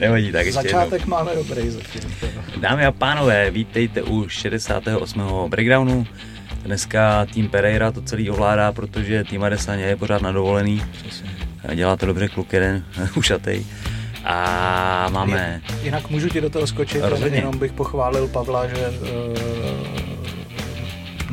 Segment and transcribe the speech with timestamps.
[0.00, 1.16] Nevadí, tak ještě Začátek jednou.
[1.16, 2.00] máme dobrý zatím.
[2.60, 5.22] Dámy a pánové, vítejte u 68.
[5.48, 6.06] breakdownu.
[6.64, 10.82] Dneska tým Pereira to celý ovládá, protože tým Adesanya je pořád na dovolený.
[11.74, 12.84] Dělá to dobře kluk jeden,
[13.16, 13.64] ušatej.
[14.24, 15.60] A máme...
[15.82, 17.38] Jinak můžu ti do toho skočit, Rozhodně.
[17.38, 19.08] jenom bych pochválil Pavla, že uh,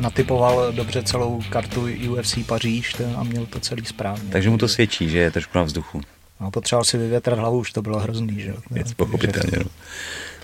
[0.02, 4.30] natypoval dobře celou kartu UFC Paříž ten- a měl to celý správně.
[4.32, 6.00] Takže mu to svědčí, že je trošku na vzduchu.
[6.40, 8.56] No, potřeboval si vyvětrat hlavu, už to bylo hrozný, že jo.
[8.70, 9.70] Věc pochopitelně, no.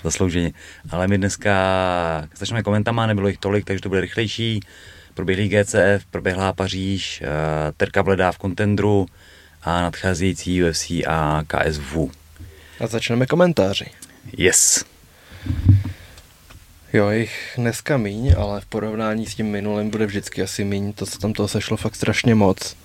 [0.05, 0.53] Zaslouženě.
[0.91, 1.53] Ale my dneska
[2.37, 4.61] začneme komentama, nebylo jich tolik, takže to bude rychlejší.
[5.15, 7.27] Proběhlý GCF, proběhla Paříž, eh,
[7.77, 9.07] Terka Bledá v kontendru
[9.63, 11.97] a nadcházející UFC a KSV.
[12.81, 13.87] A začneme komentáři.
[14.37, 14.85] Yes.
[16.93, 21.07] Jo, jich dneska míň, ale v porovnání s tím minulým bude vždycky asi míň, to,
[21.07, 22.77] co tam toho sešlo fakt strašně moc.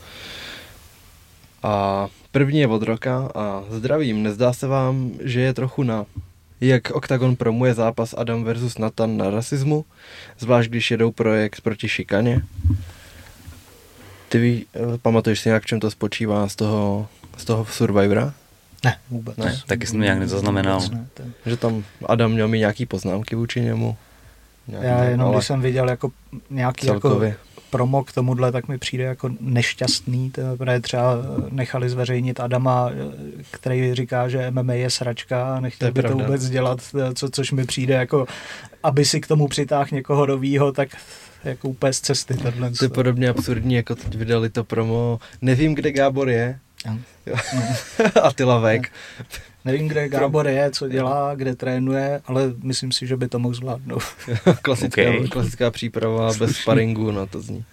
[1.63, 6.05] A první je od roka a zdravím, nezdá se vám, že je trochu na
[6.61, 9.85] jak Octagon promuje zápas Adam versus Nathan na rasismu,
[10.39, 12.41] zvlášť když jedou projekt proti šikaně.
[14.29, 18.33] Ty ví, eh, pamatuješ si nějak, v čem to spočívá z toho, z toho Survivora?
[18.83, 19.37] Ne, vůbec.
[19.37, 20.79] Ne, taky jsem to nějak nezaznamenal.
[20.79, 23.97] Vůbec ne, to- Že tam Adam měl mi nějaký poznámky vůči němu?
[24.67, 26.11] Nějaký, Já jenom, ale když jsem viděl jako
[26.49, 27.21] nějaký jako
[27.69, 31.15] promo k tomuhle, tak mi přijde jako nešťastný, to- protože třeba
[31.49, 36.01] nechali zveřejnit Adama, eh, který říká, že MMA je sračka a To nechtěl je by
[36.01, 36.25] to pravda.
[36.25, 38.25] vůbec dělat, eh, co, což mi přijde jako,
[38.83, 40.89] aby si k tomu přitáhl někoho novýho, tak
[41.43, 42.71] jako úplně z cesty tohle.
[42.71, 45.19] To je podobně absurdní, jako teď vydali to promo.
[45.41, 46.59] Nevím, kde Gábor je.
[48.23, 48.91] A ty lavek.
[49.65, 53.55] Nevím, kde Gábor je, co dělá, kde trénuje, ale myslím si, že by to mohl
[53.55, 54.03] zvládnout.
[54.61, 55.29] klasická, Ok.
[55.29, 57.65] klasická příprava bez sparingu, no to zní.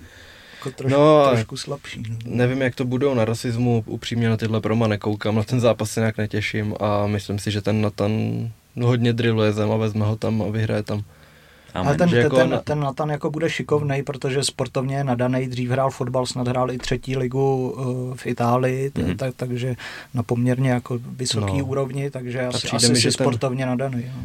[0.59, 2.03] Jako troš, No, trošku slabší.
[2.09, 2.17] No.
[2.25, 6.01] Nevím, jak to budou na rasismu, upřímně na tyhle proma nekoukám, na ten zápas se
[6.01, 8.13] nějak netěším a myslím si, že ten Nathan
[8.83, 11.03] hodně drilluje zem a vezme ho tam a vyhraje tam.
[11.75, 11.99] Ale Amen.
[11.99, 15.47] ten, že ten, jako ten, na- ten Nathan jako bude šikovnej, protože sportovně je nadaný,
[15.49, 19.17] dřív hrál fotbal, snad hrál i třetí ligu uh, v Itálii, Mhm.
[19.17, 19.77] tak, takže
[20.15, 21.65] na poměrně jako vysoký No.
[21.65, 24.05] úrovni, takže asi, asi mi, si že ten- sportovně nadaný.
[24.17, 24.23] No.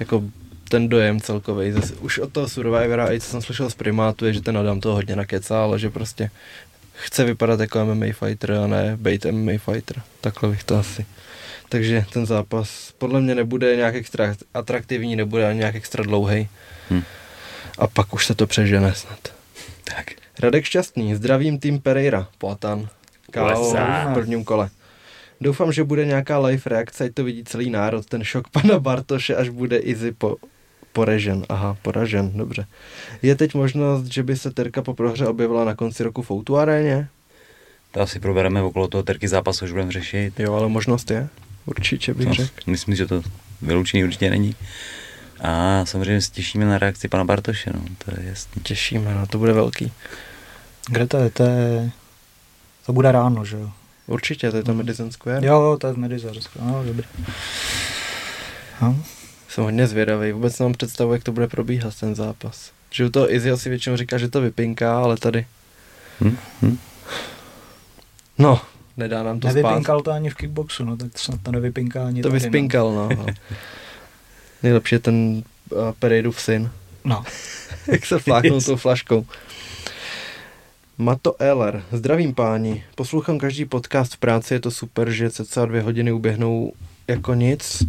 [0.00, 0.22] Jako
[0.68, 1.72] ten dojem celkový.
[2.00, 4.94] Už od toho Survivora, i co jsem slyšel z primátu, je, že ten Adam toho
[4.94, 6.30] hodně nakecá, ale že prostě
[6.94, 10.02] chce vypadat jako MMA fighter a ne být MMA fighter.
[10.20, 11.06] Takhle bych to asi.
[11.68, 16.48] Takže ten zápas podle mě nebude nějak extra atraktivní, nebude ani nějak extra dlouhý.
[16.90, 17.02] Hm.
[17.78, 19.18] A pak už se to přežene snad.
[19.84, 20.06] Tak.
[20.38, 22.88] Radek Šťastný, zdravím tým Pereira, Platan,
[23.32, 23.74] KO
[24.10, 24.70] v prvním kole.
[25.40, 29.36] Doufám, že bude nějaká live reakce, ať to vidí celý národ, ten šok pana Bartoše,
[29.36, 30.36] až bude Izzy po,
[30.92, 31.44] poražen.
[31.48, 32.66] Aha, poražen, dobře.
[33.22, 36.56] Je teď možnost, že by se Terka po prohře objevila na konci roku v Outu
[36.56, 37.08] aréně?
[37.90, 40.40] To asi probereme okolo toho terky zápasu, už budeme řešit.
[40.40, 41.28] Jo, ale možnost je.
[41.66, 42.50] Určitě bych No, řekl.
[42.66, 43.22] myslím, že to
[43.62, 44.54] vyloučený určitě není.
[45.40, 48.62] A samozřejmě se těšíme na reakci pana Bartoše, no, to je jasný.
[48.62, 49.92] Těšíme, no, to bude velký.
[50.88, 51.30] Kde to je?
[51.30, 51.90] To, je,
[52.86, 53.70] to bude ráno, že jo?
[54.06, 55.46] Určitě, to je to Madison Square.
[55.46, 57.06] Jo, to je v Medizorsko, no, dobrý.
[58.82, 59.04] No.
[59.48, 62.70] Jsem hodně zvědavý, vůbec nemám představu, jak to bude probíhat ten zápas.
[62.90, 65.46] Že u toho Izzy si většinou říká, že to vypinká, ale tady,
[66.20, 66.36] Hm?
[66.62, 66.78] Hm?
[68.38, 68.60] no,
[68.96, 69.62] nedá nám to spát.
[69.62, 73.08] Nevypinkal to ani v kickboxu, no, tak snad to nevypinká ani To tady, vyspinkal, no.
[73.08, 73.26] no.
[74.62, 76.70] Nejlepší je ten uh, Pereidův syn,
[77.06, 77.24] No.
[77.92, 79.26] jak se fláknul tou flaškou.
[80.98, 85.82] Mato Eller, zdravím páni, poslouchám každý podcast v práci, je to super, že cca dvě
[85.82, 86.72] hodiny uběhnou
[87.08, 87.82] jako nic.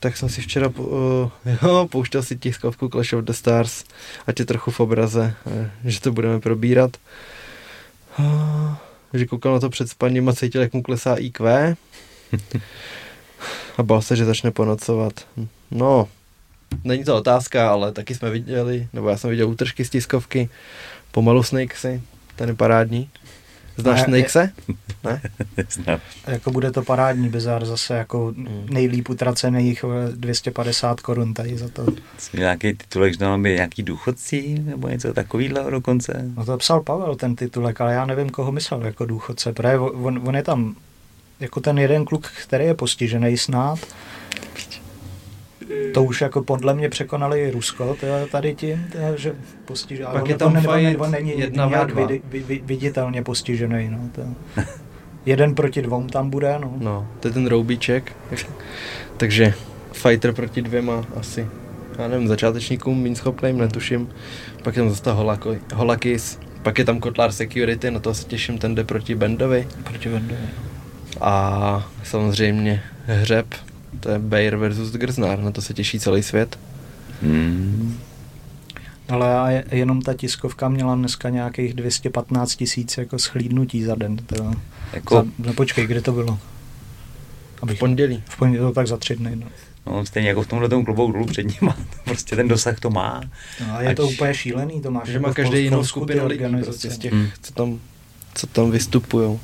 [0.00, 1.30] Tak jsem si včera uh,
[1.62, 3.84] jo, pouštěl si tiskovku Clash of the Stars,
[4.26, 6.96] ať je trochu v obraze, eh, že to budeme probírat.
[8.18, 8.76] Ah,
[9.14, 11.76] že koukal na to před spaním a cítil, jak mu klesá IQ.
[13.78, 15.26] A bál se, že začne ponocovat.
[15.70, 16.08] No,
[16.84, 20.48] není to otázka, ale taky jsme viděli, nebo já jsem viděl útržky z tiskovky,
[21.10, 22.02] pomalu Snakesy,
[22.36, 23.10] ten je parádní.
[23.76, 24.50] Znáš Ne, Snakese?
[25.04, 25.20] Ne?
[25.70, 25.98] Znám.
[26.26, 28.66] Jako bude to parádní bizar zase jako Mm.
[28.70, 31.86] nejlíp utracených eh, 250 korun tady za to.
[32.18, 36.24] Jsi nějaký titulek, že tam máme nějaký důchodci, nebo něco takového dokonce.
[36.36, 40.22] No to psal Pavel ten titulek, ale já nevím, koho myslel jako důchodce, protože on,
[40.28, 40.74] on je tam
[41.40, 43.78] jako ten jeden kluk, který je postižený snad.
[45.94, 47.96] To už jako podle mě překonali i Rusko
[48.30, 48.86] tady tím,
[49.16, 49.34] že
[49.64, 50.08] postižený.
[50.12, 52.06] Pak je tam on, on není jedna nějak ve dva.
[52.06, 53.88] vidi, vi, viditelně postižený.
[53.88, 54.22] No, to.
[55.26, 56.74] Jeden proti dvou tam bude, no.
[56.78, 58.12] No, to je ten roubíček.
[59.16, 59.54] Takže
[59.92, 61.46] fighter proti dvěma asi.
[61.98, 64.08] Já nevím, začátečníkům, méně schopným, netuším.
[64.64, 68.74] Pak tam zase Holako- Holakis, Pak je tam Kotlar Security, na to se těším, ten
[68.74, 69.68] jde proti Bendovi.
[69.84, 70.40] Proti Vendovi.
[71.20, 73.46] A samozřejmě hřeb,
[74.00, 76.58] to je Bayer versus Grznár, na to se těší celý svět.
[77.22, 77.98] Hmm.
[79.08, 84.16] Ale jenom ta tiskovka měla dneska nějakých 215 tisíc jako schlídnutí za den.
[84.16, 84.50] To,
[84.92, 86.38] Jako, za, no počkej, kde to bylo?
[87.56, 88.22] V Abych, pondělí.
[88.28, 89.36] v pondělí, tak za tři dny.
[89.36, 89.46] No.
[89.86, 93.20] no, stejně jako v tomhle tom klubu dolů před nima, prostě ten dosah to má.
[93.68, 95.06] No, a je to Ať- úplně šílený, to máš.
[95.06, 97.28] Že jako má v každý v jinou skupinu lidí prostě z těch, Hmm.
[97.42, 97.78] co tam,
[98.34, 99.38] co tam vystupují.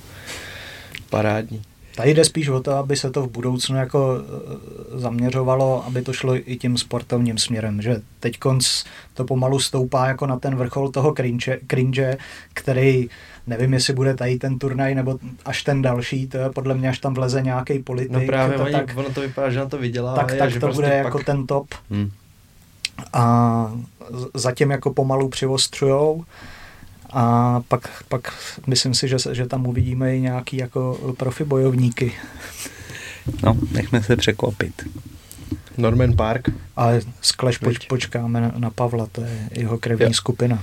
[1.10, 1.62] Parádní.
[1.98, 6.12] Tady jde spíš o to, aby se to v budoucnu jako eh, zaměřovalo, aby to
[6.12, 8.84] šlo i tím sportovním směrem, že teď konc
[9.14, 12.16] to pomalu stoupá jako na ten vrchol toho cringe, cringe,
[12.54, 13.08] který
[13.46, 16.98] nevím, jestli bude tady ten turnaj nebo až ten další, to je podle mě, až
[16.98, 19.78] tam vleze nějaký politik, No právě to, oni, tak, ono to vypadá, že na to
[19.78, 20.14] vydělá.
[20.14, 22.10] tak, tak to prostě bude pak, jako ten top Hmm.
[23.12, 23.72] a
[24.34, 26.24] zatím jako pomalu přivostřujou
[27.12, 28.32] a pak, pak
[28.66, 32.12] myslím si, že, že tam uvidíme i nějaký jako profi bojovníky.
[33.42, 34.88] No, nechme se překvapit.
[35.76, 36.48] Norman Park.
[36.76, 40.12] Ale s Clash poč, počkáme na, na Pavla, to je jeho krevní Jo.
[40.12, 40.62] skupina.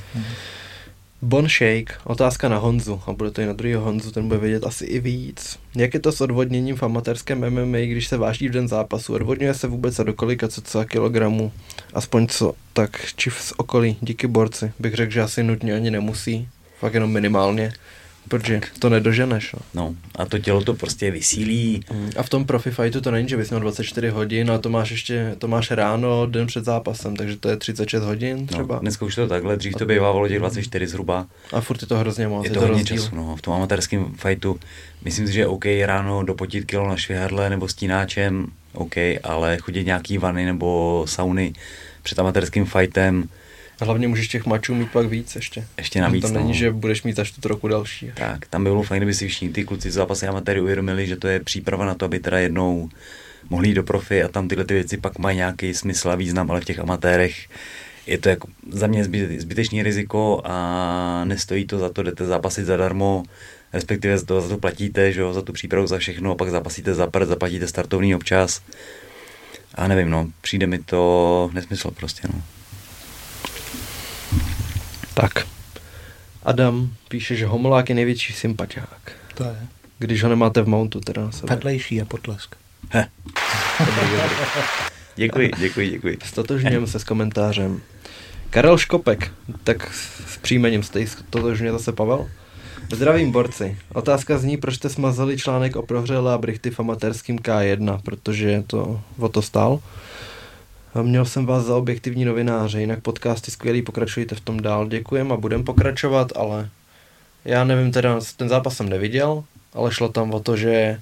[1.22, 3.02] Bon Shake, otázka na Honzu.
[3.08, 5.60] A bude to i na druhého Honzu, ten bude vědět asi i víc.
[5.76, 9.14] Jak je to s odvodněním v amatérském MMA, když se váží v den zápasu?
[9.14, 11.52] Odvodňuje se vůbec a do kolika cca kilogramů?
[11.94, 14.72] Aspoň co, tak či z okolí, díky borci.
[14.80, 16.48] Bych řekl, že asi nutně ani nemusí.
[16.80, 17.74] Fakt jenom minimálně.
[18.30, 19.54] Protože to nedoženeš.
[19.54, 19.60] No.
[19.74, 21.84] No, a to tělo to prostě vysílí.
[22.18, 24.92] A v tom profi fightu to není, že bys měl 24 hodin a to máš
[24.92, 28.76] ještě, to máš ráno, den před zápasem, takže to je 36 hodin třeba.
[28.76, 31.28] No, dneska už to takhle, dřív to bývalo těch 24 zhruba.
[31.54, 32.98] A furt je to hrozně moc, Je to hodně rozdíl.
[32.98, 33.36] času, no.
[33.36, 34.60] V tom amatérském fightu
[35.04, 39.84] myslím si, že je OK ráno dopotit kilo na švihadle nebo stínáčem, OK, ale chodit
[39.86, 41.54] nějaký vany nebo sauny
[42.04, 43.30] před amatérským fightem,
[43.82, 45.68] hlavně můžeš těch mačů mít pak víc ještě.
[45.78, 46.40] ještě navíc, to no.
[46.40, 48.12] není, že budeš mít za čtvrt roku další.
[48.16, 51.16] Tak, tam by bylo fajn, kdyby si všichni ty kluci z zápasy amatéry uvědomili, že
[51.16, 52.90] to je příprava na to, aby teda jednou
[53.50, 56.52] mohli jít do profi a tam tyhle ty věci pak mají nějaký smysl a význam,
[56.52, 57.48] ale v těch amatérech
[58.08, 62.66] je to jako za mě zbyt, zbytečný riziko a nestojí to za to, jdete zápasit
[62.66, 63.24] zadarmo,
[63.74, 66.50] respektive za to, za to platíte, že jo, za tu přípravu, za všechno a pak
[66.50, 68.62] zápasíte za prd, zaplatíte startovní občas.
[69.76, 72.42] A nevím, no, přijde mi to nesmysl prostě, no.
[75.16, 75.48] Tak.
[76.44, 79.12] Adam píše, že homolák je největší sympatiák.
[79.36, 79.56] To je
[80.00, 81.56] Když ho nemáte v mountu, teda na sebe.
[81.56, 82.56] vedlejší je potlesk.
[82.90, 83.06] He.
[85.16, 86.18] Děkuji, děkuji, děkuji.
[86.26, 87.82] Stotožňujeme se s komentářem.
[88.50, 89.32] Karel Škopek,
[89.64, 92.28] tak s příjmením jste stotožně zase Pavel?
[92.92, 93.78] Zdravím borci.
[93.94, 99.02] Otázka zní, proč jste smazali článek o prohře Lea Brichty v amatérským K1, protože to
[99.20, 99.80] o to stál.
[101.02, 104.88] Měl jsem vás za objektivní novináře, jinak podcasty skvělý, pokračujte v tom dál.
[104.88, 106.70] Děkujem a budem pokračovat, ale
[107.46, 109.44] já nevím, teda ten zápas jsem neviděl,
[109.74, 111.00] ale šlo tam o to, že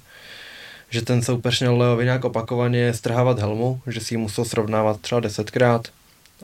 [0.90, 5.20] že ten soupeř měl Leovi nějak opakovaně strhávat helmu, že si ji musel srovnávat třeba
[5.20, 5.88] desetkrát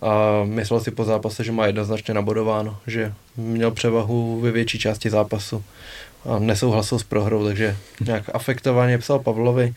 [0.03, 5.11] a myslel si po zápase, že má jednoznačně nabodováno, že měl převahu ve větší části
[5.11, 5.65] zápasu
[6.25, 7.77] a nesouhlasil s prohrou, takže
[8.07, 9.75] nějak afektovaně psal Pavlovi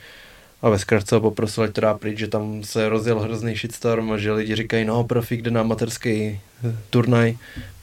[0.64, 4.12] a ve zkratce ho poprosil, ať to dá pryč, že tam se rozjel hrozný shitstorm
[4.12, 7.38] a že lidi říkají, no profík jde na amatérský eh, turnaj,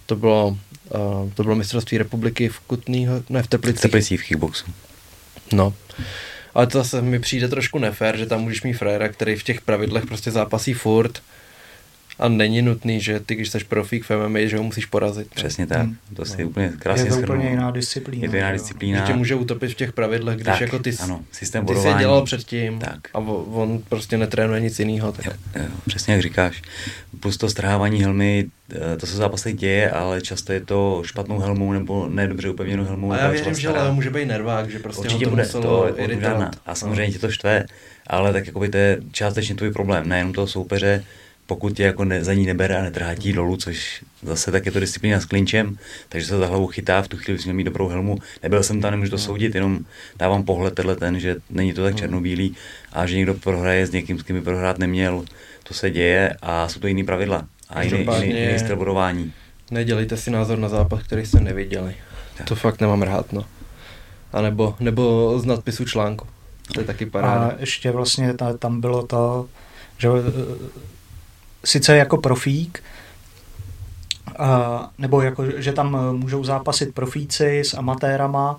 [0.06, 3.82] to bylo, uh, to bylo mistrovství republiky v Kutnýho, ne v Teplicích.
[3.82, 4.66] Teplicích v kickboxu.
[5.52, 5.74] No.
[6.54, 9.60] Ale to zase mi přijde trošku nefér, že tam můžeš mít frajera, který v těch
[9.60, 11.22] pravidlech prostě zápasí furt
[12.20, 15.28] a není nutný, že ty, když jsi profík v MMA, že ho musíš porazit.
[15.34, 15.78] Přesně tak.
[15.82, 15.96] Hmm.
[16.16, 16.48] To si No.
[16.48, 17.36] úplně krásně je to shrnul.
[17.36, 18.22] úplně jiná disciplína.
[18.24, 18.98] Je to jiná disciplína.
[19.00, 21.88] Že tě může utopit v těch pravidlech, když Tak, jako ty, ano, systém ty jsi
[21.88, 22.98] je dělal předtím Tak.
[23.14, 25.12] a on prostě netrénuje nic jiného.
[25.12, 25.26] Tak.
[25.26, 26.62] Jo, jo, přesně jak říkáš.
[27.20, 31.38] Plus to strhávání helmy, eh, to se v zápasech děje, ale často je to špatnou
[31.38, 33.12] helmou nebo nedobře upevněnou helmou.
[33.12, 33.70] A já věřím, že.
[33.70, 36.56] Leo může být nervák, že prostě Určitě ho to bude, muselo to iritovat.
[36.66, 37.64] A samozřejmě tě to štve,
[38.06, 41.04] ale tak jakoby to je částečně tvůj problém, nejenom toho soupeře,
[41.50, 44.72] pokud tě jako ne, za ní nebere a netrhá ti dolů, což zase tak je
[44.72, 45.78] to disciplína s klinčem,
[46.08, 48.18] takže se za hlavu chytá, v tu chvíli bys měl mít dobrou helmu.
[48.42, 49.78] Nebyl jsem tam, nemůžu to soudit, jenom
[50.18, 52.56] dávám pohled tenhle ten, že není to tak černobílý
[52.92, 55.24] a že někdo prohraje s někým, s kým by prohrát neměl,
[55.62, 59.32] to se děje a jsou to jiný pravidla a jiný, jiný, jiný styl bodování.
[59.70, 61.94] Nedělejte si názor na zápas, který jste neviděli.
[62.38, 62.48] Tak.
[62.48, 63.44] To fakt nemám rád, no.
[64.32, 66.26] A nebo, nebo z nadpisu článku.
[66.74, 67.46] To je taky paráda.
[67.46, 69.48] A ještě vlastně ta, tam bylo to,
[69.98, 70.90] že eh,
[71.64, 72.82] sice jako profík,
[74.38, 78.56] a, nebo jako, že tam eh, můžou zápasit profíci s amatérama.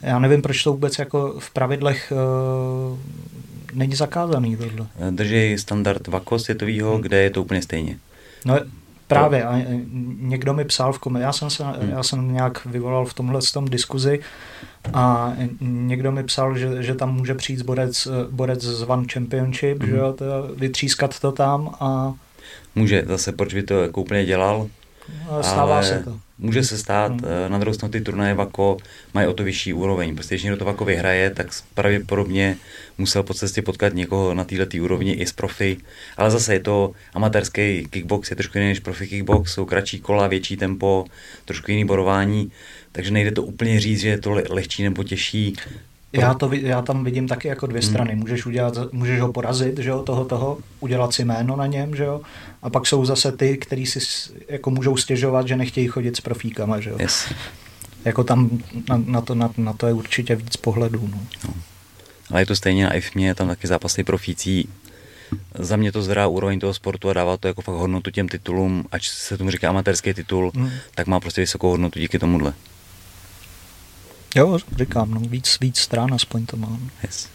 [0.00, 2.98] Já nevím, proč to vůbec jako v pravidlech uh,
[3.72, 4.86] není zakázaný tohle.
[5.10, 7.00] Drží standard VAKO světovýho, Hmm.
[7.00, 7.98] kde je to úplně stejně.
[8.44, 8.58] No,
[9.06, 9.62] Právě, a
[10.20, 11.90] někdo mi psal v komentáři, já jsem se, hmm.
[11.90, 14.20] já jsem nějak vyvolal v tomhle tom diskuzi
[14.94, 19.90] a někdo mi psal, že, že tam může přijít borec, borec z One Championship, hmm.
[19.90, 20.16] že jo,
[20.56, 22.14] vytřískat to tam a...
[22.74, 24.68] Může, zase, proč by to jako úplně dělal,
[25.40, 26.20] Stává ale se to.
[26.38, 27.22] Může se stát, hmm.
[27.48, 28.76] na druhou stranu ty turnaje Vako
[29.14, 30.14] mají o to vyšší úroveň.
[30.14, 32.56] Prostě když někdo to Vako vyhraje, tak pravděpodobně
[32.98, 35.76] musel po cestě potkat někoho na této úrovni i z profi.
[36.16, 40.26] Ale zase je to amatérský kickbox, je trošku jiný než profi kickbox, jsou kratší kola,
[40.26, 41.04] větší tempo,
[41.44, 42.52] trošku jiný borování,
[42.92, 45.56] takže nejde to úplně říct, že je to lehčí nebo těžší.
[46.12, 47.90] Já, to, já tam vidím taky jako dvě hmm.
[47.90, 48.14] strany.
[48.14, 52.04] Můžeš, udělat, můžeš ho porazit, že jo, toho, toho, udělat si jméno na něm, že
[52.04, 52.20] jo,
[52.62, 54.00] a pak jsou zase ty, kteří si
[54.48, 56.96] jako můžou stěžovat, že nechtějí chodit s profíkama, že jo.
[57.00, 57.32] Yes.
[58.04, 58.50] Jako tam
[58.88, 61.08] na, na, to, na, na to je určitě víc pohledů.
[61.12, 61.20] No.
[61.48, 61.54] No.
[62.30, 64.68] Ale je to stejně na IFMě, je tam taky zápasy profící.
[65.58, 68.84] Za mě to zvedá úroveň toho sportu a dává to jako fakt hodnotu těm titulům,
[68.92, 70.70] ať se tomu říká amatérský titul, hmm.
[70.94, 72.52] tak má prostě vysokou hodnotu díky tomuhle.
[74.36, 76.90] Jo, říkám, no, víc, víc strán aspoň to mám.
[77.02, 77.28] Yes.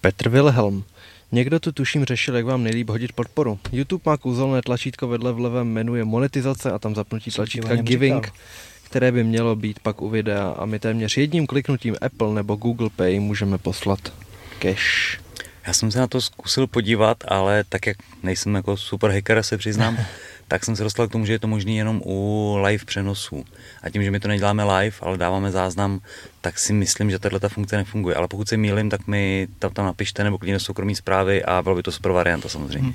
[0.00, 0.84] Petr Wilhelm.
[1.32, 3.58] Někdo tu tuším řešil, jak vám nejlíp hodit podporu.
[3.72, 8.24] YouTube má kouzelné tlačítko vedle v levém menu je monetizace a tam zapnutí tlačítka Giving,
[8.24, 8.36] říkal.
[8.82, 12.90] které by mělo být pak u videa a my téměř jedním kliknutím Apple nebo Google
[12.96, 14.12] Pay můžeme poslat
[14.58, 15.18] cash.
[15.66, 19.58] Já jsem se na to zkusil podívat, ale tak jak nejsem jako super hacker, se
[19.58, 19.98] přiznám,
[20.48, 23.44] tak jsem se dostal k tomu, že je to možné jenom u live přenosů.
[23.82, 26.00] A tím, že my to neděláme live, ale dáváme záznam,
[26.40, 28.16] tak si myslím, že tahle funkce nefunguje.
[28.16, 31.74] Ale pokud se mýlím, tak mi tam, tam napište nebo klidně soukromí zprávy a bylo
[31.74, 32.78] by to super varianta samozřejmě.
[32.78, 32.94] Hmm.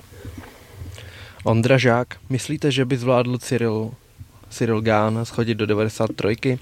[1.43, 3.91] Ondra Žák, myslíte, že by zvládl Cyril
[4.49, 6.59] Cyril Gán schodit do 93,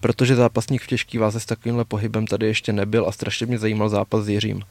[0.00, 3.88] protože zápasník v těžký váze s takovýmhle pohybem tady ještě nebyl a strašně mě zajímal
[3.88, 4.62] zápas s Jiřím.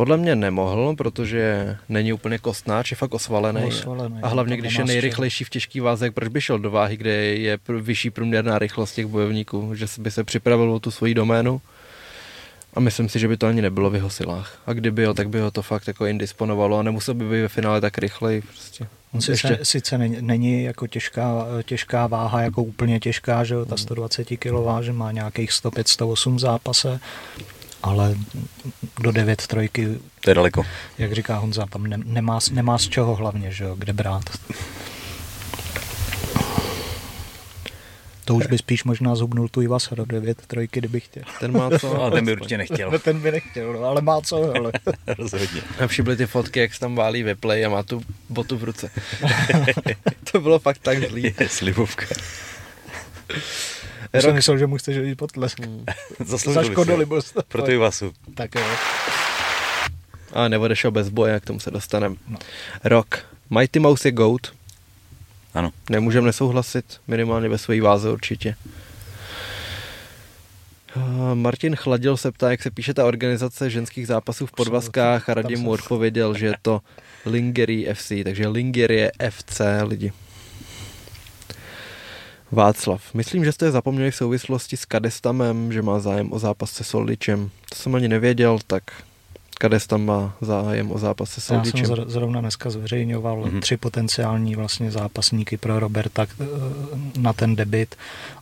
[0.00, 3.64] Podle mě nemohl, protože není úplně kostnáč, je fakt osvalený.
[3.64, 7.10] osvalený a hlavně, když je nejrychlejší v těžký váze, proč by šel do váhy, kde
[7.14, 11.60] je vyšší průměrná rychlost těch bojovníků, že by se připravil o tu svoji doménu.
[12.74, 14.62] A myslím si, že by to ani nebylo v jeho silách.
[14.66, 17.48] A kdyby jo, tak by ho to fakt jako indisponovalo a nemusel by být ve
[17.48, 18.42] finále tak rychlej.
[18.42, 18.86] Prostě.
[19.12, 19.58] On sice, ještě...
[19.62, 24.80] sice není, není jako těžká, těžká váha, jako úplně těžká, že jo, ta 120 kg
[24.80, 27.00] že má nějakých 105-108 zápase,
[27.82, 28.14] ale
[29.00, 29.88] do 9 trojky...
[30.20, 30.64] To je daleko.
[30.98, 34.24] Jak říká Honza, tam ne, nemá, nemá z čeho hlavně, že jo, kde brát.
[38.24, 41.22] To už by spíš možná zhubnul tu Ivasa do 9 trojky, kdyby chtěl.
[41.40, 42.02] Ten má co?
[42.02, 42.90] ale ten by určitě nechtěl.
[42.90, 44.72] No, ten by nechtěl, no, ale má co, ale.
[45.18, 45.62] Rozhodně.
[45.84, 48.64] A všimli ty fotky, jak se tam válí ve play a má tu botu v
[48.64, 48.90] ruce.
[50.32, 51.34] to bylo fakt tak zlý.
[51.40, 52.06] Je slibovka.
[54.12, 55.60] Já jsem myslel, že mu chceš jít potlesk.
[55.60, 55.84] Hmm.
[56.24, 57.36] Zasloužil Za škodolibost.
[57.48, 58.12] Pro tu Ivasu.
[58.34, 58.62] Tak jo.
[60.32, 62.16] A neodešel bez boje, k tomu se dostaneme.
[62.28, 62.38] No.
[62.84, 63.24] Rok.
[63.50, 64.52] Mighty Mouse je GOAT.
[65.54, 65.70] Ano.
[65.90, 68.56] Nemůžeme nesouhlasit, minimálně ve své váze určitě.
[71.34, 75.60] Martin Chladil se ptá, jak se píše ta organizace ženských zápasů v podvazkách a Radim
[75.60, 76.80] mu odpověděl, že je to
[77.26, 80.12] Lingerie FC, takže Lingerie FC lidi.
[82.52, 86.84] Václav, myslím, že jste zapomněli v souvislosti s Kadestamem, že má zájem o zápas se
[86.84, 87.50] Soldičem.
[87.68, 88.82] To jsem ani nevěděl, tak
[89.60, 91.80] Kadestam má zájem o zápas se Soldičem.
[91.80, 93.60] Já jsem zrovna dneska zveřejňoval mm-hmm.
[93.60, 96.44] tři potenciální vlastně zápasníky pro Roberta eh,
[97.18, 97.94] na ten debit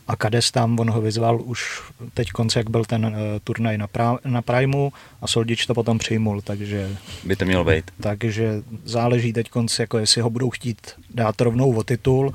[0.07, 1.81] a Kadestam, on ho vyzval už
[2.13, 3.13] teď konce, jak byl ten uh,
[3.43, 6.97] turnaj na, pra, na Primu a Soldič to potom přijmul, takže...
[7.23, 7.91] By to mělo být.
[8.01, 12.33] Takže záleží teď konce, jako jestli ho budou chtít dát rovnou o titul,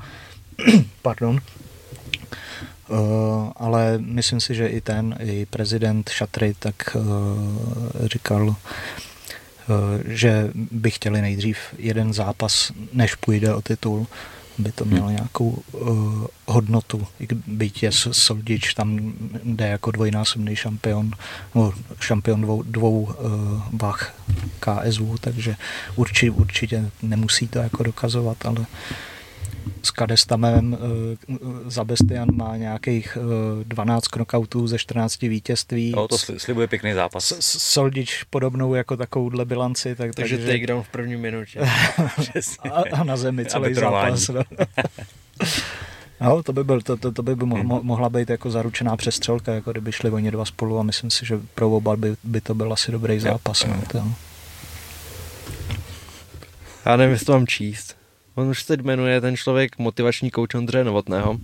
[1.01, 1.39] pardon,
[3.55, 7.03] ale myslím si, že i ten, i prezident Šatry tak uh,
[8.05, 8.55] říkal, uh,
[10.05, 14.07] že by chtěli nejdřív jeden zápas, než půjde o titul,
[14.57, 15.15] by to mělo hmm.
[15.15, 17.07] nějakou uh, hodnotu.
[17.47, 19.13] Byť je Soldič tam
[19.43, 21.11] jde jako dvojnásobný šampion,
[21.55, 23.13] no, šampion dvou, dvou uh,
[23.71, 24.15] vach
[24.59, 25.55] KSU, takže
[25.95, 28.65] určitě, určitě nemusí to jako dokazovat, ale uh,
[29.83, 30.77] s Kadestamem
[31.29, 31.35] eh,
[31.67, 33.17] Zabestian má nějakých
[33.63, 35.93] 12 eh, knockoutů ze 14 vítězství.
[35.95, 37.33] No, to slibuje pěkný zápas.
[37.39, 39.95] Soldič podobnou jako takovouhle bilanci.
[39.95, 41.59] Tak, takže, takže takedown v první minutě.
[42.71, 44.29] a, a, na zemi celý zápas.
[44.29, 44.41] No.
[46.21, 47.67] No, to by, byl, to, to, to by mo, hmm.
[47.67, 51.39] mohla být jako zaručená přestřelka, jako kdyby šli oni dva spolu a myslím si, že
[51.55, 53.65] pro oba by, by to byl asi dobrý zápas.
[53.65, 54.03] No, to.
[56.85, 57.95] Já nevím, jestli to mám číst.
[58.35, 61.31] On už se jmenuje ten člověk motivační kouč Ondřeje Novotného.
[61.31, 61.39] Uh,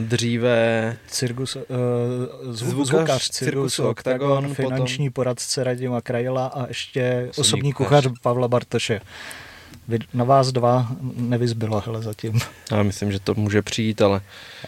[0.00, 1.62] dříve Cirkus, uh,
[2.52, 5.12] zvukař, zvukař Cirkusu Octagon, Octagon finanční potom...
[5.12, 9.00] poradce Radima Krajela a ještě osobní, osobní kuchař Pavla Bartoše.
[9.88, 12.40] Vy, na vás dva nevyzbylo, hele, zatím.
[12.72, 14.20] Já myslím, že to může přijít, ale...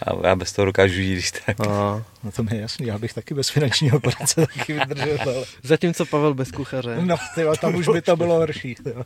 [0.07, 1.59] Já, já bez toho dokážu žít, když tak.
[1.59, 2.03] A...
[2.23, 5.43] No to mi je jasný, já bych taky bez finančního poradce taky vydržel, ale...
[5.63, 6.97] Zatímco Pavel bez kuchaře.
[7.01, 8.75] No, tyjo, tam už by to bylo horší.
[8.75, 9.03] Tyjo.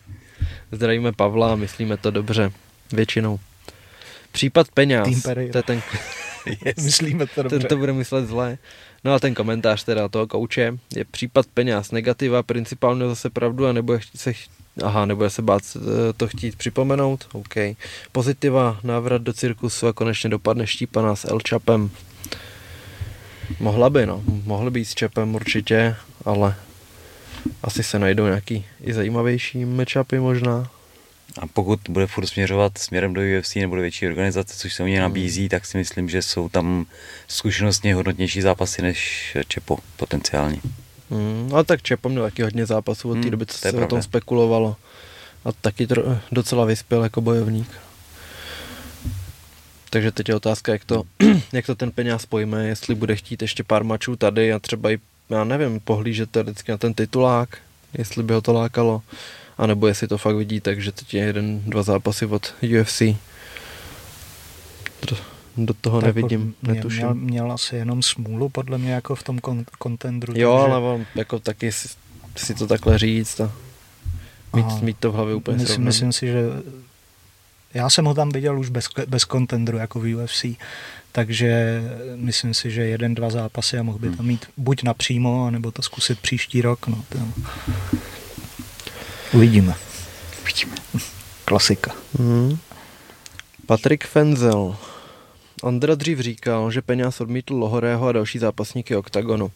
[0.72, 2.52] Zdravíme Pavla a myslíme to dobře.
[2.92, 3.40] Většinou.
[4.32, 5.24] Případ peněz.
[5.24, 5.82] To je ten,
[6.66, 6.78] Yes.
[6.86, 7.60] Myslíme to dobře.
[7.60, 8.58] ten to bude myslet zle.
[9.04, 11.92] No a ten komentář teda toho kouče je případ peněz.
[11.92, 14.34] Negativa, principálně zase pravdu a chtít se.
[14.82, 17.28] Aha, nebude se bát eh, to chtít připomenout?
[17.34, 17.56] OK.
[18.12, 21.90] Pozitiva, návrat do cirkusu a konečně dopadne štípaná s El Chapem.
[23.60, 24.24] Mohla by, no.
[24.26, 26.56] Mohly být s Chapem určitě, ale
[27.64, 30.70] asi se najdou nějaký i zajímavější matchupy možná.
[31.42, 34.88] A pokud bude furt směřovat směrem do UFC nebo do větší organizace, což se u
[34.88, 36.86] něj nabízí, tak si myslím, že jsou tam
[37.28, 40.58] zkušenostně hodnotnější zápasy než Čepo potenciálně.
[41.14, 43.70] Hmm, ale tak Čepo měl taky hodně zápasů od té Hmm, doby, co to se
[43.70, 44.02] o tom pravda.
[44.02, 44.76] spekulovalo.
[45.46, 47.70] A taky tro, docela vyspěl jako bojovník.
[49.90, 51.04] Takže teď je otázka, jak to,
[51.54, 54.98] jak to ten peněz pojme, jestli bude chtít ještě pár mačů tady a třeba i,
[55.30, 57.58] já nevím, pohlížet teoreticky na ten titulák,
[57.98, 59.02] jestli by ho to lákalo,
[59.58, 63.02] anebo jestli to fakt vidí, takže teď je jeden, dva zápasy od UFC.
[65.58, 67.00] Do, toho Tak nevidím, měl, netuším.
[67.00, 70.34] Měl, měl asi jenom smůlu, podle mě, jako v tom kon- kontendru.
[70.36, 71.88] Jo, takže- ale on jako taky si,
[72.36, 73.52] si to takhle říct a
[74.56, 74.80] mít, Aha.
[74.82, 76.44] mít to v hlavě úplně myslím, myslím si, že
[77.74, 80.46] já jsem ho tam viděl už bez, bez kontendru jako v UFC,
[81.12, 81.82] takže
[82.16, 85.82] myslím si, že jeden, dva zápasy a mohl by tam mít buď napřímo, nebo to
[85.82, 86.88] zkusit příští rok.
[86.88, 87.18] No, to...
[89.34, 89.76] Uvidíme.
[90.42, 90.76] Uvidíme.
[91.46, 91.92] Klasika.
[92.20, 92.58] Hmm.
[93.66, 94.76] Patrik Fenzel.
[95.64, 99.52] Ondra dřív říkal, že Peňáz odmítl Lohorého a další zápasníky OKTAGONu.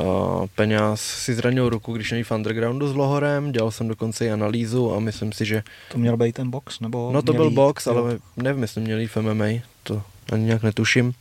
[0.00, 4.30] Uh, Peňáz si zranil ruku, když není v undergroundu s Lohorem, dělal jsem dokonce i
[4.30, 5.62] analýzu a myslím si, že...
[5.92, 6.80] To měl být ten box?
[6.80, 7.54] Nebo No to měl byl jít?
[7.54, 7.96] box, Jo.
[7.96, 9.44] ale nevím, jestli měli jít v MMA,
[9.82, 11.12] to ani nějak netuším.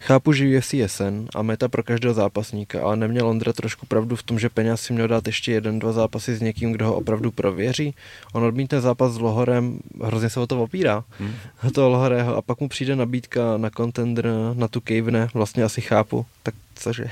[0.00, 4.16] Chápu, že UFC je sen a meta pro každého zápasníka, ale neměl Ondra trošku pravdu
[4.16, 6.94] v tom, že peněz si měl dát ještě jeden, dva zápasy s někým, kdo ho
[6.94, 7.94] opravdu prověří.
[8.32, 11.34] On odmítne zápas s Lohorem, hrozně se o to opírá, Hmm.
[11.74, 16.26] toho Lohorého, a pak mu přijde nabídka na contender, na tu Cavene, vlastně asi chápu,
[16.42, 17.04] tak cože.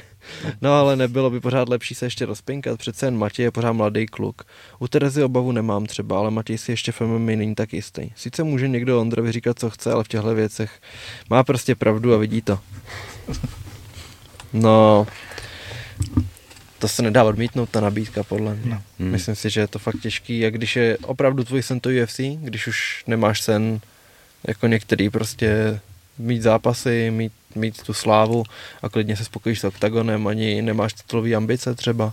[0.61, 4.07] No ale nebylo by pořád lepší se ještě rozpinkat, přece jen Matěj je pořád mladý
[4.07, 4.43] kluk.
[4.79, 8.11] U Terezy obavu nemám třeba, ale Matěj si ještě v MMA není tak jistý.
[8.17, 10.81] Sice může někdo Ondrovi říkat, co chce, ale v těchto věcech
[11.31, 12.59] má prostě pravdu a vidí to.
[14.53, 15.07] No,
[16.79, 18.71] to se nedá odmítnout, ta nabídka, podle mě.
[18.71, 18.83] No.
[18.99, 19.11] Hmm.
[19.11, 22.21] Myslím si, že je to fakt těžký, jak když je opravdu tvůj sen to UFC,
[22.41, 23.81] když už nemáš sen
[24.49, 25.81] jako některý prostě
[26.19, 28.45] mít zápasy, mít, mít tu slávu
[28.83, 32.13] a klidně se spokojíš s oktagonem, ani nemáš titulový ambice třeba.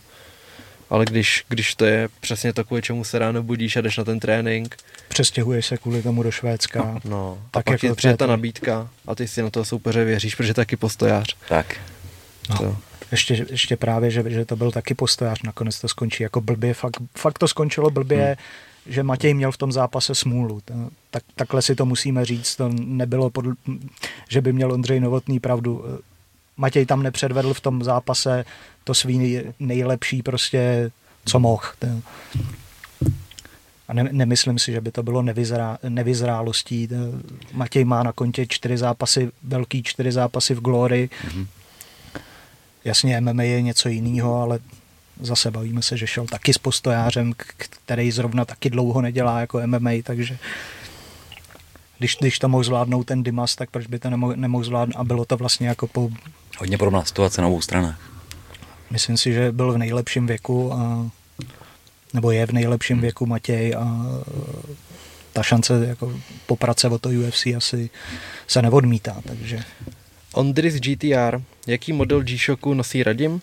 [0.89, 4.03] Ale když, když to je přesně to, kvůli čemu se ráno budíš a jdeš na
[4.03, 4.77] ten trénink,
[5.08, 7.01] Přestěhuješ se kvůli tomu do Švédska.
[7.03, 10.03] no, Tak a pak jako ti přijde ta nabídka a ty si na toho soupeře
[10.03, 11.36] věříš, protože je taky postojář.
[11.49, 11.75] Tak.
[12.49, 12.58] No.
[12.58, 12.77] To.
[13.12, 16.97] Ještě, ještě právě, že, že to byl taky postojář, nakonec to skončí jako blbě, fakt,
[17.17, 18.93] fakt to skončilo blbě, hmm.
[18.93, 20.62] že Matěj měl v tom zápase smůlu.
[20.65, 20.73] To,
[21.15, 23.54] tak, takhle si to musíme říct, to nebylo, podl,
[24.30, 25.86] že by měl Ondřej Novotný pravdu.
[26.58, 28.45] Matěj tam nepředvedl v tom zápase
[28.84, 30.91] to svý nejlepší prostě,
[31.25, 31.63] co mohl.
[33.88, 36.89] A ne, nemyslím si, že by to bylo nevyzrá, nevyzrálostí.
[37.54, 41.10] Matěj má na kontě čtyři zápasy, velký čtyři zápasy v Glory.
[41.23, 41.47] Mhm.
[42.86, 44.60] Jasně, MMA je něco jiného, ale
[45.21, 49.91] zase bavíme se, že šel taky s postojářem, který zrovna taky dlouho nedělá jako MMA,
[50.04, 50.38] takže
[51.97, 54.99] když, když to mohl zvládnout ten Dimas, tak proč by to nemohl, nemohl zvládnout?
[54.99, 56.10] A bylo to vlastně jako po,
[56.58, 57.99] Hodně podobná situace na obou stranách.
[58.89, 61.10] myslím si, že byl v nejlepším věku, a,
[62.13, 64.05] nebo je v nejlepším věku Matěj a
[65.34, 66.13] ta šance jako
[66.45, 67.89] poprat se o to UFC asi
[68.47, 69.63] se neodmítá, takže
[70.34, 73.41] Ondris GTR, jaký model G-Shocku nosí Radim?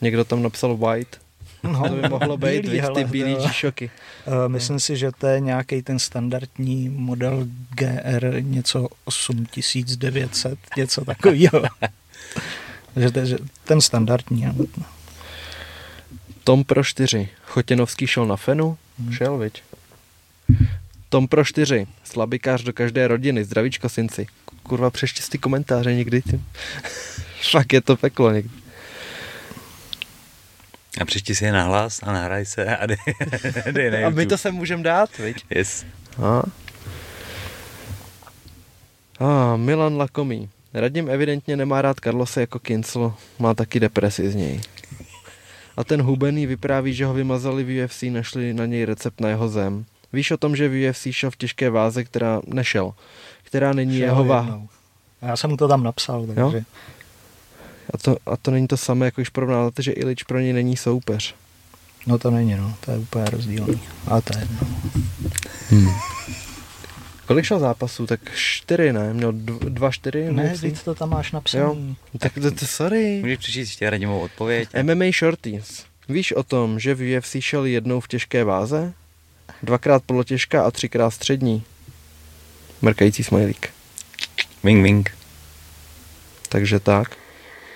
[0.00, 1.21] Někdo tam napsal white.
[1.62, 3.90] No, To by mohlo být, bílý, víš, ty bílý G-Shocky.
[4.26, 11.62] Uh, myslím si, že to je nějaký ten standardní model GR něco 8900, něco takového.
[12.96, 14.46] že, to- že ten standardní.
[14.46, 14.64] ano.
[16.44, 17.28] Tom pro 4.
[17.44, 18.76] Chotěnovský šel na Fenu?
[18.98, 19.12] Hmm.
[19.12, 19.62] Šel, viď?
[21.08, 21.86] Tom pro 4.
[22.04, 23.44] Slabikář do každé rodiny.
[23.44, 24.26] Zdravíčko, synci.
[24.62, 26.22] Kurva, přeštěz ty komentáře někdy.
[27.50, 28.61] Fakt je to peklo někdy.
[31.00, 32.96] A přečti si je na hlas a nahraj se a dej,
[33.72, 34.26] dej na A my YouTube.
[34.26, 35.44] to sem můžeme dát, viď?
[35.50, 35.84] Yes.
[36.22, 36.42] A?
[39.18, 40.48] A, Milan Lakomý.
[40.74, 44.60] Radim evidentně nemá rád Carlose jako Kincel, má taky depresi z něj.
[45.76, 49.48] A ten hubený vypráví, že ho vymazali v UFC, našli na něj recept na jeho
[49.48, 49.84] zem.
[50.12, 52.92] Víš o tom, že v UFC šel v těžké váze, která nešel,
[53.42, 54.62] která není Šel jeho váha.
[55.22, 56.64] Já jsem mu to tam napsal, takže
[57.92, 60.76] A to, a to není to samé, jako když porovnáte, že Ilič pro něj není
[60.76, 61.34] soupeř.
[62.06, 63.80] no to není, no, to je úplně rozdílný.
[64.06, 64.66] Ale to je jedno.
[67.26, 68.06] Kolik šel zápasů?
[68.06, 69.14] Tak čtyři, ne?
[69.14, 70.32] Měl dv- dva, čtyři?
[70.32, 71.96] Ne, víc to tam máš napsaný.
[72.18, 73.18] Tak to, to sorry.
[73.20, 74.68] Můžeš přečíst ještě radimou odpověď?
[74.82, 75.84] MMA Shorties.
[76.08, 78.92] Víš o tom, že v UFC šel jednou v těžké váze?
[79.62, 81.62] Dvakrát polotěžká a třikrát střední.
[82.82, 83.70] Mrkající smajlík.
[84.64, 85.10] Wing, wing.
[86.48, 87.16] Takže tak.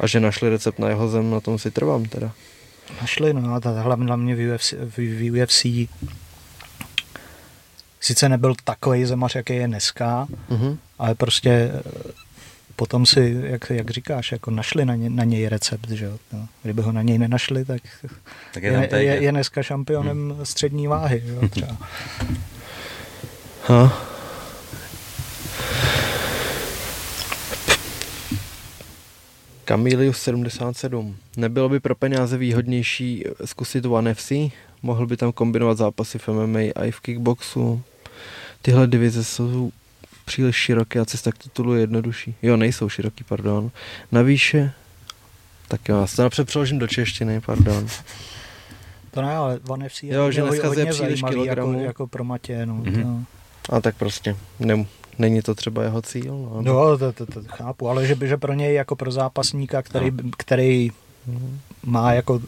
[0.01, 2.33] A že našli recept na jeho zem, na tom si trvám teda.
[3.01, 5.67] Našli, no a ta- hlavně hlavně v UFC, v, v UFC
[8.01, 10.79] sice nebyl takový zemař, jaký je dneska, Mhm.
[10.99, 11.83] ale prostě eh,
[12.77, 16.19] potom si, jak, jak říkáš, jako našli na, ně, na něj recept, že jo.
[16.33, 17.83] No, kdyby ho na něj nenašli, tak
[18.55, 19.05] Tak je je, tady.
[19.05, 20.45] je, je dneska šampionem hmm.
[20.47, 21.77] střední váhy, že jo, třeba.
[23.69, 24.06] Ha.
[29.69, 31.17] Camilius 77.
[31.37, 34.33] Nebylo by pro peníze výhodnější zkusit One FC?
[34.83, 37.83] Mohl by tam kombinovat zápasy v MMA a i v kickboxu?
[38.63, 39.71] Tyhle divize jsou
[40.25, 42.35] příliš široké a cesta k titulu je jednodušší.
[42.43, 43.71] Jo, nejsou široký, pardon.
[44.13, 44.73] Navýše...
[45.69, 47.87] Tak jo, já se to napřed přeložím do češtiny, pardon.
[49.11, 51.85] To ne, ale One FC je Jo, že dneska hodně je příliš jako, kilogramů.
[51.85, 52.75] jako pro Matě, no.
[52.75, 53.27] Mhm.
[53.67, 54.87] to- A tak prostě, ne,
[55.19, 56.33] není to třeba jeho cíl.
[56.35, 56.63] No.
[56.63, 60.11] No, to, to, to chápu, ale že, by- že pro něj jako pro zápasníka, který,
[60.11, 60.31] No.
[60.37, 60.93] který
[61.85, 62.41] má jako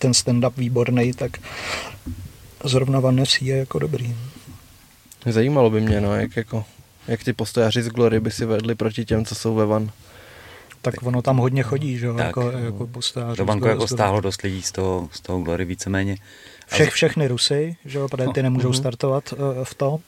[0.00, 1.30] ten stand-up výborný, tak
[2.64, 4.16] zrovna Van je jako dobrý.
[5.26, 6.64] Zajímalo by mě, no, jak, jako,
[7.08, 9.90] jak ty postojaři z Glory by si vedli proti těm, co jsou ve Van.
[10.82, 12.26] Tak ono tam hodně chodí, že jo, Tak.
[12.26, 13.36] jako, jako postář.
[13.36, 16.16] To banko jako stáhlo dost lidí z toho, z toho Glory víceméně.
[16.66, 18.76] Všech, všechny Rusy, že jo, protože ty nemůžou Mhm.
[18.76, 19.98] startovat eh, v to,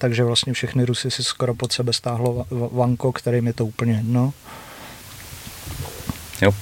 [0.00, 3.66] takže vlastně všechny Rusy si skoro pod sebe stáhlo Va- Va- Vanko, kterým je to
[3.66, 4.32] úplně jedno.
[6.42, 6.52] Jo.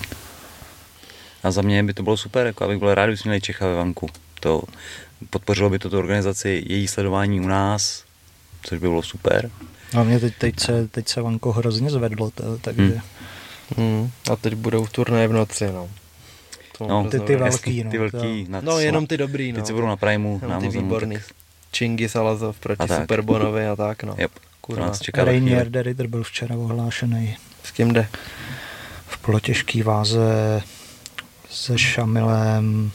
[1.42, 3.74] A za mě by to bylo super, jako abych byl rád, kdybychom měli Čecha ve
[3.74, 4.09] vanku.
[4.40, 4.62] To
[5.31, 8.05] podpořilo by to tu organizaci, její sledování u nás,
[8.62, 9.51] což by bylo super.
[9.98, 13.01] A mě teď, teď, se, teď se Vanko hrozně zvedlo, to, takže Hmm.
[13.77, 14.11] Hmm.
[14.33, 15.88] A teď budou v turnaje v noci, no.
[16.79, 18.46] To No, ty- ty velký, no, ty velký.
[18.48, 19.57] Na, No, jenom ty dobrý, no.
[19.57, 21.14] Teď se budou na Primu, Jenom na ty Amazonu, výborný.
[21.16, 21.24] tak
[21.70, 23.00] Čingy Salazov proti A tak.
[23.00, 24.14] Superbonovi a tak, no.
[24.18, 24.31] Yep.
[24.61, 24.87] Kurva.
[24.87, 28.09] nás čeká Rainier de Ritter byl včera ohlášený S kým jde?
[29.07, 30.62] v polotěžký váze
[31.50, 32.90] se Šamilem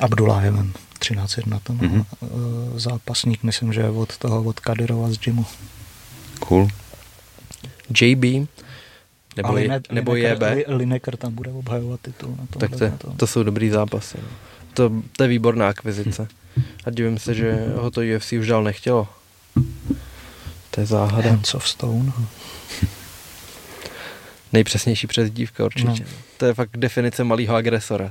[0.00, 2.04] Abdullahevem 13-1 to má Mhm.
[2.22, 2.26] eh,
[2.80, 5.46] zápasník, myslím, že je od toho, od Kadyrova z gymu.
[6.40, 6.68] Cool.
[8.00, 8.24] JB?
[9.36, 10.54] Nebo, A je, Line- nebo Lineker, JB?
[10.54, 12.30] Li- Lineker tam bude obhajovat titul.
[12.30, 13.16] Na tom, Tak to, na tom.
[13.16, 14.18] to jsou dobrý zápasy.
[14.22, 14.28] No.
[14.74, 16.28] To, to je výborná akvizice.
[16.84, 19.08] A divím se, že ho to UFC už dál nechtělo.
[20.70, 21.30] To je záhada.
[21.30, 22.12] Hands of Stone.
[24.52, 25.88] Nejpřesnější přezdívka určitě.
[25.88, 26.06] No.
[26.36, 28.10] To je fakt definice malého agresora.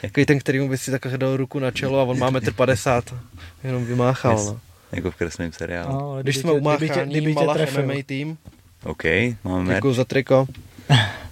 [0.00, 3.20] Takový ten, kterýmu by si takhle dal ruku na čelo a on má 1,50 m.
[3.64, 4.32] Jenom vymáchal.
[4.38, 4.46] Yes.
[4.46, 4.60] No.
[4.92, 5.92] Jako v kreslném seriálu.
[5.92, 7.82] No, ale Když jsme tě- kdyby tě- umáchání kdyby tě Malach trefil.
[7.82, 8.38] MMA tým,
[8.84, 9.02] OK,
[9.44, 10.46] máme děkuji za triko.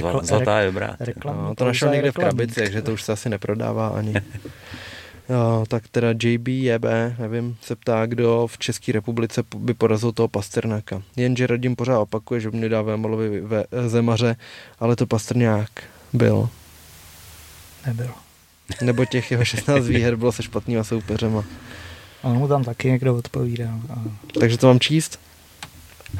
[0.00, 0.96] Zla- Zlatá je dobrá.
[1.00, 4.14] reklamní No, to našel někde v krabici, takže to už se asi neprodává ani.
[5.28, 6.84] Jo, tak teda JB, JB,
[7.18, 11.02] nevím, se ptá, kdo v České republice by porazil toho Pasternáka.
[11.16, 14.36] Jenže Radim pořád opakuje, že mě dá Vémalovi ve Zemaře,
[14.80, 15.68] ale to Pastrňák
[16.12, 16.48] byl.
[17.86, 18.10] Nebyl.
[18.82, 21.44] Nebo těch jeho 16 výher bylo se špatnýma soupeřema.
[22.22, 23.68] A on mu tam taky někdo odpovídá.
[23.90, 23.94] A,
[24.40, 25.20] Takže to mám číst?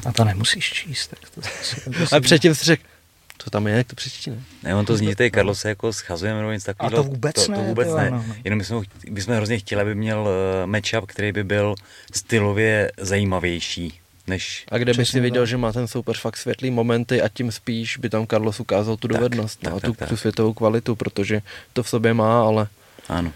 [0.05, 1.07] a to nemusíš číst.
[1.07, 2.83] Tak to, to, si- to si- A předtím si řekl,
[3.37, 4.43] to tam je, jak to přečti, ne?
[4.63, 7.03] Ne, on to zní, že se jako schazujeme nebo něco takového.
[7.03, 8.05] to vůbec to, ne, To vůbec ne.
[8.05, 8.25] jo, no.
[8.43, 11.75] Jenom bychom, ho cht- bychom hrozně chtěli, aby měl uh, matchup, který by byl
[12.13, 13.99] stylově zajímavější.
[14.27, 14.65] Než...
[14.71, 15.49] A kde by si Přesně viděl, tak.
[15.49, 19.07] že má ten soupeř fakt světlý momenty a tím spíš by tam Carlos ukázal tu
[19.07, 20.09] Tak, dovednost tak, no, a tak, tu, tak.
[20.09, 21.41] tu světovou kvalitu, protože
[21.73, 22.67] to v sobě má, ale
[23.09, 23.33] Ano.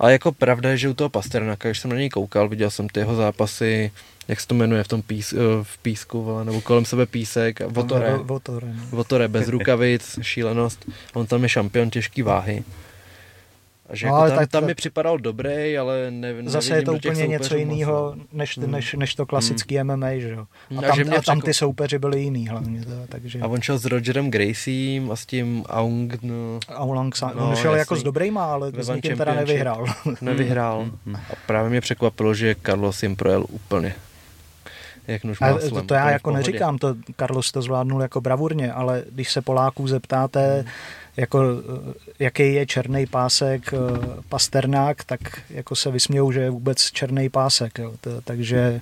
[0.00, 2.88] A jako pravda je, že u toho Pasternaka, když jsem na něj koukal, viděl jsem
[2.88, 3.90] ty jeho zápasy,
[4.30, 7.60] jak se to jmenuje v tom pís, eh, v písku, vole, nebo kolem sebe písek,
[7.66, 8.82] Votore, Vo- Votore, no.
[8.90, 12.64] Votore bez rukavic, šílenost, on tam je šampion těžký váhy.
[13.88, 16.82] A že No, jako ale tam, tak- tam mi připadal dobrý, ale ne, Zase je
[16.82, 18.24] to úplně něco jiného, no.
[18.32, 18.70] než, Hmm.
[18.70, 20.46] než, než to klasický MMA, že jo.
[20.70, 23.40] Hmm, A a tam, že mě a tam ty soupeři byli jiný hlavně, to, takže...
[23.40, 27.56] A on šel s Rogerem Graciem a s tím Aung, no, Aung San, No, on
[27.56, 28.00] šel jako jasný.
[28.00, 29.86] s dobrýma, ale Ve s nikým teda nevyhrál.
[30.20, 30.90] nevyhrál.
[31.06, 31.16] Hmm.
[31.30, 33.94] A právě mě překvapilo, že Carlos jim projel úplně.
[35.06, 38.20] Jak nůž A máslem, to, to já v jako neříkám, to Carlos to zvládnul jako
[38.20, 40.64] bravurně, ale když se Poláků zeptáte,
[41.16, 41.42] jako,
[42.18, 43.74] jaký je černý pásek
[44.28, 47.78] Pasternák, tak jako se vysmějou, že je vůbec černý pásek.
[47.78, 47.92] Jo.
[48.00, 48.80] To, takže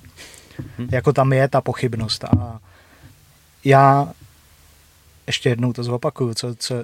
[0.77, 0.89] mhm.
[0.91, 2.23] jako tam je ta pochybnost.
[2.23, 2.59] A
[3.65, 4.13] já
[5.27, 6.75] ještě jednou to zopakuju, co, co,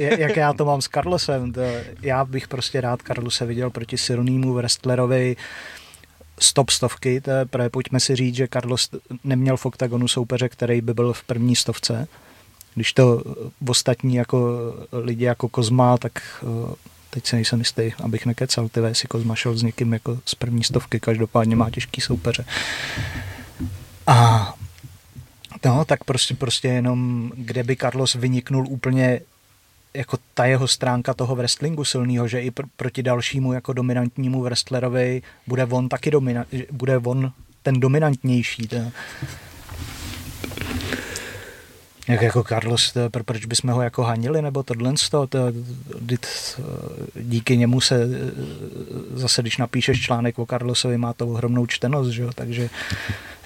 [0.00, 1.52] jak já to mám s Carlosem.
[1.52, 1.60] To,
[2.02, 5.36] já bych prostě rád Carlose viděl proti silnému wrestlerovi
[6.40, 8.90] stop stovky, to je, pojďme si říct, že Carlos
[9.24, 12.08] neměl v oktagonu soupeře, který by byl v první stovce.
[12.74, 13.22] Když to
[13.60, 14.48] v ostatní jako
[14.92, 16.74] lidi jako Kozma, tak eh,
[17.10, 20.64] teď se nejsem jistý, abych nekecal, ty jestli Kozma šel s někým jako z první
[20.64, 22.44] stovky, každopádně má těžký soupeře.
[24.06, 24.54] A
[25.64, 29.20] No, tak prostě, prostě jenom, kde by Carlos vyniknul úplně
[29.94, 35.22] jako ta jeho stránka toho wrestlingu silného, že i pr- proti dalšímu jako dominantnímu wrestlerovi
[35.46, 38.66] bude on taky domina- bude on ten dominantnější.
[38.66, 38.76] To.
[42.08, 45.38] Jak jako Carlos, to, proč bychom ho jako hanili, nebo tohle to, to,
[47.20, 48.08] díky němu se
[49.14, 52.26] zase, když napíšeš článek o Carlosovi, má to ohromnou čtenost, že?
[52.34, 52.70] takže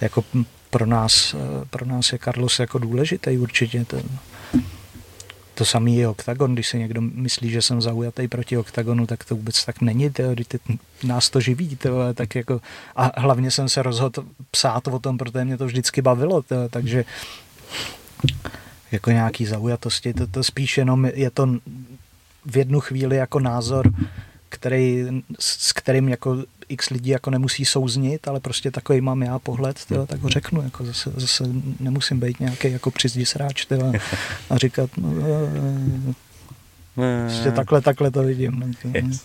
[0.01, 0.25] jako
[0.71, 3.85] pro nás, eh, pro nás je Carlos jako důležitý určitě.
[3.85, 4.03] To,
[5.57, 9.37] to samý je OKTAGON, když si někdo myslí, že jsem zaujatý proti OKTAGONu, tak to
[9.37, 10.59] vůbec tak není, tyjo, ty,
[11.05, 12.61] nás to živí, tyjo, tak jako,
[12.97, 17.05] a hlavně jsem se rozhodl psát o tom, protože mě to vždycky bavilo, tyjo, takže
[18.93, 21.49] jako nějaký zaujatosti, to, to spíš jenom je to
[22.47, 23.93] v jednu chvíli jako názor,
[24.49, 25.07] který,
[25.39, 30.07] s kterým jako x lidí jako nemusí souznit, ale prostě takový mám já pohled, tyjo,
[30.07, 31.45] tak ho řeknu, jako zase, zase
[31.81, 33.93] nemusím být nějaký jako přizdi sráč tyjo,
[34.51, 35.11] a říkat, no,
[37.23, 38.61] prostě takhle, takhle to vidím.
[38.85, 39.25] No, yes.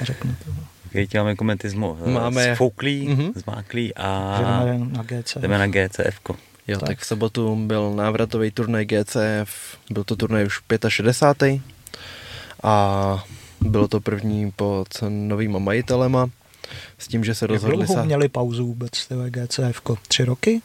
[0.00, 0.50] A řeknu to.
[0.86, 3.32] Okay, máme komentismu máme zfouklý, mm-hmm.
[3.34, 5.36] zmáklý a jdeme na GCF.
[5.36, 6.20] Jdeme na GCF.
[6.68, 6.88] Jo, tak.
[6.88, 11.60] tak v sobotu byl návratový turnaj GCF, byl to turnaj už 65.
[12.62, 13.24] A
[13.60, 16.30] bylo to první pod novýma majitelema
[16.98, 17.78] s tím, že se rozhodli...
[17.80, 19.82] Jak dlouho měli pauzu vůbec TV GCF?
[20.08, 20.62] Tři roky?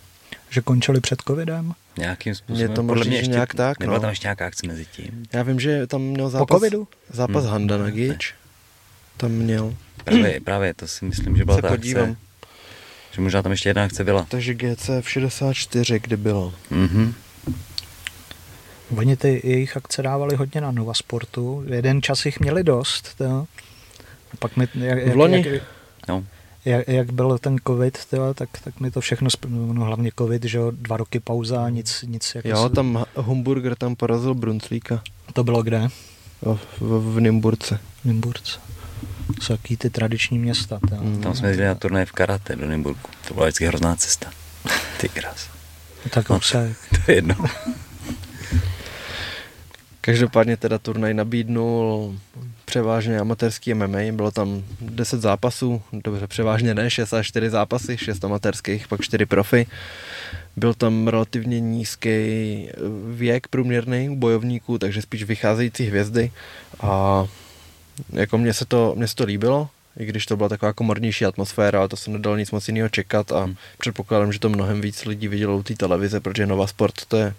[0.50, 1.74] Že končili před covidem?
[1.98, 2.68] Nějakým způsobem.
[2.68, 4.02] Mě to Podle mě ještě, nějak tak, Nebyla no.
[4.02, 5.26] tam ještě nějaká akce mezi tím?
[5.34, 6.48] Já vím, že tam měl zápas...
[6.48, 6.88] Po covidu?
[7.10, 7.52] Zápas hmm.
[7.52, 8.34] Handa na Gič.
[9.18, 9.76] Tam měl.
[10.04, 12.12] Právě, právě, to si myslím, že byla se ta podívám.
[12.12, 12.18] akce.
[13.12, 14.26] Že možná tam ještě jedna akce byla.
[14.30, 16.54] Takže GCF 64, kdy bylo.
[16.70, 17.14] Mhm.
[18.98, 21.64] Oni ty jejich akce dávali hodně na Nova Sportu.
[21.68, 23.16] Jeden čas jich měli dost.
[23.18, 23.48] To.
[24.34, 25.46] A pak mi, jak, v loni?
[25.48, 25.64] Jak,
[26.08, 26.24] no.
[26.66, 30.58] jak, jak byl ten covid, to, tak, tak mi to všechno, no hlavně covid, že
[30.58, 32.36] jo, dva roky pauza, nic, nic.
[32.36, 35.02] Jako jo, tam Humburger tam porazil Brunslíka.
[35.34, 35.88] To bylo kde?
[36.42, 37.80] V, v, v Nymburce.
[38.02, 38.60] V Nymburce.
[39.42, 40.80] Jsou jaký ty tradiční města.
[40.90, 40.96] To.
[40.96, 41.22] Mm.
[41.22, 43.10] Tam jsme jeli na turné v karate do Nymburku.
[43.28, 44.30] To byla vždycky hrozná cesta.
[44.98, 45.50] Ty kras.
[46.10, 46.58] Tak no, to,
[47.06, 47.36] to je jedno.
[50.08, 52.16] Každopádně teda turnaj nabídnul
[52.66, 58.26] převážně amatérský MMA, bylo tam 10 zápasů, dobře, převážně ne, 6 a 4 zápasy, 6
[58.26, 59.68] amatérských, pak 4 profi.
[60.56, 62.10] Byl tam relativně nízký
[63.14, 66.32] věk průměrný u bojovníků, takže spíš vycházející hvězdy
[66.82, 67.26] a
[68.14, 71.80] jako mně se to, mně se to líbilo, i když to byla taková komornější atmosféra,
[71.80, 73.56] ale to se nedalo nic moc jiného čekat a hmm.
[73.78, 77.34] předpokládám, že to mnohem víc lidí vidělo u té televize, protože Nova Sport to je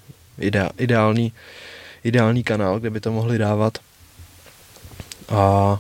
[0.79, 1.33] ideální
[2.05, 3.79] ideální kanál, kde by to mohli dávat.
[5.29, 5.79] A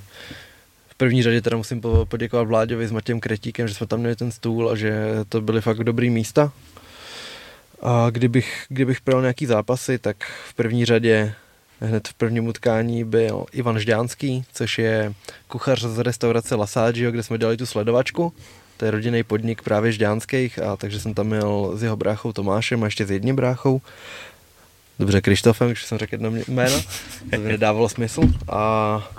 [0.88, 4.32] v první řadě teda musím poděkovat Vláďovi s Matějem Kretíkem, že jsme tam měli ten
[4.32, 6.52] stůl a že to byly fakt dobrý místa.
[7.82, 10.16] A kdybych, kdybych projel nějaký zápasy, tak
[10.48, 11.34] v první řadě
[11.80, 15.14] hned v prvním utkání byl Ivan Žďánský, což je
[15.48, 18.32] kuchař z restaurace Lasagio, kde jsme dělali tu sledovačku.
[18.76, 22.82] To je rodinný podnik právě Žďánských, a takže jsem tam měl s jeho bráchou Tomášem
[22.82, 23.80] a ještě s jedním bráchou
[24.98, 26.82] dobře Krištofem, když jsem řekl jedno jméno,
[27.30, 29.10] to by nedávalo smysl a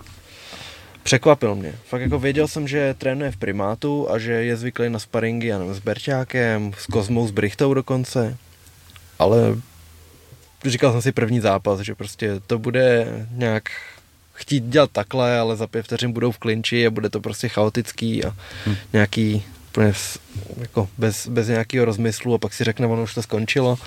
[1.03, 1.73] překvapil mě.
[1.85, 5.59] Fakt jako věděl jsem, že trénuje v primátu a že je zvyklý na sparingy, já
[5.59, 8.37] nevím, s Berťákem, s Kozmou, s Brichtou dokonce,
[9.19, 9.37] ale
[10.65, 13.69] říkal jsem si první zápas, že prostě to bude nějak
[14.33, 18.25] chtít dělat takhle, ale za pět vteřin budou v klinči a bude to prostě chaotický
[18.25, 18.75] a hmm.
[18.93, 19.93] nějaký úplně
[20.57, 23.77] jako bez, bez nějakého rozmyslu a pak si řekne, ono už to skončilo.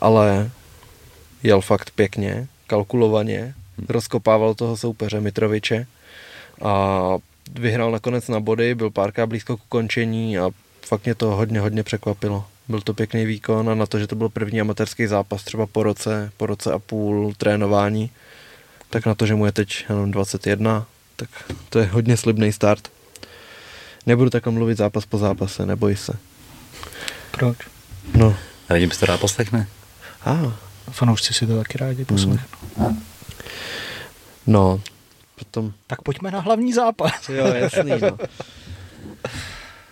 [0.00, 0.50] Ale
[1.42, 3.54] jel fakt pěkně, kalkulovaně,
[3.88, 5.86] rozkopával toho soupeře Mitroviče
[6.62, 7.00] a
[7.52, 10.50] vyhrál nakonec na body, byl párkrát blízko k ukončení a
[10.86, 12.44] fakt mě to hodně, hodně překvapilo.
[12.68, 15.82] Byl to pěkný výkon a na to, že to byl první amatérský zápas třeba po
[15.82, 18.10] roce, po roce a půl trénování,
[18.90, 21.28] tak na to, že mu je teď jenom 21, tak
[21.68, 22.88] to je hodně slibný start.
[24.06, 26.12] Nebudu takhle mluvit zápas po zápase, neboj se.
[27.30, 27.56] Proč?
[28.14, 28.36] No.
[28.68, 29.68] A vidím, že to rád poslechne.
[30.24, 30.58] A,
[30.90, 32.58] fanoušci si to taky rádi poslechnou.
[32.76, 33.02] Hmm.
[34.46, 34.80] No,
[35.38, 35.72] potom...
[35.86, 37.28] Tak pojďme na hlavní zápas.
[37.28, 38.18] Jo, jasný, no.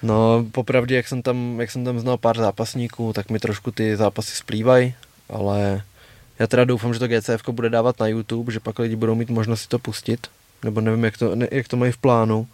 [0.02, 3.96] No, popravdě, jak jsem tam, jak jsem tam znal pár zápasníků, tak mi trošku ty
[3.96, 4.94] zápasy splývají,
[5.28, 5.82] ale
[6.38, 9.30] já teda doufám, že to GCF bude dávat na YouTube, že pak lidi budou mít
[9.30, 10.26] možnost si to pustit,
[10.64, 12.48] nebo nevím, jak to, ne, jak to mají v plánu,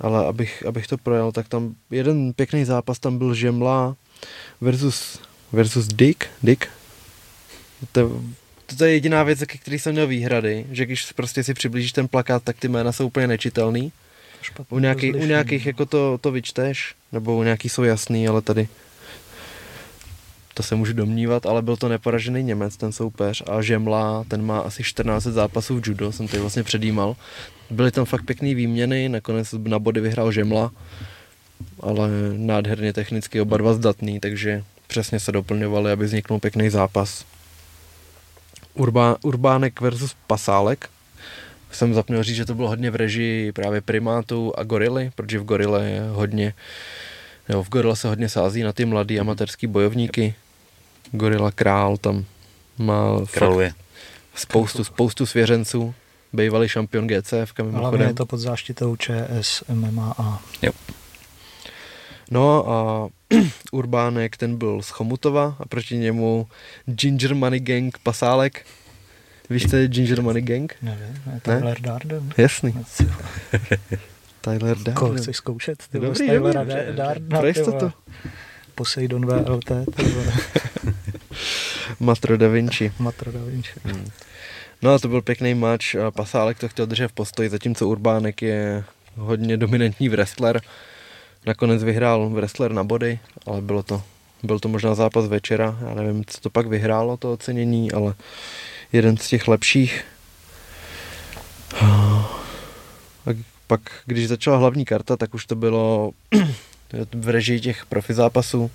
[0.00, 3.96] ale abych, abych to projel, tak tam jeden pěkný zápas tam byl Žemla
[4.60, 5.18] versus,
[5.52, 6.68] versus Dick, Dick.
[7.92, 8.22] To,
[8.76, 12.08] to je jediná věc, ke který jsem měl výhrady, že když prostě si přiblížíš ten
[12.08, 13.92] plakát, tak ty jména jsou úplně nečitelný.
[14.68, 18.68] U, nějaký, u nějakých jako to, to vyčteš, nebo u nějakých jsou jasný, ale tady
[20.54, 24.58] to se můžu domnívat, ale byl to neporažený Němec, ten soupeř a Žemla, ten má
[24.60, 27.16] asi 14 zápasů v judo, jsem tady vlastně předjímal.
[27.70, 30.72] Byly tam fakt pěkný výměny, nakonec na body vyhrál Žemla,
[31.80, 37.24] ale nádherně technicky oba dva zdatný, takže přesně se doplňovali, aby vzniknul pěkný zápas.
[38.80, 40.90] Urba, Urbánek versus Pasálek.
[41.72, 45.44] Jsem zapomněl říct, že to bylo hodně v režii právě primátu a gorily, protože v
[45.44, 46.54] gorile je hodně,
[47.48, 50.34] nebo v gorila se hodně sází na ty mladý amatérský bojovníky.
[51.12, 52.24] Gorila Král tam
[52.78, 53.72] má Králuje.
[54.34, 55.94] spoustu, spoustu svěřenců.
[56.32, 57.52] Bývalý šampion GCF.
[57.70, 60.14] Hlavně je to pod záštitou ČS MMA.
[60.18, 60.42] A...
[60.62, 60.72] Jo.
[62.30, 63.08] No a
[63.72, 66.46] Urbánek, ten byl z Chomutova a proti němu
[66.86, 68.66] Ginger Money Gang Pasálek.
[69.50, 70.74] Víš, co je Ginger Money Gang?
[70.82, 71.88] Nevím, je Tyler ne?
[71.88, 72.32] Darden.
[72.36, 72.74] Jasný.
[74.40, 74.94] Tyler Darden.
[74.94, 75.84] Koho chceš zkoušet?
[75.92, 77.38] Ty dobrý, Tylera Dardena.
[77.38, 77.92] Pro jistotu.
[78.74, 79.70] Poseidon VLT.
[82.00, 82.92] Matro da Vinci.
[82.98, 83.70] Matro da Vinci.
[83.84, 84.10] Hmm.
[84.82, 88.84] No a to byl pěkný match Pasálek to chtěl držet v postoji, zatímco Urbánek je
[89.16, 90.60] hodně dominantní wrestler.
[91.46, 94.02] Nakonec vyhrál wrestler na body, ale bylo to,
[94.42, 95.78] byl to možná zápas večera.
[95.88, 98.14] Já nevím, co to pak vyhrálo, to ocenění, ale
[98.92, 100.04] jeden z těch lepších.
[101.80, 102.30] A
[103.66, 106.12] pak, když začala hlavní karta, tak už to bylo
[107.14, 108.70] v režii těch profi zápasů.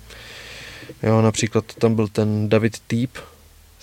[1.02, 3.16] Jo, například tam byl ten David Týp,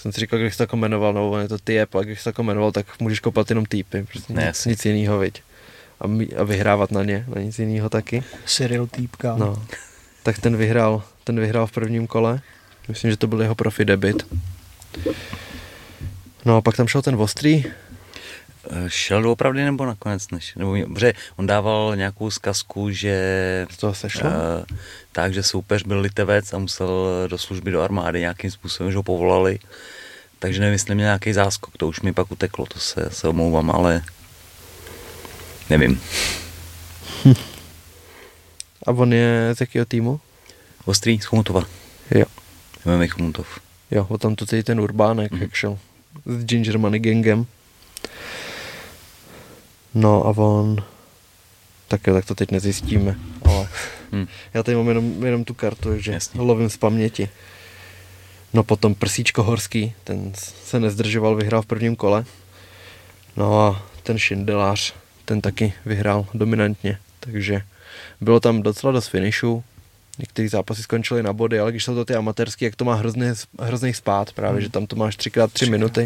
[0.03, 2.43] jsem si říkal, když se to jmenoval, nebo je to Typ, a když se to
[2.43, 5.41] jmenoval, tak můžeš kopat jenom týpy, prostě nic, nic jiného, viď.
[6.03, 8.23] A, mý, a, vyhrávat na ně, na nic jiného taky.
[8.45, 9.35] Cyril Týpka.
[9.37, 9.65] No,
[10.23, 12.41] tak ten vyhrál, ten vyhrál v prvním kole,
[12.87, 14.25] myslím, že to byl jeho profi debit.
[16.45, 17.65] No a pak tam šel ten Ostrý.
[18.69, 20.55] Eh, šel opravdu nebo nakonec než?
[20.55, 23.67] Nebo, protože on dával nějakou zkazku, že...
[23.71, 24.29] Z toho sešlo?
[24.29, 24.77] Uh,
[25.11, 29.03] tak, že soupeř byl litevec a musel do služby do armády nějakým způsobem, že ho
[29.03, 29.59] povolali.
[30.39, 33.71] Takže nevím, jestli měl nějaký záskok, to už mi pak uteklo, to se, se omlouvám,
[33.71, 34.01] ale
[35.77, 36.01] nevím.
[38.85, 40.19] A on je z jakého týmu?
[40.85, 41.63] Ostrý, z Chomutova.
[42.11, 42.25] Jo.
[42.85, 43.59] MMA Chomutov.
[43.91, 45.41] Jo, o tam tu ten Urbánek, mm-hmm.
[45.41, 45.79] jak šel
[46.25, 47.45] s Ginger Money Gangem.
[49.93, 50.83] No a on...
[51.87, 53.69] Tak jo, tak to teď nezjistíme, ale
[54.11, 54.27] hmm.
[54.53, 56.41] já tady mám jenom, jenom tu kartu, že Jasně.
[56.41, 57.29] lovím z paměti.
[58.53, 60.31] No potom Prsíčko Horský, ten
[60.65, 62.25] se nezdržoval, vyhrál v prvním kole.
[63.37, 64.93] No a ten Šindelář,
[65.25, 67.61] ten taky vyhrál dominantně, takže
[68.21, 69.63] bylo tam docela dost finishů.
[70.19, 73.27] Některé zápasy skončily na body, ale když jsou to ty amatérský, jak to má hrozný,
[73.59, 74.61] hrozný spát právě, hmm.
[74.61, 76.05] že tam to máš třikrát tři minuty.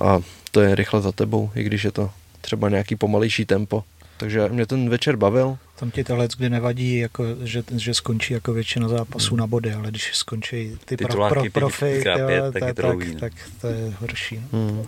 [0.00, 2.10] A to je rychle za tebou, i když je to
[2.40, 3.84] třeba nějaký pomalejší tempo.
[4.16, 5.58] Takže mě ten večer bavil.
[5.78, 9.38] Tam ti tohle kdy nevadí, jako, že, že skončí jako většina zápasů hmm.
[9.38, 12.18] na body, ale když skončí ty pro, pro, profi, tak,
[12.52, 14.40] tak, tak, tak, tak to je horší.
[14.52, 14.58] No.
[14.58, 14.86] Hmm.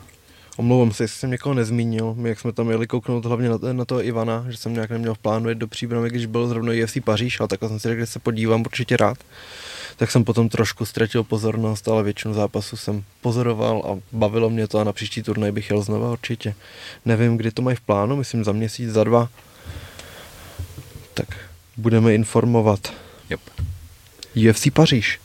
[0.60, 3.84] Omlouvám se, jestli jsem někoho nezmínil, my jak jsme tam jeli kouknout hlavně na, na
[3.84, 6.96] toho Ivana, že jsem nějak neměl v plánu jít do příbramy, když byl zrovna UFC
[7.04, 9.18] Paříž, ale takhle jsem si řekl, že se podívám určitě rád
[9.96, 14.78] tak jsem potom trošku ztratil pozornost, ale většinu zápasu jsem pozoroval a bavilo mě to
[14.78, 16.54] a na příští turnaj bych jel znova určitě.
[17.04, 19.28] Nevím, kdy to mají v plánu, myslím za měsíc, za dva.
[21.14, 21.28] Tak
[21.76, 22.92] budeme informovat.
[23.30, 23.40] Yep.
[24.50, 25.20] UFC Paříž.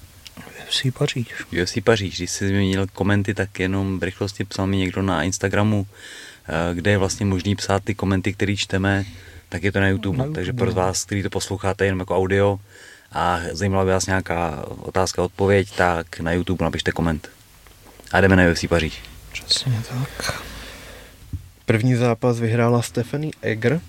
[0.68, 1.28] UFC Paříž.
[1.62, 5.88] UFC Paříž, když jsi zmínil komenty, tak jenom v rychlosti psal mi někdo na Instagramu,
[6.48, 9.06] eh, kde je vlastně možný psát ty komenty, které čteme,
[9.50, 10.18] tak je to na YouTube.
[10.18, 10.74] Na YouTube Takže pro no.
[10.74, 12.60] vás, kteří to posloucháte jenom jako audio,
[13.12, 17.30] a zajímala by vás nějaká otázka, odpověď, tak na YouTube napište koment.
[18.12, 19.02] A jdeme na UFC Paříž.
[19.32, 20.42] Přesně tak.
[21.66, 23.82] První zápas vyhrála Stephanie Egger,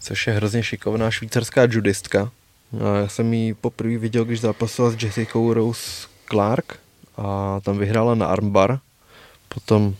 [0.00, 2.30] což je hrozně šikovná švýcarská judistka.
[2.72, 6.78] Já jsem ji poprvé viděl, když zápasila s Jessica Rose Clark
[7.16, 8.78] a tam vyhrála na armbar.
[9.48, 9.94] Potom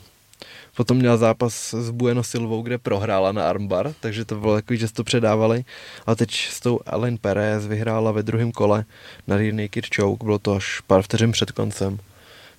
[0.77, 4.93] Potom měla zápas s Bueno Silvou, kde prohrála na armbar, takže to bylo takový, že
[4.93, 5.65] to předávali.
[6.07, 8.85] A teď s tou Ellen Perez vyhrála ve druhém kole
[9.27, 11.99] na Rear Naked Choke, bylo to až pár vteřin před koncem.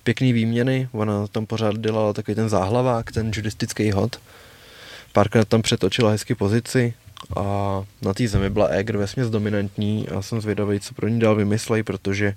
[0.02, 4.20] pěkný výměny, ona tam pořád dělala takový ten záhlavák, ten judistický hod.
[5.12, 6.94] Párkrát tam přetočila hezky pozici
[7.36, 7.42] a
[8.02, 11.82] na té zemi byla Eger vesměs dominantní a jsem zvědavý, co pro ní dál vymyslej,
[11.82, 12.34] protože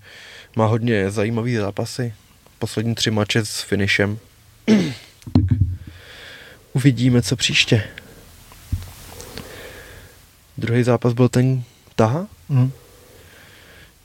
[0.55, 2.13] má hodně zajímavý zápasy.
[2.59, 4.19] Poslední tři mače s finishem.
[4.65, 4.89] tak
[6.73, 7.83] uvidíme, co příště.
[10.57, 11.63] Druhý zápas byl ten
[11.95, 12.27] Taha?
[12.49, 12.71] Mm.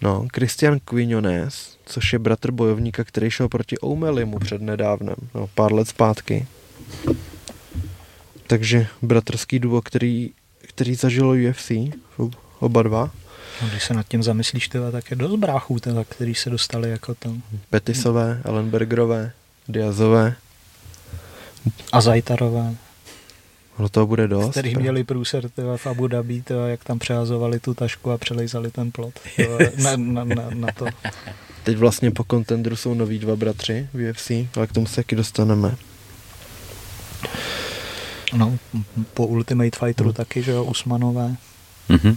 [0.01, 5.73] No, Christian Quinones, což je bratr bojovníka, který šel proti Oumelimu před nedávnem, no, pár
[5.73, 6.47] let zpátky.
[8.47, 10.31] Takže bratrský duo, který,
[10.75, 11.71] který zažilo UFC,
[12.61, 13.11] oba dva.
[13.63, 16.91] No, když se nad tím zamyslíš, teda, tak je dost bráchů, teda, který se dostali
[16.91, 17.35] jako to.
[17.71, 19.33] Petisové, Ellenbergerové,
[19.69, 20.35] Diazové.
[21.93, 22.75] A Zajtarové.
[23.79, 24.51] No toho bude dost.
[24.51, 28.71] Který měli průser tyva, v Abu Dhabi, tyva, jak tam přehazovali tu tašku a přelejzali
[28.71, 30.87] ten plot tyva, na, na, na, na, to.
[31.65, 35.17] Teď vlastně po kontendru jsou noví dva bratři v UFC, ale k tomu se taky
[35.17, 35.77] dostaneme.
[38.35, 38.59] No,
[39.15, 40.15] po Ultimate Fighteru hmm.
[40.15, 41.37] taky, že jo, Usmanové.
[41.91, 42.17] Mm-hmm.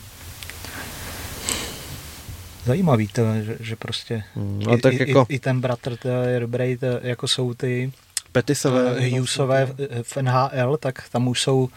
[2.65, 5.97] Zajímavý to, že, že prostě Hmm, i, a tak i, jako i, i ten bratr
[5.97, 7.91] to je dobrý, to, jako jsou ty
[8.31, 8.95] Petisové.
[8.95, 9.67] uh, Hughesové
[10.03, 11.69] v, NHL, tak tam už jsou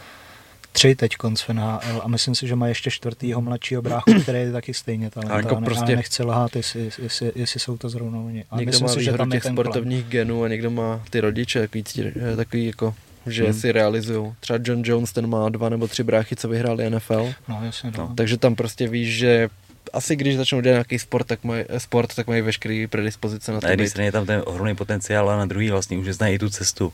[0.72, 4.52] tři teď konc NHL a myslím si, že má ještě čtvrtýho mladšího bráchu, který je
[4.52, 8.44] taky stejně talentovaný, jako prostě- nechci lhát, jestli, jestli, jestli jsou to zrovna oni.
[8.56, 11.84] Někdo myslím má si, že tam těch sportovních genů a někdo má ty rodiče takový,
[12.32, 12.94] eh, takový jako
[13.26, 13.52] že Hmm.
[13.52, 14.32] si realizují.
[14.40, 18.12] Třeba John Jones, ten má dva nebo tři bráchy, co vyhráli NFL, No, jasně, no.
[18.16, 19.48] takže tam prostě víš, že
[19.92, 23.60] asi když začnou dělat nějaký sport, tak mají, sport, tak mají veškerý predispozice na Na
[23.60, 23.90] to jedné být.
[23.90, 26.92] straně je tam ten ohromný potenciál, a na druhý vlastně už znají i tu cestu.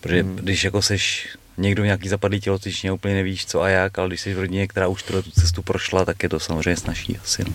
[0.00, 0.36] Protože Hmm.
[0.36, 4.20] když jako seš někdo v nějaký zapadlý tělocvičně, úplně nevíš co a jak, ale když
[4.20, 7.44] jsi v rodině, která už tuhle tu cestu prošla, tak je to samozřejmě snažší asi.
[7.44, 7.52] No.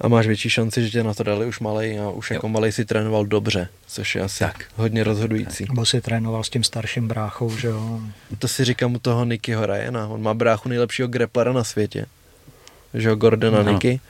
[0.00, 2.34] A máš větší šanci, že tě na to dali už malej a už Jo.
[2.34, 4.64] jako malej si trénoval dobře, což je asi Tak.
[4.76, 5.64] hodně rozhodující.
[5.68, 8.00] Nebo si trénoval s tím starším bráchou, že jo.
[8.38, 10.08] To si říkám u toho Nickyho Ryana.
[10.08, 12.06] On má bráchu nejlepšího grapplera na světě.
[12.94, 13.72] Že jo, Gordona Ano.
[13.72, 14.00] Nicky.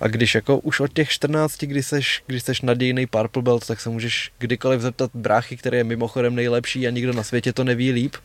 [0.00, 3.80] A když jako už od těch 14, kdy seš, když seš nadějný purple belt, tak
[3.80, 7.92] se můžeš kdykoliv zeptat bráchy, který je mimochodem nejlepší a nikdo na světě to neví
[7.92, 8.16] líp.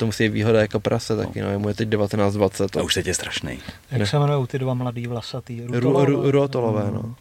[0.00, 2.80] To musí být výhoda jako prase taky, no, mu je teď 19-20.
[2.80, 3.58] A už teď je strašný.
[3.90, 4.06] Jak Ne.
[4.06, 5.62] se jmenují ty dva mladý vlasatý?
[5.72, 7.14] Ru, ru, rutolové, no.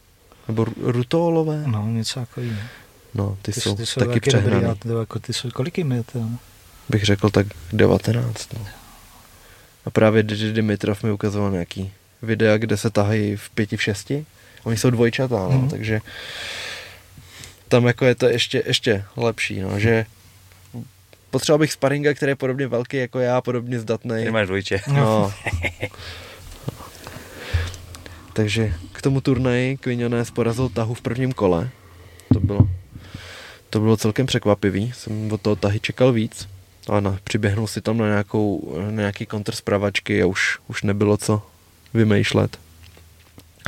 [0.47, 1.63] Nebo ru- rutolové?
[1.67, 2.55] No, něco takového.
[3.13, 4.65] No, ty, Ty, jsou, ty jsou taky dobrý, přehnaný.
[4.65, 6.19] ale ty, jako ty jsou, kolik jim je to?
[6.89, 8.53] Bych řekl tak 19.
[8.53, 8.65] No.
[9.85, 14.25] A právě Didi Dimitrov mi ukazoval nějaký videa, kde se tahají v pěti, v šesti.
[14.63, 15.69] Oni jsou dvojčatá, no, Mhm.
[15.69, 16.01] takže
[17.67, 20.05] tam jako je to ještě, ještě lepší, no, že
[21.29, 24.23] potřeboval bych sparinga, který je podobně velký jako já, podobně zdatný.
[24.23, 24.81] Ty máš dvojče.
[24.93, 25.33] No.
[28.33, 31.69] Takže k tomu turnaji Quinones porazil tahu v prvním kole.
[32.33, 32.67] To bylo,
[33.69, 34.91] to bylo celkem překvapivý.
[34.95, 36.47] Jsem od toho tahy čekal víc.
[36.87, 40.83] Ale na, přiběhnul si tam na, nějakou, na nějaký kontr z pravačky a už, už
[40.83, 41.41] nebylo co
[41.93, 42.57] vymýšlet.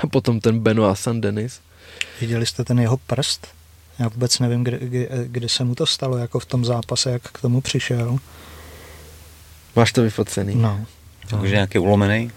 [0.04, 1.62] A potom ten Benoit San Denis.
[2.22, 3.48] Viděli jste ten jeho prst?
[4.02, 7.22] Já vůbec nevím, kdy, kdy, kdy se mu to stalo, jako v tom zápase, jak
[7.22, 8.18] k tomu přišel.
[9.76, 10.56] Máš to vyfocený?
[10.56, 10.86] No.
[11.30, 12.32] Takže nějaký ulomený.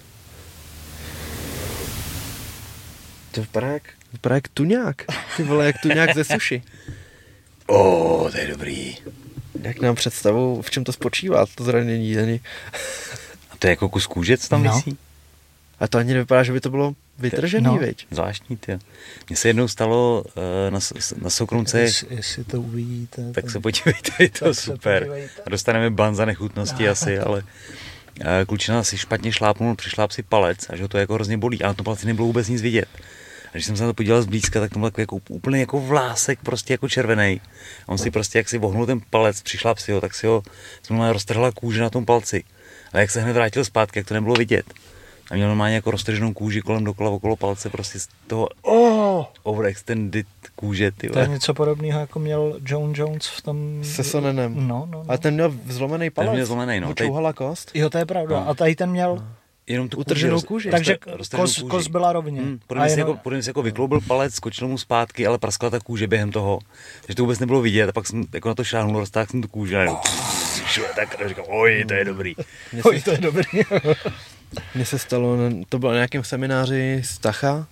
[3.31, 5.03] To vypadá jak, vypadá jak tuňák.
[5.37, 6.63] Ty vole, jak tuňák ze suši.
[7.67, 7.75] O,
[8.25, 8.97] oh, to je dobrý.
[9.63, 12.41] Jak nám představu, v čem to spočívá, to zranění ani.
[13.51, 14.75] A to je jako kus kůže, co tam No.
[14.75, 14.99] visí?
[15.81, 17.73] A to ani nevypadá, že by to bylo vytržený, No.
[17.73, 17.79] no.
[17.79, 18.07] veď?
[18.11, 18.79] Zvláštní, ty.
[19.29, 20.79] Mně se jednou stalo uh, na,
[21.23, 23.33] na Soukromce, Jestli, jestli to uvidíte.
[23.33, 25.03] tak se podívejte, je to tak super.
[25.03, 25.43] podívejte.
[25.51, 27.43] Dostaneme ban za nechutnosti asi, ale
[28.21, 31.63] uh, klučina si špatně šlápnul, přišláp si palec a že ho to jako hrozně bolí,
[31.63, 32.89] ale na tom palci nebylo vůbec nic vidět.
[33.47, 36.39] A když jsem se na to podíval zblízka, tak to byl jako, úplně jako vlásek,
[36.43, 37.41] prostě jako červený.
[37.87, 40.43] A on si prostě, jak si vohnul ten palec, přišláp si ho, tak si ho,
[40.83, 42.45] se mu roztrhla kůže na tom palci.
[42.93, 44.75] Ale jak se hned vrátil zpátky, jak to nebylo vidět.
[45.31, 50.27] A měl normálně jako roztrženou kůži kolem dokola okolo palce, prostě z toho Oh, overextended
[50.57, 53.81] kůže, ty to je něco podobného, jako měl John Jones v tom...
[53.85, 54.69] Se Sonenem.
[54.69, 55.05] No, no, no.
[55.09, 56.33] A ten měl zlomený palec.
[56.33, 56.89] měl zlomenej, no.
[56.89, 57.71] Mu Teď- čouhala kost.
[57.75, 58.41] Jo, to je pravda.
[58.41, 58.49] No.
[58.49, 59.25] A tady ten měl...
[59.67, 60.71] Jenom tu Utrženou roz- kůži.
[60.71, 61.63] Takže kos, kůži.
[61.71, 62.41] kos byla rovně.
[62.41, 65.39] Hmm, mě si jenom- jako, podle mě si jako vykloubil palec, skočil mu zpátky, ale
[65.39, 66.59] praskla ta kůže během toho.
[67.01, 67.89] Takže to vůbec nebylo vidět.
[67.89, 69.97] A pak jsem jako na to šáhnul, roztáhl jsem tu kůži a jenom,
[70.97, 72.35] tak a říkal, oj, to je dobrý.
[72.85, 73.45] Oj, to je dobrý.
[74.75, 75.37] mně se stalo,
[75.69, 77.67] to bylo na nějakém semináři z Tacha,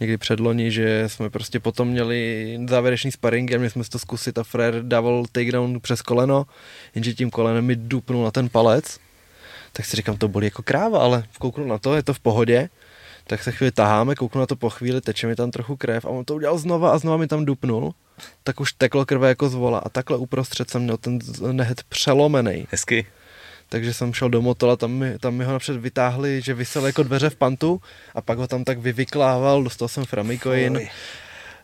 [0.00, 4.38] někdy předloni, že jsme prostě potom měli závěrečný sparring a měli jsme si to zkusit
[4.38, 6.46] a Frér dával takedown přes koleno,
[6.94, 8.98] jenže tím kolenem mi dupnul na ten palec.
[9.72, 12.68] Tak si říkám, to bolí jako kráva, ale kouknu na to, je to v pohodě.
[13.26, 16.08] Tak se chvíli taháme, kouknu na to po chvíli, teče mi tam trochu krev a
[16.08, 17.94] on to udělal znova a znova mi tam dupnul.
[18.44, 21.18] Tak už teklo krve jako z vola a takhle uprostřed jsem měl ten
[21.52, 22.66] nehet přelomený.
[22.70, 23.06] Hezky.
[23.74, 27.02] Takže jsem šel do motola, tam mi, tam mi ho napřed vytáhli, že vysel jako
[27.02, 27.80] dveře v pantu
[28.14, 30.88] a pak ho tam tak vyvyklával, dostal jsem framikoin, Fuj.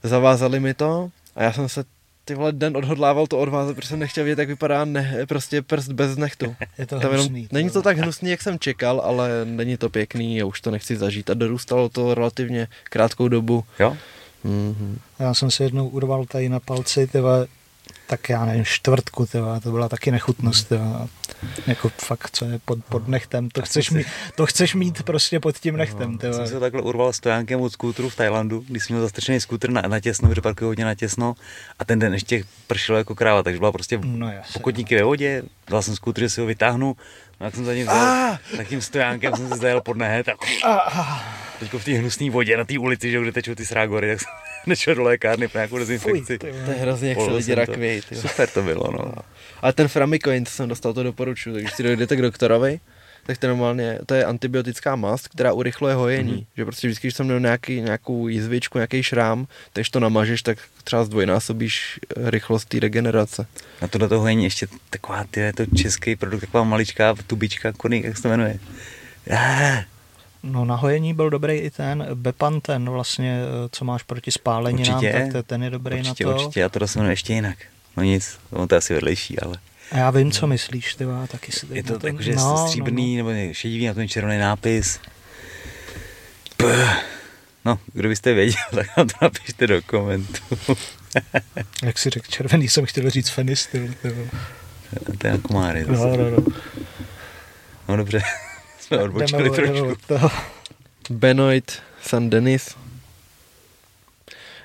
[0.03, 1.85] zavázali mi to a já jsem se
[2.25, 5.93] ty vole den odhodlával to odvázat, protože jsem nechtěl vidět, jak vypadá ne, prostě prst
[5.93, 6.57] bez nechtu.
[6.79, 7.49] Je to Tam jenom, hnusný.
[7.53, 10.97] není to tak hnusný, jak jsem čekal, ale není to pěkný a už to nechci
[10.97, 11.31] zažít.
[11.31, 13.65] A dorůstalo to relativně krátkou dobu.
[13.81, 13.97] Jo?
[14.45, 14.95] Mm-hmm.
[15.19, 17.47] Já jsem si jednou urval tady na palci, tyva,
[18.11, 21.09] tak já nevím, čtvrtku, tyva, to byla taky nechutnost, tyva.
[21.67, 25.41] Jako fakt, co je pod, pod nechtem, to chceš, si- mít, to chceš mít prostě
[25.41, 26.33] pod tím nechtem, Já tyva.
[26.33, 29.83] jsem se takhle urval stojánkem od skútru v Tajlandu, když jsem měl zastrčený skútr na,
[29.83, 31.35] na těsno, protože parkuju hodně na těsno
[31.79, 34.53] a ten den ještě pršelo jako kráva, takže byla prostě No jasně.
[34.53, 36.97] pokotníky ve vodě, dal jsem skútr, že si ho vytáhnu,
[37.41, 40.35] no jak jsem za ním vzal, tak tím stojánkem jsem se zajel pod nehet a
[41.61, 44.33] teďko v té hnusné vodě na té ulici, že kde tečou ty srágory, tak jsem
[44.67, 46.39] nešel do lékárny pro nějakou Fuj, dezinfekci.
[46.39, 46.65] tyva.
[46.65, 47.55] To je hrozně, jak se lidi to.
[47.55, 48.03] rakvějí.
[48.15, 49.13] Super to bylo, no.
[49.63, 51.53] Ale ten Framikoin, co jsem dostal, to doporučuji.
[51.53, 52.81] Takže když si dojdete k doktorovi,
[53.27, 56.33] tak to normálně, to je antibiotická mast, která urychluje hojení.
[56.33, 56.47] Mm-hmm.
[56.57, 60.43] Že prostě vždycky, když jsem měl nějaký, nějakou jizvičku, nějaký šrám, tak když to namažeš,
[60.43, 63.47] tak třeba zdvojnásobíš eh, rychlost té regenerace.
[63.83, 68.05] Na tohle toho hojení ještě taková, ty, je to český produkt, taková maličká tubička, konik,
[68.05, 68.59] jak se to jmenuje.
[69.31, 69.85] Ah,
[70.43, 74.31] No na hojení byl dobrý i ten Bepanten vlastně, eh, co máš proti
[74.91, 75.13] Určitě.
[75.13, 76.37] tak te- ten je dobrý určitě, na to.
[76.37, 77.59] určitě, já to jmenuje ještě jinak.
[77.97, 79.59] No nic, on to je asi vedlejší, ale
[79.93, 82.67] A já vím, co myslíš, ty vole, taky si je to na tak, že no,
[82.67, 85.01] stříbrný nebo ne, šedivý, na tom červený nápis.
[86.57, 86.95] Puh.
[87.65, 90.41] No, kdo byste věděl, tak nám to napište do komentu.
[90.69, 90.75] No.
[91.83, 93.89] Jak si řekl červený, jsem chtěl říct fenistil.
[95.19, 95.85] to je na komáry.
[95.89, 96.37] No, no, no.
[97.89, 98.23] no dobře,
[98.91, 99.97] jsme odbočili Jdeme trošku.
[100.07, 100.31] toho.
[101.11, 102.77] Benoit San Denis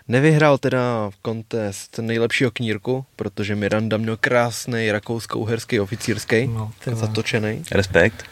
[0.08, 7.64] nevyhrál teda kontest nejlepšího knírku, protože Miranda měl krásný rakousko-uherský oficírský, No, zatočený.
[7.72, 8.24] Respekt.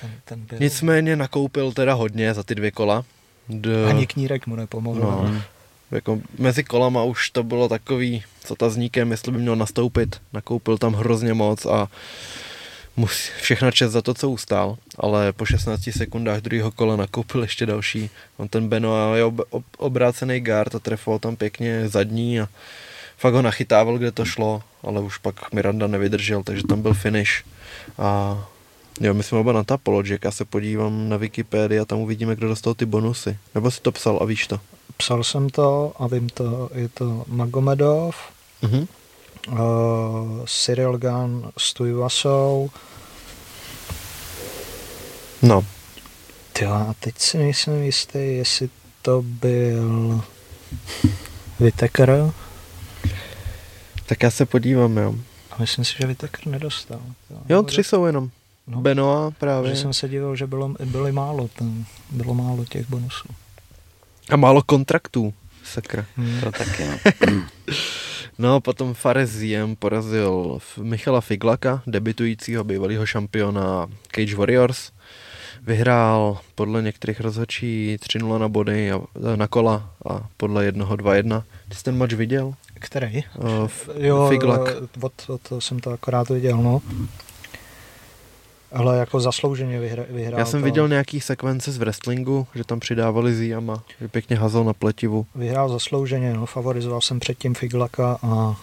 [0.00, 0.58] ten, ten byl.
[0.60, 3.04] Nicméně nakoupil teda hodně za ty dvě kola.
[3.48, 3.86] D...
[3.88, 5.00] Ani knírek mu nepomohl.
[5.00, 5.42] No.
[5.90, 10.20] Jako mezi kolama už to bylo takový s otazníkem, jestli by měl nastoupit.
[10.32, 11.88] Nakoupil tam hrozně moc a
[12.96, 17.66] musí, všechna čest za to, co ustál, ale po 16 sekundách druhého kola nakoupil ještě
[17.66, 18.10] další.
[18.36, 22.48] On ten Benoit je ob, ob, obrácený guard a trefoval tam pěkně zadní a
[23.18, 27.44] fakt ho nachytával, kde to šlo, ale už pak Miranda nevydržel, takže tam byl finish.
[27.98, 28.38] A
[29.00, 32.48] jo, my jsme oba na Tapologic, já se podívám na Wikipedii a tam uvidíme, kdo
[32.48, 33.38] dostal ty bonusy.
[33.54, 34.60] Nebo si to psal a víš to?
[34.96, 38.16] Psal jsem to a vím to, je to Magomedov,
[38.62, 38.86] Mhm.
[39.48, 39.56] Uh,
[40.46, 42.70] Cyril Gunn s Tujvasou.
[45.42, 45.64] No,
[46.58, 48.70] Tyjo, a teď si nejsem jistý, jestli
[49.02, 50.22] to byl
[51.60, 52.32] Whittaker.
[54.06, 55.14] tak já se podívám, jo.
[55.50, 57.00] A myslím si, že Whittaker nedostal.
[57.48, 58.30] Jo, tři jsou jenom.
[58.66, 59.70] No, Benoa právě.
[59.70, 63.28] že jsem se divil, že bylo, bylo málo, ten, bylo málo těch bonusů.
[64.30, 65.34] A málo kontraktů.
[65.64, 66.06] Sakra.
[66.16, 66.40] Hmm.
[66.40, 66.98] To taky, no.
[68.38, 74.92] No, potom Fareziem porazil Michala Figlaka, debitujícího bývalého šampiona Cage Warriors.
[75.62, 79.00] Vyhrál podle některých rozhodčí 3-0 na body a,
[79.36, 81.42] na kola a podle jednoho 2-1.
[81.68, 82.52] Ty jsi ten match viděl?
[82.74, 83.22] Který?
[83.38, 84.60] Uh, f- Jo, Figlak.
[84.68, 86.82] eh, od, od, jsem to akorát viděl, no.
[88.76, 90.64] Ale jako zaslouženě vyhra, vyhrál Já jsem to.
[90.64, 95.26] viděl nějaký sekvence z wrestlingu, že tam přidávali Ziama, že pěkně hazel na pletivu.
[95.34, 98.56] Vyhrál zaslouženě, no, favorizoval jsem předtím Figlaka a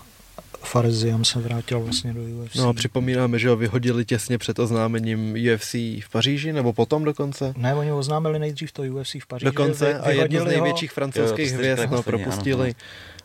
[0.63, 2.55] Fareziam se vrátil vlastně do UFC.
[2.55, 7.53] No a připomínáme, že ho vyhodili těsně před oznámením UFC v Paříži, nebo potom dokonce?
[7.57, 9.45] Ne, oni oznámili nejdřív to UFC v Paříži.
[9.45, 12.73] Dokonce vy- a jednu z vyhodili ho největších francouzských Jo, hvězd no, propustili, ano,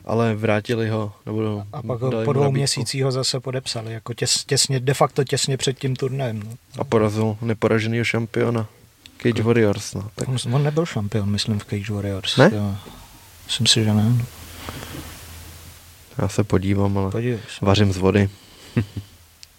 [0.09, 1.13] ale vrátili ho.
[1.27, 5.25] Nebo A pak ho po dvou měsících ho zase podepsali, jako těs, těsně, de facto
[5.25, 6.43] těsně před tím turnajem.
[6.43, 6.51] No.
[6.79, 8.67] A porazil neporaženého šampiona
[9.23, 9.95] Cage Warriors.
[9.95, 10.11] No.
[10.15, 12.37] Tak On, on nebyl šampion, myslím, v Cage Warriors.
[12.37, 12.51] Ne?
[12.55, 12.77] Jo.
[13.47, 14.27] Myslím si, že ne.
[16.19, 17.67] já se podívám, ale Podívej se.
[17.67, 18.31] vařím z vody.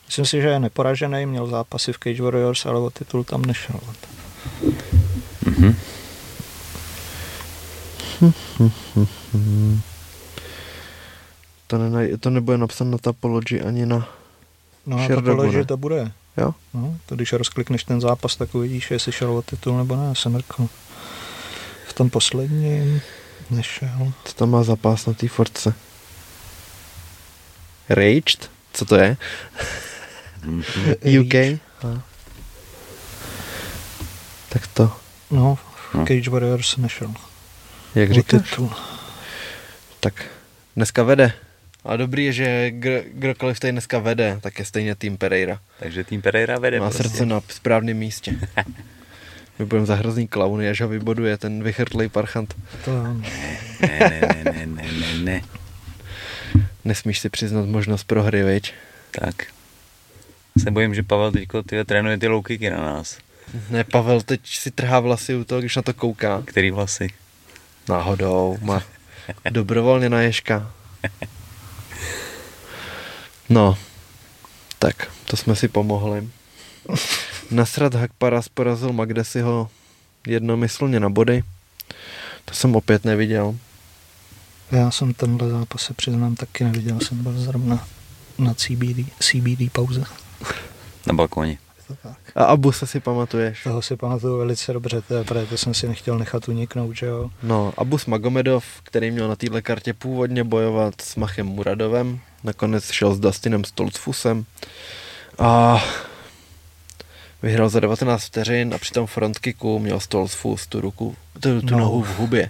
[0.06, 3.80] Myslím si, že je neporažený, měl zápasy v Cage Warriors, ale o titul tam nešel.
[5.46, 5.76] Mhm.
[11.70, 14.08] To, nenaj- to nebude napsáno na Tapology ani na...
[14.86, 15.66] No a to Sherdogu, položi ne?
[15.66, 16.12] to bude.
[16.38, 16.54] Jo?
[16.74, 20.16] No, to když rozklikneš ten zápas, tak uvidíš, jestli šel o titul nebo ne.
[20.16, 20.68] Jsem mrkl.
[21.88, 23.02] V tom posledním
[23.50, 24.14] nešel.
[24.26, 25.74] Co tam má zápas na té force?
[27.90, 28.50] Raged?
[28.74, 29.18] Co to je?
[31.22, 31.36] UK?
[31.36, 32.02] A.
[34.50, 34.92] Tak to.
[35.32, 35.58] No,
[35.94, 36.06] No.
[36.06, 37.14] Cage Warriors nešel.
[37.96, 38.50] Jak říkáš?
[38.50, 38.70] titul.
[40.00, 40.26] Tak
[40.76, 41.34] dneska vede.
[41.86, 45.60] A dobrý je, že kdo- kdokoliv tady dneska vede, tak je stejně tým Pereira.
[45.80, 47.04] Takže tým Pereira vede Má prostě.
[47.04, 48.32] srdce na správném místě.
[49.60, 52.56] My budeme za hrozný klauny, až ho vyboduje ten vychrtlej parchant.
[52.86, 53.04] To jo.
[53.14, 55.42] Ne, ne, ne, ne, ne, ne, ne.
[56.86, 58.74] Nesmíš si přiznat možnost prohry, viď?
[59.12, 59.36] Tak.
[60.64, 63.18] Se bojím, že Pavel teďko ty trénuje ty low kicky na nás.
[63.70, 66.42] Ne, Pavel teď si trhá vlasy u toho, když na to kouká.
[66.46, 67.08] Který vlasy?
[67.90, 68.84] Náhodou, má
[69.50, 70.72] dobrovolně na ježka.
[73.50, 73.78] No,
[74.80, 76.30] tak, to jsme si pomohli.
[77.52, 79.70] Nasrat Hakparas porazil Magdesiho
[80.28, 81.44] jednomyslně na body.
[82.46, 83.56] To jsem opět neviděl.
[84.72, 87.88] Já jsem tenhle zápas se přiznám taky neviděl, jsem byl zrovna
[88.38, 90.04] na CBD, CBD pauze.
[91.08, 91.58] Na balkóně.
[91.90, 92.18] To tak.
[92.36, 93.64] A Abu se si pamatuješ?
[93.64, 97.06] Toho si pamatuju velice dobře, to je, protože to jsem si nechtěl nechat uniknout, že
[97.06, 97.30] jo.
[97.44, 103.14] No, Abus Magomedov, který měl na téhle kartě původně bojovat s Machem Muradovem, nakonec šel
[103.16, 104.46] s Dustinem Stoltzfusem
[105.40, 105.84] a
[107.42, 111.80] vyhrál za 19 vteřin a při tom frontkicku měl Stoltzfus tu ruku, tu, tu No.
[111.80, 112.50] nohu v hubě.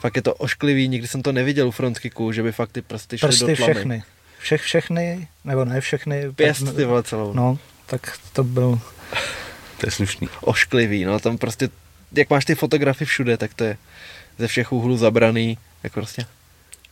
[0.00, 3.18] Fakt je to ošklivý, nikdy jsem to neviděl u frontkicku, že by fakt ty prsty
[3.18, 3.72] šly Prsty do tlamy.
[3.74, 4.02] všechny.
[4.38, 6.32] Všech, všechny, nebo ne všechny.
[6.32, 7.32] Pěst, ty vole, celou.
[7.32, 7.58] No,
[7.90, 8.80] tak to byl,
[9.78, 10.28] To je slušný.
[10.40, 11.68] Ošklivý, no tam prostě,
[12.12, 13.76] jak máš ty fotografie všude, tak to je
[14.38, 16.26] ze všech úhlů zabraný, jako prostě.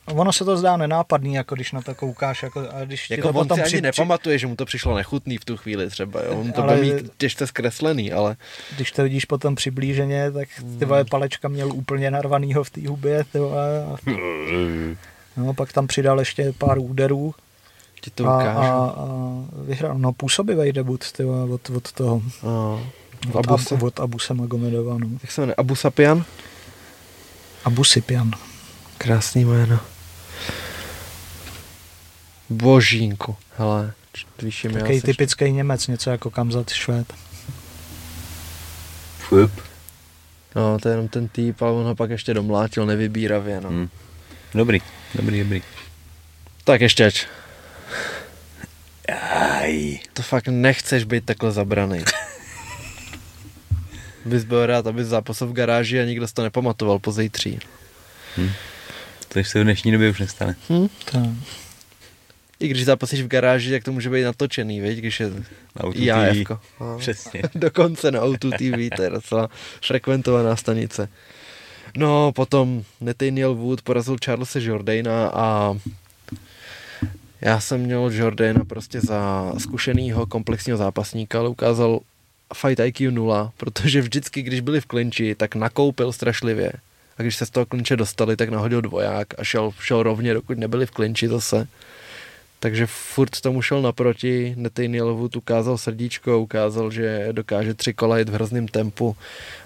[0.07, 3.22] ono se to zdá nenápadný, jako když na to koukáš, jako, a když ti Jako
[3.32, 5.90] to on potom si ani při, nepamatuje, že mu to přišlo nechutný v tu chvíli
[5.90, 6.30] třeba, jo?
[6.40, 8.36] On to Ale- bude mít těžce zkreslený, ale
[8.76, 13.24] když to vidíš potom přiblíženě, tak ty vole palečka měl úplně narvanýho v té hubě,
[13.32, 13.96] ty vole, a,
[15.36, 17.34] no, pak tam přidal ještě pár úderů
[18.01, 18.59] ti to a, ukážu.
[18.59, 19.07] a, a,
[19.53, 22.80] vyhrál, no působivý debut, ty od, od toho, A,
[23.32, 23.74] od, Abuse.
[23.74, 25.09] Ab, od Abuse Magomedova, no.
[25.22, 25.55] Jak se jmenuje?
[25.55, 26.24] Abu Sapian?
[27.64, 28.30] Abu Sipian.
[28.99, 29.80] Krásný jméno.
[32.51, 33.92] Božínku, hele,
[34.42, 37.12] víš, mi Takový typický Němec, něco jako Kamzat Švéd.
[39.18, 39.53] Fup.
[40.57, 43.70] No, to je jenom ten týp, ale on ho pak ještě domlátil nevybíravě, no.
[43.70, 43.88] Hm.
[44.55, 44.82] Dobrý,
[45.14, 45.62] dobrý, dobrý.
[46.64, 47.26] Tak ještě, ač.
[49.32, 49.98] Aj.
[50.12, 52.04] To fakt nechceš být takhle zabraný.
[54.24, 57.59] Bys byl rád, aby zápasil v garáži a nikdo si to nepamatoval po zítří.
[59.28, 60.56] To se v dnešní době už nestane.
[60.70, 60.88] Hm?
[61.11, 61.18] To,
[62.61, 64.98] I když zápasíš v garáži, tak to může být natočený, viď?
[64.98, 66.36] když je Na Auto IAF.
[66.36, 66.52] TV.
[66.98, 67.42] Přesně.
[67.54, 69.48] Dokonce na Auto TV, to je docela
[69.86, 71.09] frekventovaná stanice.
[71.96, 75.76] No, potom Nathaniel Wood porazil Charlesa Jordana a
[77.41, 82.01] já jsem měl Jordana prostě za zkušenýho komplexního zápasníka, ale ukázal
[82.55, 86.72] fight IQ 0, protože vždycky, když byli v klinči, tak nakoupil strašlivě.
[87.18, 90.59] A když se z toho klinče dostali, tak nahodil dvoják a šel, šel rovně, dokud
[90.59, 91.68] nebyli v klinči zase.
[92.61, 98.28] Takže furt tomu šel naproti, Nathaniel Wood ukázal srdíčko, ukázal, že dokáže tři kola jít
[98.28, 99.16] v hrozném tempu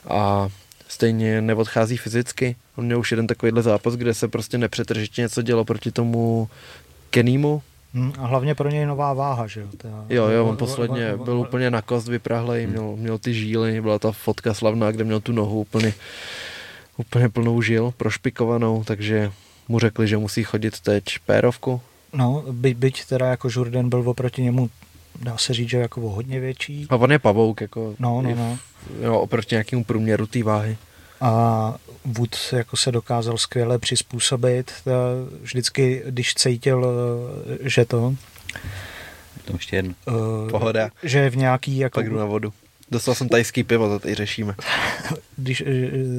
[0.08, 0.48] a
[0.88, 2.56] stejně neodchází fyzicky.
[2.76, 6.48] On měl už jeden takovýhle zápas, kde se prostě nepřetržitě něco dělo proti tomu
[7.12, 7.62] Kenímu.
[7.94, 9.66] hm, a hlavně pro něj nová váha, že jo.
[10.08, 14.12] Jo, jo, on posledně byl úplně na kost vyprahlej, měl, měl ty žíly, byla ta
[14.12, 15.94] fotka slavná, kde měl tu nohu úplně,
[16.96, 19.32] úplně plnou žil, prošpikovanou, takže
[19.68, 21.80] mu řekli, že musí chodit teď pérovku.
[22.12, 24.70] No, by, byť teda jako Jordan byl oproti němu,
[25.22, 26.86] dá se říct, že jako o hodně větší.
[26.90, 28.58] A on je pavouk, jako No, no, i v- no.
[29.02, 30.76] Jo, oproti nějakému průměru té váhy.
[31.22, 34.72] A Wood jako se dokázal skvěle přizpůsobit.
[34.84, 34.90] Ta-
[35.42, 36.86] Vždycky, když cítil,
[37.64, 38.14] eh, že to,
[39.44, 39.94] To ještě jedno.
[40.08, 40.88] eh, Pohoda.
[41.02, 42.52] že je v nějaký, jako, Pak jdu na vodu.
[42.90, 44.54] Dostal jsem tajský pivo, to tady řešíme.
[45.36, 45.64] když, eh,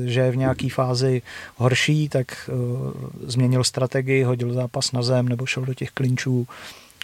[0.05, 1.21] že je v nějaký fázi
[1.55, 2.91] horší, tak uh,
[3.29, 6.47] změnil strategii, hodil zápas na zem nebo šel do těch klinčů.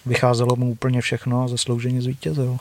[0.06, 2.58] Vycházelo mu úplně všechno a zaslouženě zvítězil.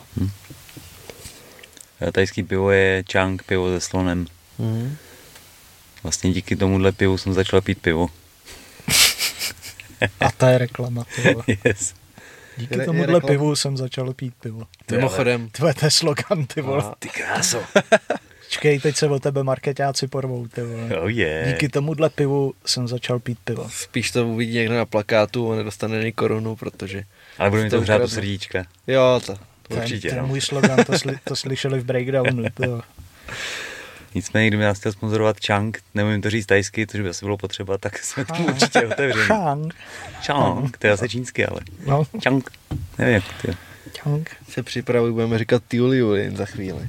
[2.01, 4.27] Eh, Tajský pivo je Chang, pivo se slonem.
[4.59, 4.97] Mhm.
[6.09, 8.07] Vlastně díky tomuhle pivu jsem začal pít pivo.
[10.21, 11.05] A ta je reklama.
[11.65, 11.95] Yes.
[12.57, 14.63] Díky Je- tomuhle pivu jsem začal pít pivo.
[14.91, 16.85] Mimochodem, To je ten slogan, ty vole.
[16.85, 17.63] A- Ty kráso.
[18.49, 21.01] Čkej, teď se o tebe marketáci porvou, ty vole.
[21.01, 21.49] Oh yeah.
[21.49, 23.69] Díky tomuhle pivu jsem začal pít pivo.
[23.71, 27.03] spíš to uvidí někdo na plakátu a nedostane ani korunu, protože...
[27.39, 28.15] Ale budu mi to to hřát do ukradnu.
[28.15, 28.65] srdíčka.
[28.87, 29.37] Jo, to.
[29.71, 30.27] Určitě, To je no.
[30.29, 32.45] můj slogan, to, sli, to slyšeli v breakdownu.
[32.55, 32.63] ty.
[34.15, 37.79] Nicméně, kdyby nás chtěl sponzorovat Chang, nemůžu to říct tajsky, což by asi bylo potřeba,
[37.79, 38.51] tak jsme tomu Ah.
[38.53, 39.27] určitě otevření.
[39.27, 39.75] Chang.
[40.27, 41.61] Chang, to je asi čínsky, ale.
[41.87, 42.51] No, Chang,
[42.99, 43.57] nevím jak to je.
[44.01, 44.31] Chang.
[44.49, 46.89] Se připravuj, budeme říkat Tiuli jen za chvíli.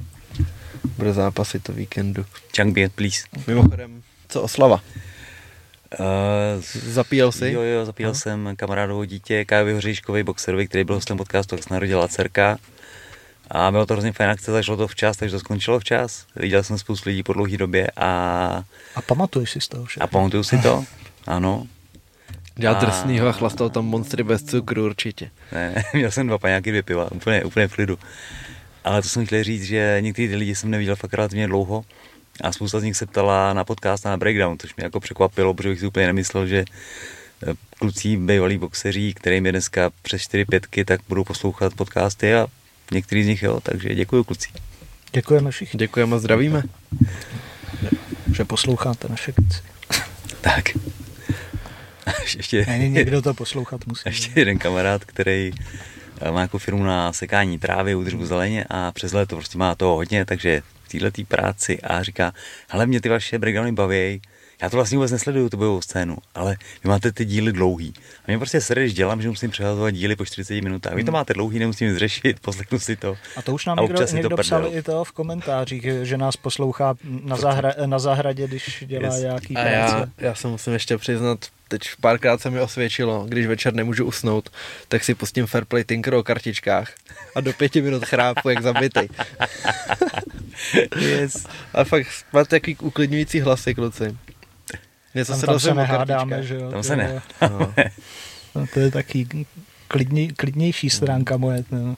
[0.96, 2.24] Bude zápasy to víkendu.
[2.56, 3.22] Chang Biet, please.
[3.46, 4.80] Mimochodem, co oslava?
[6.00, 7.52] Uh, Zapíjel jsi?
[7.52, 11.74] Jo, jo, zapíjel jsem kamarádovo dítě Kájovi Hoříškovi, boxerovi, který byl hostem podcastu, jak se
[11.74, 12.58] narodila dcerka.
[13.50, 16.26] A bylo to hrozně fajn akce, zašlo to včas, takže to skončilo včas.
[16.36, 18.06] Viděl jsem spoustu lidí po dlouhé době a,
[18.94, 20.04] A pamatuješ si z toho všechno?
[20.04, 20.84] a pamatuju si to.
[21.26, 21.66] Ano.
[22.56, 25.30] Dělal A- drsnýho a chlastal tam monstry bez cukru určitě.
[25.52, 27.98] Ne, měl jsem dva paňáky, dvě piva, úplně, úplně v klidu.
[28.84, 31.84] Ale to jsem chtěl říct, že některý ty lidi jsem neviděl fakt relativně dlouho
[32.40, 35.54] a spousta z nich se ptala na podcast a na breakdown, což mě jako překvapilo,
[35.54, 36.64] protože bych si úplně nemyslel, že
[37.46, 42.46] eh, kluci bývalí boxeří, kterým je dneska přes 4 pětky, tak budou poslouchat podcasty a
[42.90, 44.48] některý z nich jo, takže děkuji kluci.
[45.12, 46.62] Děkujeme všichni, Děkujeme a zdravíme.
[48.34, 49.60] že posloucháte naše věci.
[50.40, 50.64] Tak.
[52.06, 54.02] A ještě, Ne, někdo to poslouchat musí.
[54.06, 55.52] ještě jeden kamarád, který
[56.20, 59.94] eh, má jako firmu na sekání trávy, údržbu zeleně a přes léto prostě má toho
[59.94, 62.32] hodně, takže v této práci a říká,
[62.68, 64.22] hele, mě ty vaše breakdowny baví,
[64.62, 67.94] já to vlastně vůbec nesleduju, tu bojovou scénu, ale vy máte ty díly dlouhý.
[67.98, 70.94] A mě prostě sere, když dělám, že musím přehazovat díly po 40 minutách.
[70.94, 73.16] Vy to máte dlouhý, nemusím nic řešit, poslechnu si to.
[73.36, 76.16] A to už nám někdo, občas je to někdo psal i to v komentářích, že
[76.16, 79.20] nás poslouchá na, zahra, na zahradě, když dělá Yes.
[79.22, 79.74] nějaký A práce.
[79.96, 81.38] já, já se musím ještě přiznat,
[81.68, 84.50] teď párkrát se mi osvědčilo, když večer nemůžu usnout,
[84.88, 86.92] tak si pustím Fairplay Tinker o kartičkách
[87.34, 89.08] a do pěti minut chrápu jak zabitej.
[91.00, 91.46] Yes.
[91.74, 94.16] A fakt máte takový uklidňující hlasy, kluci.
[95.14, 96.60] Něco Tam, se tam se nehádáme, že jo.
[96.70, 97.22] Tam to se je- ne.
[97.50, 97.74] No.
[98.54, 99.26] No, to je taky
[99.88, 101.64] klidně, klidnější stránka moje.
[101.70, 101.96] No.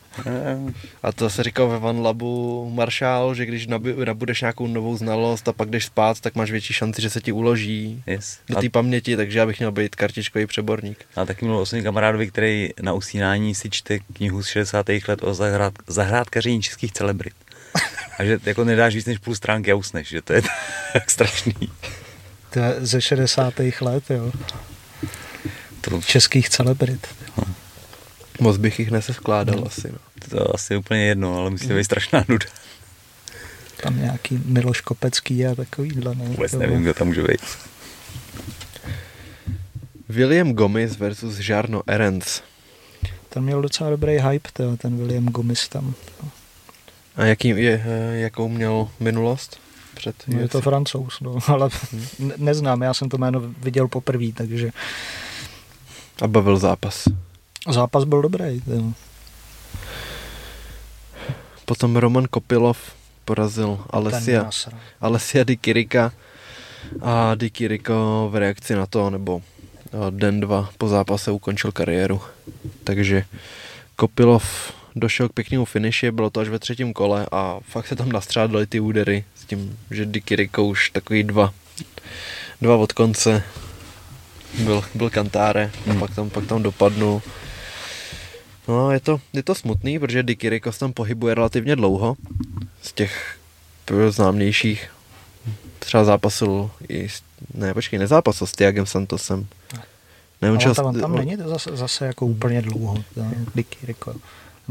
[1.02, 3.66] A to se říkal ve Van Labu Marshall, že když
[4.04, 7.32] nabudeš nějakou novou znalost a pak jdeš spát, tak máš větší šanci, že se ti
[7.32, 8.38] uloží Yes.
[8.48, 11.04] do té paměti, takže já bych měl být kartičkový přeborník.
[11.16, 14.86] a taky mluvil o svým kamarádovi, který na usínání si čte knihu z 60.
[15.08, 17.34] let o zahrad, zahrádkaření českých celebrit.
[18.18, 20.42] A že jako nedáš víc než půl stránky a usneš, že to je
[20.92, 21.54] tak strašný.
[22.52, 23.54] To je ze 60.
[23.80, 24.32] let, jo.
[25.80, 27.06] To, Českých celebrit.
[28.40, 29.92] Moc bych jich neseskládal asi.
[29.92, 29.98] No.
[30.30, 32.46] to asi je úplně jedno, ale musí to být strašná nuda.
[33.82, 36.14] Tam nějaký Miloš Kopecký a takovýhle.
[36.14, 36.24] No.
[36.24, 37.40] Vůbec nevím, kdo tam může být.
[40.08, 42.42] William Gomez versus Jarno Erens.
[43.28, 45.94] Ten měl docela dobrý hype, to, ten William Gomis tam.
[47.16, 49.60] A jaký je, eh, jakou měl minulost?
[50.02, 51.68] Před No, je to francouz, no, ale
[52.18, 54.70] ne- neznám, já jsem to jméno viděl poprvé, takže
[56.22, 57.04] A bavil zápas.
[57.70, 58.60] zápas byl dobrý.
[58.60, 58.92] To.
[61.64, 62.78] Potom Roman Kopilov
[63.24, 64.50] porazil Alessia.
[65.00, 66.12] Alessia Di Kirika
[67.00, 72.20] a Di Kiriko v reakci na to, nebo eh, den dva po zápase ukončil kariéru.
[72.84, 73.24] Takže
[73.96, 74.42] Kopilov
[74.96, 78.66] došel k pěknému finiši, bylo to až ve třetím kole a fakt se tam nastřádali
[78.66, 81.52] ty údery s tím, že Di Kiriko už takový dva,
[82.60, 83.42] dva od konce
[84.58, 86.00] byl, byl kantáre a Hmm.
[86.00, 87.22] pak tam, pak tam dopadnul.
[88.68, 92.16] No, je to, je to smutný, protože Di Kiriko se tam pohybuje relativně dlouho.
[92.82, 93.36] Z těch
[94.08, 94.90] známějších
[95.78, 97.22] třeba zápasil i, s-
[97.54, 99.46] ne, počkej, nezápasil s Tiagem Santosem.
[100.42, 103.04] Ne, on Ale šel, tam, tam není to zase, zase jako úplně dlouho,
[103.54, 104.14] Dicky Rico.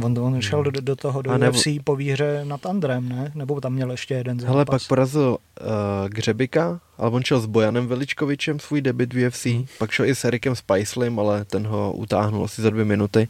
[0.03, 3.31] On, on šel do, do toho do A nebo- UFC po výhře nad Andrem, ne?
[3.35, 4.51] Nebo tam měl ještě jeden zápas?
[4.53, 5.67] Hele, pak porazil uh,
[6.09, 9.65] Gřebika, ale on šel s Bojanem Veličkovičem svůj debit v UFC, Hmm.
[9.79, 13.27] pak šel i s Erikem Spicelim, ale ten ho utáhnul asi za dvě minuty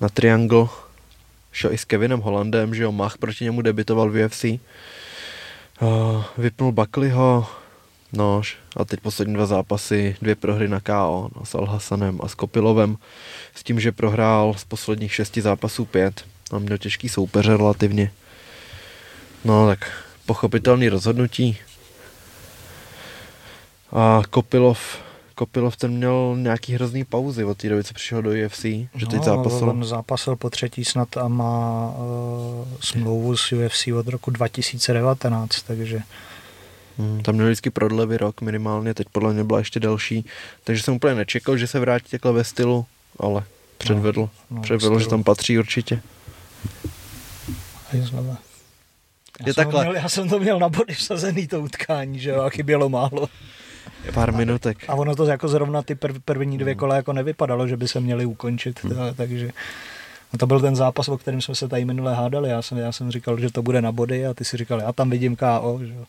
[0.00, 0.66] na Triangle.
[1.52, 4.44] Šel i s Kevinem Hollandem, že jo, Mach proti němu debitoval v UFC.
[4.44, 7.46] Uh, vypnul Buckleyho,
[8.12, 8.42] no
[8.76, 12.96] a teď poslední dva zápasy, dvě prohry na KO, no, s Alhasanem a s Kopilovem,
[13.54, 16.24] s tím, že prohrál z posledních šesti zápasů pět.
[16.52, 18.12] A měl těžký soupeře relativně.
[19.44, 19.90] No tak
[20.26, 21.58] pochopitelný rozhodnutí.
[23.92, 24.98] A Kopilov,
[25.34, 28.62] Kopilov ten měl nějaký hrozný pauzy od té doby, co přišel do UFC,
[28.94, 29.68] že teď no, zápasil.
[29.68, 36.00] On zápasil po třetí snad a má uh, smlouvu s UFC od roku 2019, takže
[36.98, 40.24] Hmm, tam měl vždycky prodlevy rok minimálně, teď podle mě byla ještě delší,
[40.64, 42.86] takže jsem úplně nečekal, že se vrátí takhle ve stylu,
[43.20, 43.42] ale
[43.78, 45.10] předvedl, no, no, předvedl, ve že stylu.
[45.18, 46.00] tam patří určitě.
[47.92, 48.36] je znova.
[49.40, 49.84] Já, Je jsem takhle.
[49.84, 53.28] Měl, já jsem to měl na body vsazený to utkání, že jo, a chybělo málo.
[54.14, 54.78] Pár minutek.
[54.88, 58.00] A ono to jako zrovna ty prv, první dvě kola jako nevypadalo, že by se
[58.00, 58.92] měli ukončit, Hmm.
[58.98, 59.14] hmm.
[59.14, 59.50] takže
[60.32, 62.48] no to byl ten zápas, o kterém jsme se tady minule hádali.
[62.50, 64.92] Já jsem, já jsem říkal, že to bude na body a ty si říkal, já
[64.92, 65.78] tam vidím KO.
[65.82, 65.92] Že?
[65.94, 66.04] jo.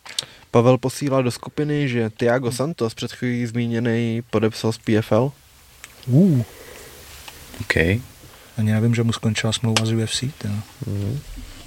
[0.51, 5.31] Pavel posílá do skupiny, že Thiago Santos, před chvílí zmíněný, podepsal z PFL.
[6.07, 6.41] Uh.
[7.61, 7.75] OK.
[8.57, 10.23] Ani nevím, že mu skončila smlouva z UFC.
[10.87, 11.19] Hmm.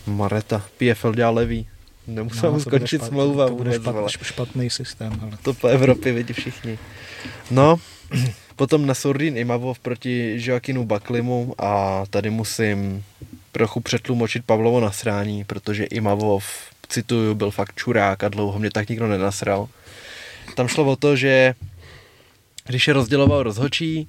[0.06, 1.68] Mareta, PFL dělá levý.
[2.06, 5.18] Nemusel No, mu to bude skončit špat- smlouva To bude vůbec, špat, špatný systém.
[5.22, 5.30] Ale.
[5.42, 6.78] To po Evropě vidí všichni.
[7.50, 7.76] No,
[8.56, 13.04] potom na Sordin Imavov proti Joakinu Baklimu a tady musím
[13.52, 16.44] trochu přetlumočit Pavlovo nasrání, protože Imavov,
[16.88, 19.68] cituju, byl fakt čurák a dlouho mě tak nikdo nenasral.
[20.54, 21.54] Tam šlo o to, že
[22.66, 24.08] když je rozděloval rozhočí,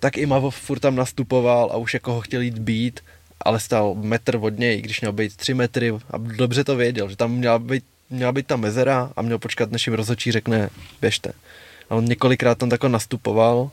[0.00, 3.00] tak Imavov furt tam nastupoval a už jako ho chtěl jít být,
[3.40, 7.16] ale stál metr od něj, když měl být tři metry a dobře to věděl, že
[7.16, 11.32] tam měla být, měla být ta mezera a měl počkat, než jim rozhodčí řekne, běžte.
[11.92, 13.70] A on několikrát tam tako nastupoval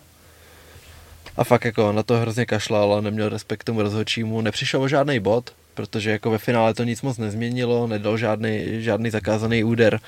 [1.37, 4.41] a fakt jako na to hrozně kašlal a neměl respekt k tomu rozhodčímu.
[4.41, 9.09] Nepřišel o žádný bod, protože jako ve finále to nic moc nezměnilo, nedal žádný, žádný
[9.09, 9.99] zakázaný úder.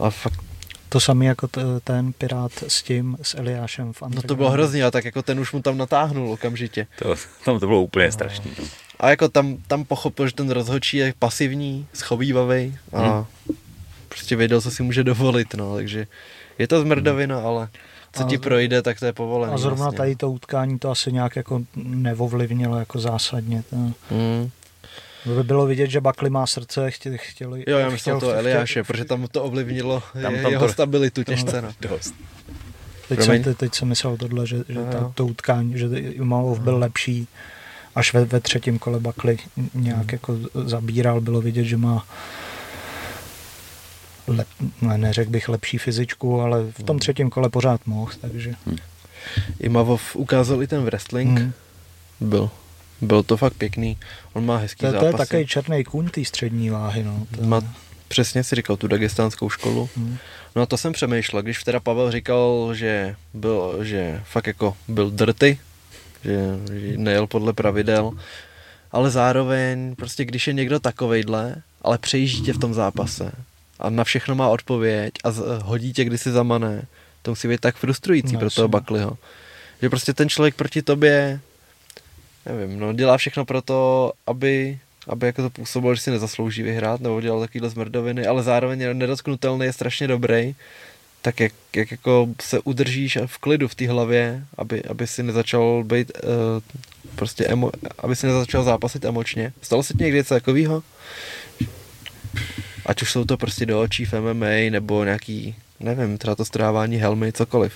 [0.00, 0.40] A fakt,
[0.88, 4.82] To samý jako t- ten pirát s tím, s Eliášem v no to bylo hrozný
[4.82, 6.86] a tak jako ten už mu tam natáhnul okamžitě.
[6.98, 7.14] To,
[7.44, 8.50] tam to bylo úplně strašný.
[8.58, 8.64] No.
[9.00, 13.24] A jako tam, tam pochopil, že ten rozhodčí je pasivní, schovývavý a Hmm.
[14.08, 16.06] prostě věděl, co si může dovolit, no, takže
[16.58, 17.68] je to zmrdavina, ale
[18.12, 19.52] co A ti projde, tak to je povolené.
[19.52, 19.96] A zrovna vlastně.
[19.96, 23.62] tady to utkání to asi nějak jako neovlivnilo jako zásadně.
[23.70, 23.76] To,
[24.10, 24.50] Hmm.
[25.36, 28.84] by bylo vidět, že Bakli má srdce, chtěli, chtěli Jo, já chtěl- myslel to Eliáše,
[28.84, 31.62] protože tam to ovlivnilo Tam- tam, tam jeho to- stabilitu těžce.
[31.62, 31.68] No.
[31.80, 32.14] Dost.
[33.08, 33.42] Teď Promiň.
[33.42, 37.28] jsem, te- teď jsem myslel tohle, že, že ta, to utkání, že Imalov byl lepší,
[37.94, 39.36] až ve, ve třetím kole Bakli
[39.74, 42.06] nějak jako zabíral, bylo vidět, že má
[44.26, 44.46] lep,
[44.82, 48.54] ne, neřekl bych lepší fyzičku, ale v tom třetím kole pořád mohl, takže
[49.60, 51.52] I Mavov ukázal i ten wrestling, Mhm.
[52.20, 52.50] byl,
[53.00, 53.98] byl to fakt pěkný,
[54.32, 55.06] on má hezký to, to zápasy.
[55.06, 57.02] je takový černý kůň té střední váhy.
[57.02, 57.26] No.
[57.36, 57.62] To, Má,
[58.08, 59.88] přesně si říkal, tu dagestánskou školu.
[59.96, 60.16] Hm.
[60.56, 65.10] No a to jsem přemýšlel, když teda Pavel říkal, že byl, že fakt jako byl
[65.10, 65.58] dirty,
[66.24, 66.38] že,
[66.80, 68.12] že nejel podle pravidel,
[68.92, 73.32] ale zároveň prostě když je někdo takovejhle, ale přejíždí tě v tom zápase
[73.78, 75.28] a na všechno má odpověď a
[75.62, 76.86] hodí tě kdysi zamane,
[77.22, 78.68] to musí být tak frustrující No, pro toho.
[78.68, 79.18] Bakliho.
[79.82, 81.40] Že prostě ten člověk proti tobě,
[82.46, 87.00] nevím, no dělá všechno pro to, aby, aby jako to působilo, že si nezaslouží vyhrát,
[87.00, 90.54] nebo dělal takovýhle zmrdoviny, ale zároveň je nedotknutelný, je strašně dobrý,
[91.22, 95.84] tak jak, jak jako se udržíš v klidu v té hlavě, aby, aby si nezačal
[95.84, 96.30] být uh,
[97.14, 99.52] prostě emo, aby si nezačal zápasit emočně.
[99.62, 100.82] Stalo se ti někdy něco takového?
[102.86, 106.96] Ať už jsou to prostě do očí v MMA, nebo nějaký, nevím, třeba to strávání
[106.96, 107.72] helmy, cokoliv.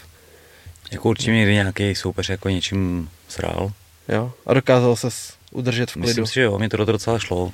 [0.92, 3.72] Jako určitě někdy nějaký soupeř jako něčím srál.
[4.08, 4.32] Jo?
[4.46, 5.08] A dokázal se
[5.50, 6.08] udržet v klidu.
[6.08, 7.52] Myslím si, že jo, mě to docela šlo.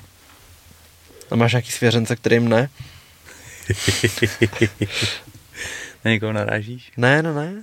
[1.31, 2.69] A máš nějaký svěřence, kterým ne?
[6.05, 6.91] Na někoho narážíš?
[6.97, 7.53] Ne, no ne.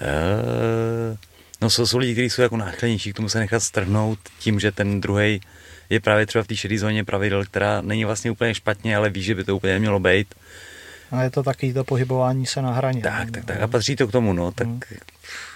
[0.00, 1.16] Eh,
[1.64, 4.72] No jsou, jsou lidi, kteří jsou jako náchylnější k tomu se nechat strhnout tím, že
[4.72, 5.40] ten druhý
[5.90, 9.22] je právě třeba v té šedé zóně pravidel, která není vlastně úplně špatně, ale ví,
[9.22, 10.34] že by to úplně mělo být.
[11.10, 13.02] A je to takový to pohybování se na hraně.
[13.02, 14.80] Tak, tak, tak a patří to k tomu, no, tak Hmm.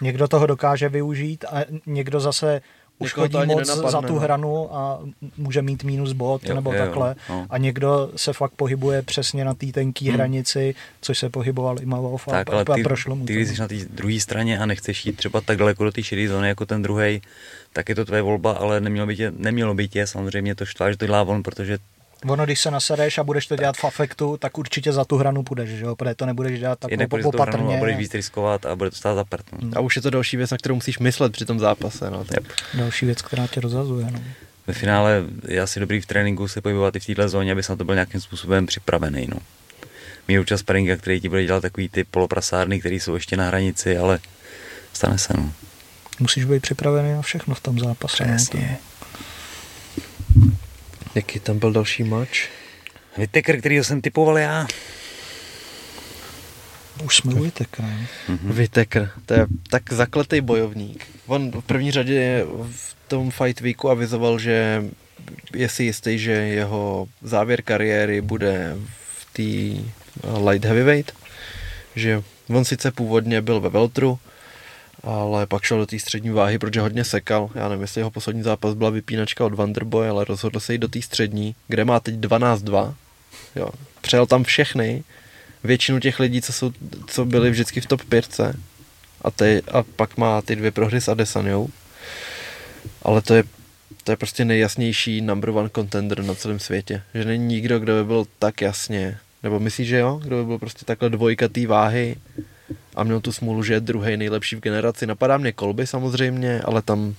[0.01, 2.61] Někdo toho dokáže využít a někdo zase
[2.99, 4.21] už chodí ani moc nenapadne, za tu no.
[4.21, 5.01] hranu a
[5.37, 7.15] může mít minus bod Jo, nebo jo, takhle.
[7.31, 7.47] no.
[7.51, 10.15] A někdo se fakt pohybuje přesně na té tenké Hmm.
[10.15, 13.49] hranici, což se pohyboval i Malov a, tak, ale a ty, prošlo mu ty když
[13.49, 16.49] jsi na té druhé straně a nechceš jít třeba tak daleko do té šedé zóny
[16.49, 17.23] jako ten druhý,
[17.73, 20.91] tak je to tvoje volba, ale nemělo by tě, nemělo by tě samozřejmě to štvát,
[20.91, 21.79] že to dělá on, protože
[22.27, 25.43] Ono, když se nasereš a budeš to dělat v afektu, tak určitě za tu hranu
[25.43, 25.97] půjdeš, že jo?
[25.97, 26.91] Protože to nebudeš dělat tak
[27.25, 27.77] opatrně.
[27.77, 29.47] a budeš víc riskovat a bude to stát za prd.
[29.63, 29.71] No.
[29.77, 32.11] A už je to další věc, na kterou musíš myslet při tom zápase.
[32.11, 32.25] No.
[32.25, 32.35] Tak.
[32.35, 32.45] Yep.
[32.75, 34.07] Další věc, která tě rozhazuje.
[34.11, 34.21] No.
[34.67, 37.73] Ve finále je asi dobrý v tréninku se pohybovat i v této zóně, aby se
[37.73, 39.27] na to byl nějakým způsobem připravený.
[39.31, 39.37] No.
[40.29, 43.99] Mít občas sparinga, který ti bude dělat takový ty poloprasárny, který jsou ještě na hranici,
[43.99, 44.19] ale
[44.93, 45.33] stane se.
[45.37, 45.53] No.
[46.21, 48.27] Musíš být připravený na všechno v tom zápase.
[48.27, 48.37] No.
[48.37, 48.79] Přesně.
[51.19, 52.49] Jaký tam byl další mač?
[53.17, 54.67] Whittaker, kterýho jsem typoval já.
[57.05, 57.89] Už jsme u Whittakera.
[57.89, 58.53] Mm-hmm.
[58.53, 61.07] Vitekr, to je tak zakletý bojovník.
[61.27, 64.85] On v první řadě v tom Fight Weeku avizoval, že
[65.55, 68.77] je si jistý, že jeho závěr kariéry bude
[69.19, 69.83] v té
[70.51, 71.13] light heavyweight,
[71.97, 74.19] že on sice původně byl ve Veltru,
[75.03, 77.51] ale pak šel do té střední váhy, protože hodně sekal.
[77.55, 80.89] Já nevím, jestli jeho poslední zápas byla vypínačka od Wonderboy, ale rozhodl se jít do
[80.89, 82.95] té střední, kde má teď 12-2.
[83.57, 83.71] Jo.
[84.01, 85.05] Přejel tam všechny,
[85.65, 86.73] většinu těch lidí, co, jsou,
[87.07, 88.41] co byli vždycky v top 5
[89.23, 91.69] a, ty, a pak má ty dvě prohry s Adesanyou.
[93.03, 93.45] Ale to je,
[94.05, 97.03] to je prostě nejjasnější number one contender na celém světě.
[97.15, 100.21] Že není nikdo, kdo by byl tak jasně, nebo myslíš, že jo?
[100.25, 102.17] Kdo by byl prostě takhle dvojka té váhy
[102.97, 105.07] a měl tu smůlu, že je druhý nejlepší v generaci.
[105.07, 107.15] Napadá mě kolby samozřejmě, ale tam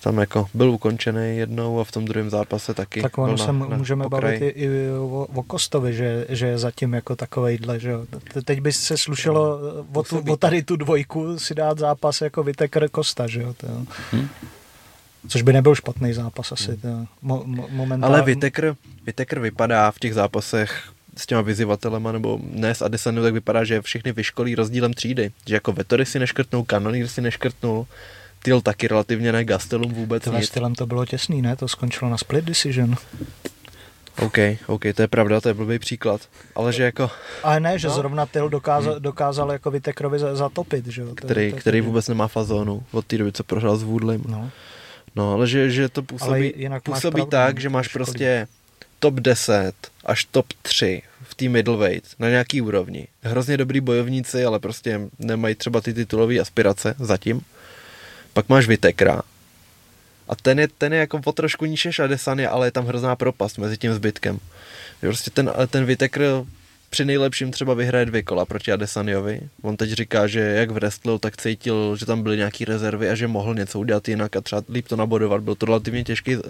[0.00, 3.02] Tam jako byl ukončený jednou a v tom druhém zápase taky.
[3.02, 7.16] Tak ono se můžeme bavit i, i o, o Kostovi, že, že je zatím jako
[7.16, 8.06] takovejhle, že jo.
[8.44, 9.58] Teď by se slušelo
[9.92, 13.54] o, tu, o tady tu dvojku si dát zápas jako Vitekr Kosta, že jo.
[13.54, 13.66] To,
[14.12, 14.28] hmm.
[15.28, 16.76] Což by nebyl špatný zápas asi.
[16.76, 16.88] To,
[17.22, 18.14] mo, mo, momentálně...
[18.14, 18.76] Ale Vitekr,
[19.06, 23.82] Vitekr vypadá v těch zápasech s těma vyzývatelema, nebo ne s Adesanu, tak vypadá, že
[23.82, 25.30] všechny vyškolí rozdílem třídy.
[25.46, 27.86] Že jako Vettori si neškrtnul, Kanonýr si neškrtnul,
[28.42, 30.48] Tyl taky relativně ne, Gastelum vůbec Tyhle nic.
[30.48, 31.56] stylem to bylo těsný, ne?
[31.56, 32.94] To skončilo na split decision.
[34.22, 36.20] OK, OK, to je pravda, to je blbý příklad.
[36.54, 37.10] Ale že jako...
[37.42, 37.94] Ale ne, že no.
[37.94, 39.02] zrovna Tyl dokázal, hmm.
[39.02, 41.14] dokázal jako Vitekrovi zatopit, že jo?
[41.14, 44.22] Který, to, který vůbec nemá fazónu od té doby, co prohrál s Woodlem.
[44.28, 44.50] No.
[45.16, 48.48] no, ale že, že to působí, působí pravdu, tak, že máš prostě
[48.98, 49.72] top 10
[50.04, 53.06] až top 3 v té middleweight na nějaký úrovni.
[53.22, 57.40] Hrozně dobrý bojovníci, ale prostě nemají třeba ty titulové aspirace zatím.
[58.32, 59.22] Pak máš Vitekra.
[60.28, 63.16] A ten je, ten je jako po trošku níž než Adesanya, ale je tam hrozná
[63.16, 64.38] propast mezi tím zbytkem.
[65.00, 66.44] Prostě ten, ten Vitekr
[66.90, 69.40] při nejlepším třeba vyhraje dvě kola proti Adesaniovi.
[69.62, 73.28] On teď říká, že jak v tak cítil, že tam byly nějaké rezervy a že
[73.28, 75.42] mohl něco udělat jinak a třeba líp to nabodovat.
[75.42, 76.42] Byl to relativně těžký, uh,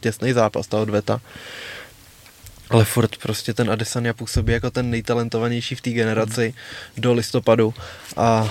[0.00, 1.20] těsný zápas, ta odveta.
[2.70, 6.54] Ale furt prostě ten Adesanya působí jako ten nejtalentovanější v té generaci
[6.96, 7.74] do listopadu
[8.16, 8.50] a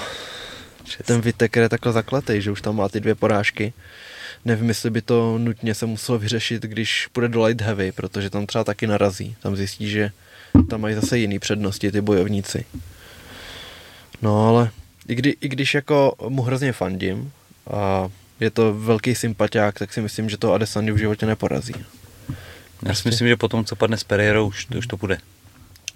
[1.06, 3.74] ten Vitek je takhle zakletej, že už tam má ty dvě porážky.
[4.46, 8.46] Nevím, jestli by to nutně se muselo vyřešit, když půjde do light heavy, protože tam
[8.46, 9.36] třeba taky narazí.
[9.42, 10.12] Tam zjistí, že
[10.70, 12.66] tam mají zase jiný přednosti ty bojovníci.
[14.22, 14.70] No ale
[15.08, 17.32] i, kdy, i když jako mu hrozně fandím
[17.72, 18.10] a
[18.40, 21.74] je to velký sympatiák, tak si myslím, že to Adesanya v životě neporazí.
[22.82, 25.18] Já si prostě- myslím, že potom, co padne s Pereirou, už, už to bude.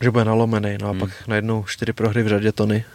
[0.02, 1.00] Že bude nalomený, no a hmm.
[1.00, 2.86] pak najednou čtyři prohry v řadě Tony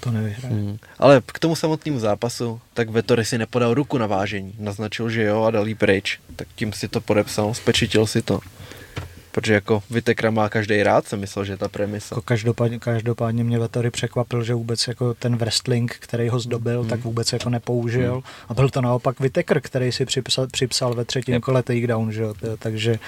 [0.00, 0.54] to nevyhraje.
[0.54, 0.78] Hmm.
[0.98, 4.54] Ale k tomu samotnému zápasu, tak Vettori si nepodal ruku na vážení.
[4.58, 6.20] Naznačil, že jo a dal jí pryč.
[6.36, 8.40] Tak tím si to podepsal, spečitil si to.
[9.40, 12.14] Protože jako Vitekra má každý rád, jsem myslel, že je ta premisa.
[12.14, 16.90] Jako každopádně, každopádně mě Vettori překvapil, že vůbec jako ten wrestling, který ho zdobil, hmm.
[16.90, 18.12] tak vůbec jako nepoužil.
[18.12, 18.22] Hmm.
[18.48, 21.42] A byl to naopak Vitekr, který si připsal, připsal ve třetím yep.
[21.42, 22.34] kole takedown, že jo.
[22.58, 22.98] Takže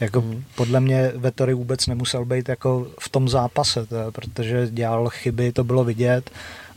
[0.00, 0.44] jako hmm.
[0.54, 5.64] podle mě Vettori vůbec nemusel být jako v tom zápase, to, protože dělal chyby, to
[5.64, 6.30] bylo vidět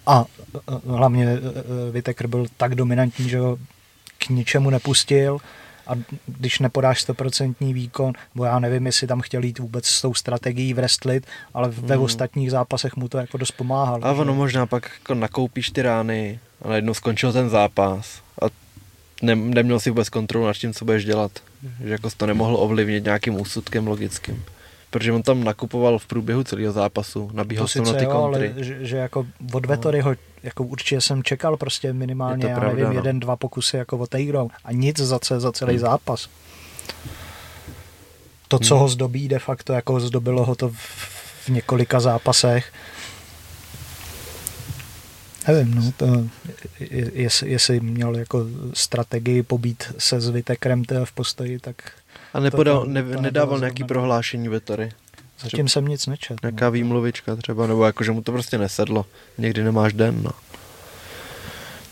[0.08, 0.26] a
[0.88, 3.58] hlavně e, e, Vitekr byl tak dominantní, že ho
[4.18, 5.38] k ničemu nepustil
[5.88, 5.94] a
[6.28, 10.74] když nepodáš stoprocentní výkon, bo já nevím, jestli tam chtěl jít vůbec s tou strategií
[10.74, 12.04] wrestlit, ale ve hmm.
[12.04, 14.06] ostatních zápasech mu to jako dost pomáhalo.
[14.06, 14.38] A ono že?
[14.38, 18.46] možná pak jako nakoupíš ty rány a najednou skončil ten zápas a
[19.22, 21.32] ne, neměl si vůbec kontrolu nad tím, co budeš dělat.
[21.84, 24.44] Že jako to nemohl ovlivnit nějakým úsudkem logickým.
[24.90, 28.52] Protože on tam nakupoval v průběhu celého zápasu, nabíhal to na ty jo, kontry.
[28.56, 30.14] Ale že, že jako od no.
[30.44, 32.94] jako určitě jsem čekal prostě minimálně, já pravda, nevím, no.
[32.94, 35.80] jeden, dva pokusy jako o takedown a nic za, za celý hmm.
[35.80, 36.30] zápas.
[38.48, 38.82] To, co hmm.
[38.82, 40.76] ho zdobí de facto, jako zdobilo ho to v,
[41.46, 42.72] v několika zápasech,
[45.48, 46.06] Nevím, no, to,
[47.14, 51.92] jestli, jestli měl jako strategii pobít se s Vitekrem v postoji, tak...
[52.36, 54.92] A nepodal, ne, to nedával nějaký prohlášení Vetory?
[55.40, 56.40] Zatím jsem nic nečetl.
[56.44, 56.72] Nějaká no.
[56.72, 59.06] výmluvička třeba, nebo jako, že mu to prostě nesedlo.
[59.38, 60.32] Někdy nemáš den, no.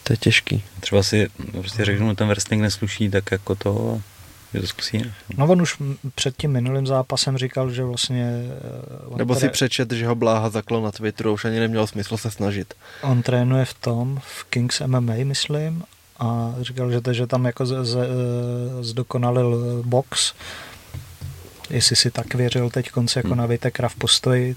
[0.03, 0.63] To je těžký.
[0.79, 4.01] Třeba si prostě řeknu, ten wrestling nesluší, tak jako to
[4.53, 5.11] že to zkusí.
[5.37, 5.77] No on už
[6.15, 8.31] před tím minulým zápasem říkal, že vlastně...
[9.13, 12.31] Eh, Nebo si přečet, že ho Bláha zaklal na Twitteru, už ani neměl smysl se
[12.31, 12.73] snažit.
[13.01, 15.83] On trénuje v tom, v Kings MMA, myslím,
[16.24, 20.34] a říkal, že, to, že tam jako z, z, eh, zdokonalil box.
[21.69, 23.38] Jestli si tak věřil teď konce jako hmm.
[23.38, 24.55] na Vitekra v postoji,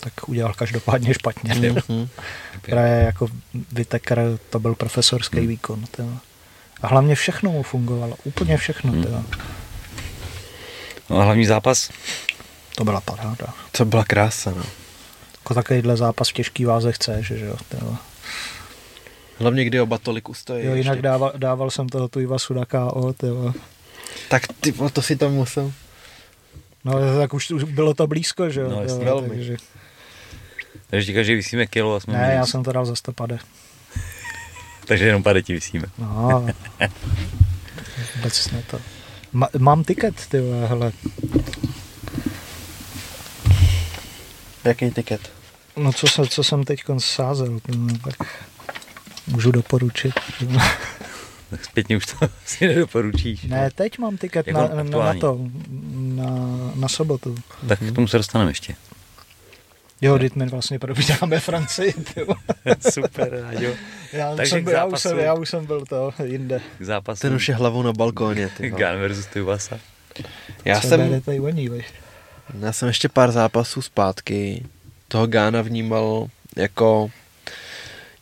[0.00, 1.54] tak udělal každopádně špatně.
[1.56, 2.08] Mm-hmm.
[2.62, 3.28] Právě jako
[3.72, 5.46] Vitekr, to byl profesorský mm.
[5.46, 5.84] výkon.
[5.90, 6.12] Tyjo.
[6.82, 8.92] A hlavně všechno mu fungovalo, úplně všechno.
[8.92, 9.02] Hmm.
[9.02, 9.22] Teda.
[11.10, 11.90] No a hlavní zápas?
[12.76, 13.46] To byla paráda.
[13.72, 14.64] To byla krása, no.
[15.38, 17.56] Jako takovýhle zápas v těžký váze chceš, že jo.
[17.68, 17.86] Teda.
[19.38, 20.66] Hlavně kdy oba tolik ustojí.
[20.66, 23.52] Jo, jinak dával, dával jsem toho tu Iva Sudaka o, tyjo.
[24.28, 25.72] Tak ty, to si tam musel.
[26.84, 28.70] No, tak už bylo to blízko, že jo.
[28.70, 29.28] No, jasně, velmi.
[29.28, 29.56] Takže...
[30.86, 33.46] takže říkáš, že vysíme kilo a jsme Ne, já jsem to dal za 150.
[34.86, 35.86] Takže jenom pár ti vysíme.
[35.98, 36.46] No,
[38.16, 38.78] vůbec ne to.
[39.32, 40.92] Ma, mám tiket, ty hele.
[44.64, 45.32] Jaký tiket?
[45.76, 47.58] No co, se, co jsem teď sázel,
[48.04, 48.28] tak
[49.26, 50.14] můžu doporučit.
[51.50, 53.42] tak zpětně už to asi nedoporučíš.
[53.42, 53.70] Ne, no.
[53.74, 55.40] teď mám tiket na, na, na to,
[55.90, 56.24] na,
[56.74, 57.36] na sobotu.
[57.68, 58.74] Tak k tomu se dostaneme ještě.
[60.00, 61.94] Jo, teď my vlastně probíráme Francii.
[62.90, 63.70] Super, jo.
[64.12, 66.60] Já, Takže jsem, byl- já, už jsem, já už jsem byl to jinde.
[66.78, 67.20] K zápasu.
[67.20, 68.48] Ten už je hlavou na balkóně.
[68.56, 68.70] Ty.
[68.70, 69.78] Gun versus Tuivasa.
[70.64, 71.84] já, Co jsem, oni, vej?
[72.60, 74.66] já jsem ještě pár zápasů zpátky
[75.08, 77.10] toho Gána vnímal jako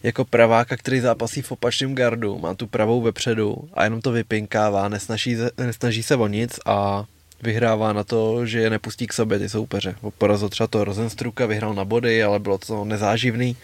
[0.04, 4.88] jako praváka, který zápasí v opačném gardu, má tu pravou vepředu a jenom to vypinkává,
[4.88, 7.04] nesnaží, se- nesnaží se o nic a
[7.42, 9.94] vyhrává na to, že je nepustí k sobě ty soupeře.
[10.18, 13.56] Porazil třeba to Rosenstruka, vyhrál na body, ale bylo to nezáživný.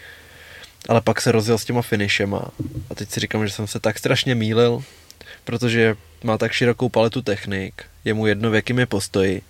[0.88, 2.48] Ale pak se rozjel s těma finishema.
[2.90, 4.84] A teď si říkám, že jsem se tak strašně mýlil,
[5.44, 9.42] protože má tak širokou paletu technik, je mu jedno v jakým je postoji,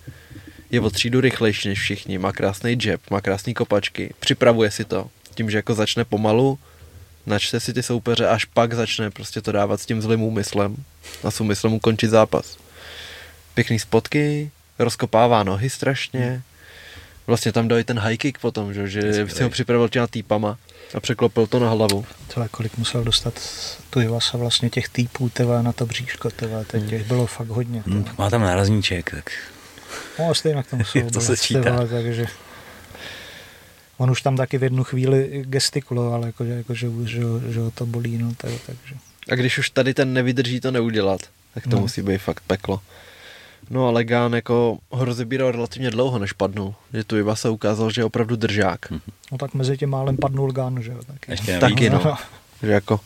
[0.71, 5.07] je o třídu rychlejší než všichni, má krásný jab, má krásný kopačky, připravuje si to
[5.35, 6.59] tím, že jako začne pomalu,
[7.25, 10.75] načte si ty soupeře, až pak začne prostě to dávat s tím zlým úmyslem
[11.23, 12.57] a s úmyslem ukončit zápas.
[13.53, 16.41] Pěkný spotky, rozkopává nohy strašně,
[17.27, 20.57] vlastně tam dal i ten high kick potom, že, že si ho připravil těma týpama
[20.93, 22.05] a překlopil to na hlavu.
[22.27, 23.33] Tyhle, kolik musel dostat
[23.89, 27.83] tu Ivasa vlastně těch týpů tyhle, na to bříško, tyhle, teď těch bylo fakt hodně.
[27.85, 28.15] Hm, Tyhle.
[28.17, 29.31] Má tam nárazníček, tak
[30.19, 31.61] No, stejně to muselo To se čítá.
[31.61, 32.25] tyhle, takže
[34.01, 37.71] on už tam taky v jednu chvíli gestikuloval, jako, že, jako, že, že, že ho
[37.71, 38.95] to bolí, no, tak, takže.
[39.31, 41.21] A když už tady ten nevydrží to neudělat,
[41.53, 41.81] tak to No.
[41.81, 42.79] musí být fakt peklo.
[43.69, 46.73] No ale Gán jako ho rozebíral relativně dlouho, než padnul.
[46.93, 48.79] Že tu Iva se ukázal, že je opravdu držák.
[49.31, 51.31] No tak mezi tím málem padnul Gun, že jo, taky.
[51.31, 51.59] ještě.
[51.59, 52.01] Taky no.
[52.05, 52.17] no.
[52.63, 52.99] Že jako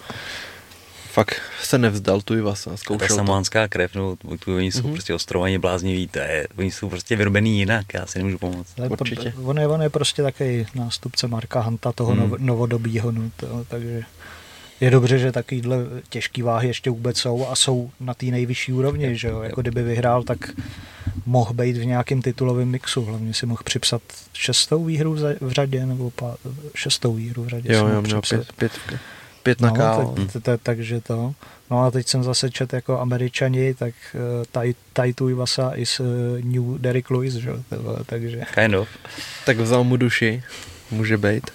[1.15, 3.15] fakt se nevzdal tu Ivasa, Ta zkoušel to.
[3.15, 4.91] samoánská krev, no, tu, oni jsou Mhm.
[4.93, 8.79] prostě ostrovaně blázniví, to je, oni jsou prostě vyrobený jinak, já si nemůžu pomoct.
[8.79, 9.33] Ale po- Určitě.
[9.43, 12.35] On je, on je prostě takový nástupce Marka Hanta, toho hmm.
[12.39, 14.01] novodobího, no, to, takže
[14.81, 15.77] je dobře, že takovýhle
[16.09, 19.83] těžký váhy ještě vůbec jsou a jsou na té nejvyšší úrovni, že jo, jako kdyby
[19.83, 20.49] vyhrál, tak
[21.25, 24.01] mohl být v nějakém titulovém mixu, hlavně si mohl připsat
[24.33, 26.35] šestou výhru v, řadě, nebo pá,
[26.75, 27.69] šestou výhru v řadě.
[27.69, 28.53] si Jo, mohl jo, měl připsat.
[28.55, 28.99] pět, pět,
[29.45, 31.33] pět na No, t- takže to.
[31.71, 33.93] No a teď jsem zase čet jako američani, tak
[34.51, 36.05] Tai, tai Tuivasa is uh,
[36.43, 37.51] new Derek Lewis, že?
[38.05, 38.41] takže...
[38.55, 38.87] Kind of.
[39.45, 40.43] Tak vzal mu duši,
[40.91, 41.49] může být.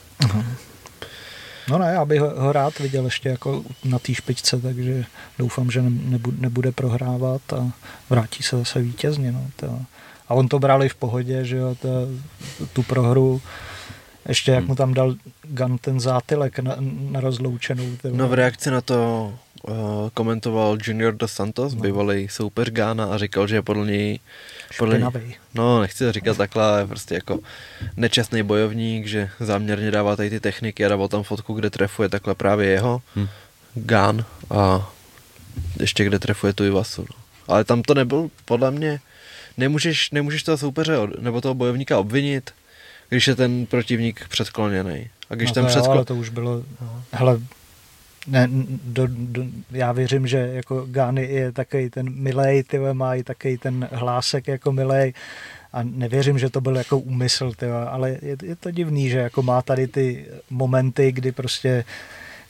[1.68, 5.04] No ne, já bych ho, rád viděl ještě jako na té špičce, takže
[5.38, 7.72] doufám, že ne, nebu, nebude prohrávat a
[8.10, 9.32] vrátí se zase vítězně.
[9.32, 9.80] No, to.
[10.28, 11.88] A on to bral i v pohodě, že jo, to,
[12.72, 13.40] tu prohru,
[14.28, 14.68] ještě jak Hmm.
[14.68, 16.76] mu tam dal Gun ten zátylek na,
[17.10, 17.84] na rozloučenou.
[18.02, 19.32] To, No v reakci na to
[19.68, 19.74] uh,
[20.14, 21.80] komentoval Junior dos Santos, No.
[21.80, 24.18] bývalý soupeř Gána a říkal, že je podle něj
[24.78, 25.34] podle něj.
[25.54, 27.38] No, nechci to říkat takhle, ale prostě jako
[27.96, 32.34] nečestný bojovník, že záměrně dává tady ty techniky a dával tam fotku, kde trefuje takhle
[32.34, 33.28] právě jeho Hm.
[33.74, 34.90] Gán a
[35.80, 37.02] ještě kde trefuje tu Ivasu.
[37.10, 37.16] No.
[37.48, 39.00] Ale tam to nebyl, podle mě,
[39.56, 42.50] nemůžeš, nemůžeš toho soupeře od, nebo toho bojovníka obvinit,
[43.10, 45.10] když je ten protivník předkloněný.
[45.30, 45.92] A když no ten jo, předklo...
[45.92, 46.62] ale to už bylo,
[47.12, 47.40] hele,
[48.26, 48.48] ne,
[48.84, 53.58] do, do, já věřím, že jako Gány je takový ten milej, ty má i takový
[53.58, 55.12] ten hlásek jako milej
[55.72, 59.18] a nevěřím, že to byl jako úmysl, ty vole, ale je, je, to divný, že
[59.18, 61.84] jako má tady ty momenty, kdy prostě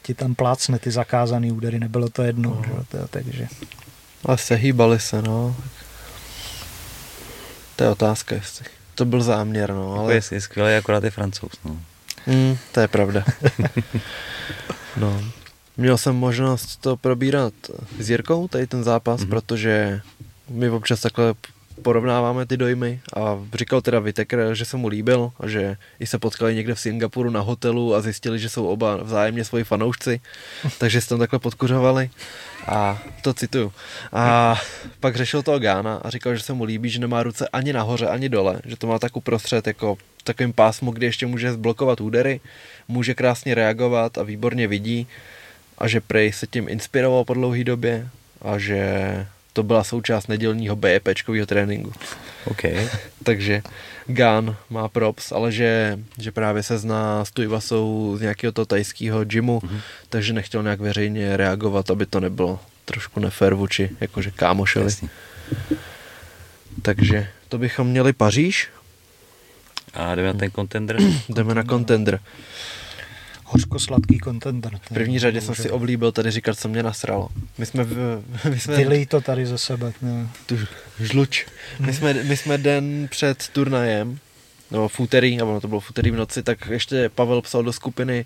[0.03, 2.63] ti tam plácne ty zakázaný údery, nebylo to jednou, No.
[2.67, 3.49] že, jo, to, takže
[4.25, 5.57] Ale sehýbali se, no.
[7.77, 8.65] To je otázka, jestli
[8.95, 9.93] to byl záměr, no.
[9.93, 9.99] Ale...
[10.01, 10.15] Ale...
[10.15, 11.81] Je, je skvělý, akorát je francouz, no.
[12.27, 13.25] Mm, to je pravda.
[14.97, 15.23] no.
[15.77, 17.55] Měl jsem možnost to probírat
[17.99, 19.27] s Jirkou, tady ten zápas, Mhm.
[19.27, 19.31] mm-hmm.
[19.31, 20.01] protože
[20.49, 21.35] my občas takhle
[21.81, 26.19] porovnáváme ty dojmy a říkal teda Vitekr, že se mu líbil a že i se
[26.19, 30.21] potkali někde v Singapuru na hotelu a zjistili, že jsou oba vzájemně svoji fanoušci,
[30.79, 32.11] takže se tam takhle podkuřovali
[32.67, 33.73] a to cituju.
[34.13, 34.57] A
[35.01, 38.07] pak řešil toho Gána a říkal, že se mu líbí, že nemá ruce ani nahoře,
[38.07, 42.01] ani dole, že to má tak uprostřed jako v takovém pásmu, kdy ještě může zblokovat
[42.01, 42.41] údery,
[42.89, 45.07] může krásně reagovat a výborně vidí
[45.79, 48.09] a že Prej se tím inspiroval po dlouhé době
[48.43, 48.81] a že
[49.53, 51.93] to byla součást nedělního BEPčkového tréninku.
[52.45, 52.63] OK.
[53.25, 53.63] Takže
[54.07, 59.25] Gan má props, ale že, že právě se zná s Tuivasou z nějakého toho tajského
[59.25, 59.81] gymu, Mhm.
[60.09, 64.85] takže nechtěl nějak veřejně reagovat, aby to nebylo trošku nefér vůči jakože kámošeli.
[64.85, 65.09] Jasně.
[66.83, 68.69] Takže to bychom měli Paříž,
[69.95, 70.97] A jdeme na ten contender.
[71.29, 72.21] jdeme na contender.
[73.51, 74.79] Hořko-sladký kontender.
[74.83, 77.29] V první řadě jsem si oblíbil tady říkat, co mě nasralo.
[77.59, 79.93] My jsme, v, my jsme Vylej to tady ze sebe.
[80.03, 80.29] Ne.
[80.47, 80.59] tu
[81.01, 81.47] žluč.
[81.79, 84.19] My jsme, my jsme den před turnajem
[84.71, 87.73] nebo v úterý, ono to bylo v úterý v noci, tak ještě Pavel psal do
[87.73, 88.25] skupiny,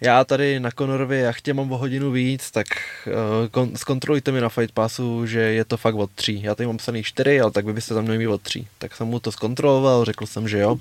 [0.00, 2.66] já tady na Conorově jachtě mám o hodinu víc, tak
[3.06, 3.12] uh,
[3.48, 6.42] kon- zkontrolujte mi na Fight Passu, že je to fakt od tří.
[6.42, 8.68] Já tady mám psaný čtyři, ale tak vy byste tam měli mít od tří.
[8.78, 10.76] Tak jsem mu to zkontroloval, řekl jsem, že jo.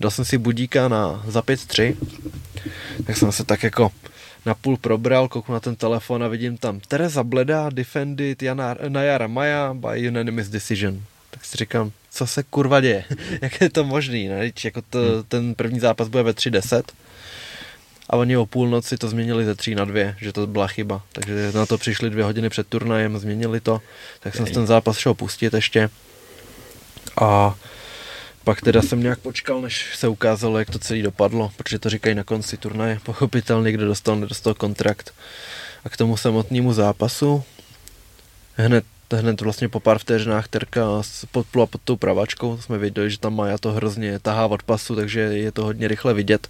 [0.00, 1.96] Dal jsem si budíka na za pět tři,
[3.06, 3.90] tak jsem se tak jako
[4.46, 9.74] napůl probral, kouknu na ten telefon a vidím tam Teresa Bleda defended Jana, Najara Maja
[9.74, 11.02] by unanimous decision.
[11.30, 13.04] Tak si říkám, co se kurva děje,
[13.42, 14.52] jak je to možný, ne?
[14.64, 16.82] Jako to, ten první zápas bude ve 3.10
[18.10, 21.02] a oni o půlnoci to změnili ze 3 na 2, že to byla chyba.
[21.12, 23.80] Takže na to přišli dvě hodiny před turnajem, změnili to,
[24.20, 25.90] tak jsem ten zápas šel pustit ještě.
[27.20, 27.54] A
[28.44, 32.14] pak teda jsem nějak počkal, než se ukázalo, jak to celé dopadlo, protože to říkají
[32.14, 33.00] na konci turnaje.
[33.02, 35.14] Pochopitelně, kdo dostal, nedostal kontrakt.
[35.84, 37.44] A k tomu samotnému zápasu
[38.56, 40.86] hned, hned vlastně po pár vteřinách Terka
[41.30, 42.58] podplula pod tou pravačkou.
[42.58, 46.14] Jsme věděli, že tam Maja to hrozně tahá od pasu, takže je to hodně rychle
[46.14, 46.48] vidět.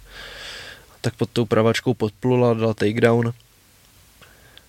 [1.05, 3.29] Tak pod tou pravačkou podplula, dala takedown.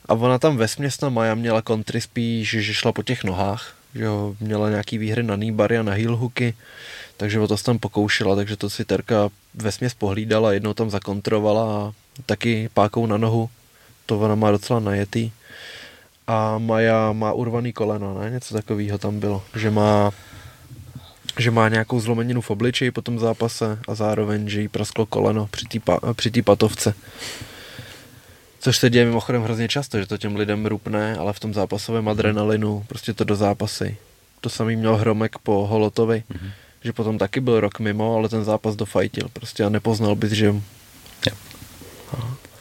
[0.08, 0.66] A ona tam ve
[1.02, 5.22] na Maja měla kontry spíš, že šla po těch nohách, že jo, měla nějaký výhry
[5.22, 6.54] na nýbary a na heel hooky
[7.16, 11.62] takže o to tam pokoušela, takže to si Terka ve směs pohlídala, jednou tam zakontrovala
[11.64, 11.92] a
[12.26, 13.50] taky pákou na nohu,
[14.06, 15.30] to ona má docela najetý.
[16.26, 18.30] A Maja má urvaný koleno, ne?
[18.30, 20.10] Něco takového tam bylo, že má
[21.38, 25.48] že má nějakou zlomeninu v obličeji po tom zápase a zároveň, že jí prasklo koleno
[25.50, 26.94] při té pa, při patovce.
[28.60, 32.08] Což se děje mimochodem hrozně často, že to těm lidem rupne, ale v tom zápasovém
[32.08, 33.96] adrenalinu prostě to do zápasy.
[34.40, 36.24] To samý měl Hromek po Holotovi.
[36.32, 36.50] Mm-hmm
[36.86, 40.46] že potom taky byl rok mimo, ale ten zápas dofajtil prostě a nepoznal bys, že...
[40.46, 40.62] Jo.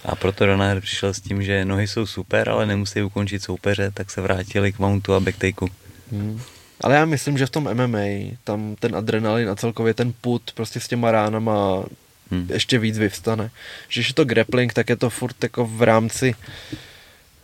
[0.06, 4.11] A proto Donaher přišel s tím, že nohy jsou super, ale nemusí ukončit soupeře, tak
[4.11, 5.68] se vrátili k mountu a backtakeu.
[6.11, 6.41] Hmm.
[6.81, 10.80] Ale já myslím, že v tom MMA tam ten adrenalin a celkově ten put prostě
[10.80, 11.84] s těma ránama
[12.31, 12.47] hmm.
[12.53, 13.52] ještě víc vyvstane.
[13.89, 16.35] Že je to grappling, tak je to furt jako v rámci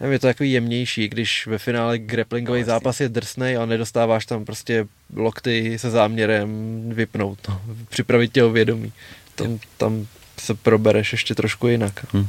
[0.01, 4.25] nevím, je to takový jemnější, když ve finále grapplingový no, zápas je drsný a nedostáváš
[4.25, 6.49] tam prostě lokty se záměrem
[6.89, 8.93] vypnout, no, připravit tě o vědomí.
[9.35, 10.07] Tam, tam
[10.39, 12.05] se probereš ještě trošku jinak.
[12.13, 12.27] Hmm.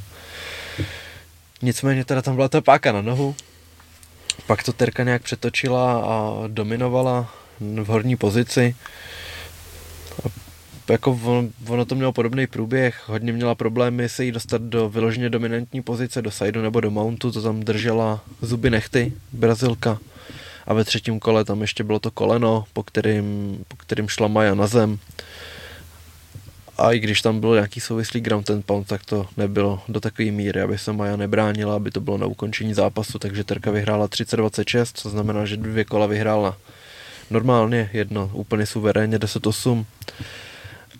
[1.62, 3.34] Nicméně teda tam byla ta páka na nohu,
[4.46, 8.76] pak to Terka nějak přetočila a dominovala v horní pozici.
[10.24, 10.28] A
[10.92, 15.30] jako on, ono to mělo podobný průběh, hodně měla problémy se jí dostat do vyloženě
[15.30, 19.98] dominantní pozice, do sideu nebo do mountu, to tam držela zuby nechty, Brazilka.
[20.66, 24.54] A ve třetím kole tam ještě bylo to koleno, po kterým, po kterým šla Maja
[24.54, 24.98] na zem.
[26.78, 30.30] A i když tam byl nějaký souvislý ground ten pound, tak to nebylo do takové
[30.30, 34.90] míry, aby se Maja nebránila, aby to bylo na ukončení zápasu, takže Terka vyhrála 30-26,
[34.94, 36.56] co znamená, že dvě kola vyhrála
[37.30, 39.84] normálně, jedno úplně suverénně 10-8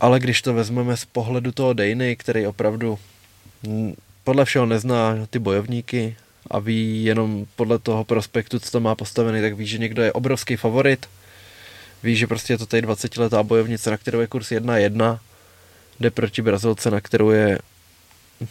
[0.03, 2.99] ale když to vezmeme z pohledu toho Dejny, který opravdu
[4.25, 6.17] podle všeho nezná ty bojovníky
[6.51, 10.13] a ví jenom podle toho prospektu, co to má postavený, tak ví, že někdo je
[10.13, 11.07] obrovský favorit.
[12.03, 15.19] Ví, že prostě je to tady 20 letá bojovnice, na kterou je kurz 1-1,
[16.03, 17.59] jde proti Brazilce, na kterou je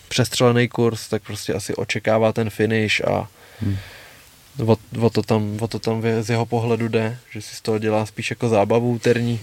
[0.07, 3.28] přestřelený kurz, tak prostě asi očekává ten finish a
[3.60, 3.78] hmm.
[4.68, 7.80] o, o, to tam, o to tam z jeho pohledu jde, že si z toho
[7.80, 9.40] dělá spíš jako zábavu úterní.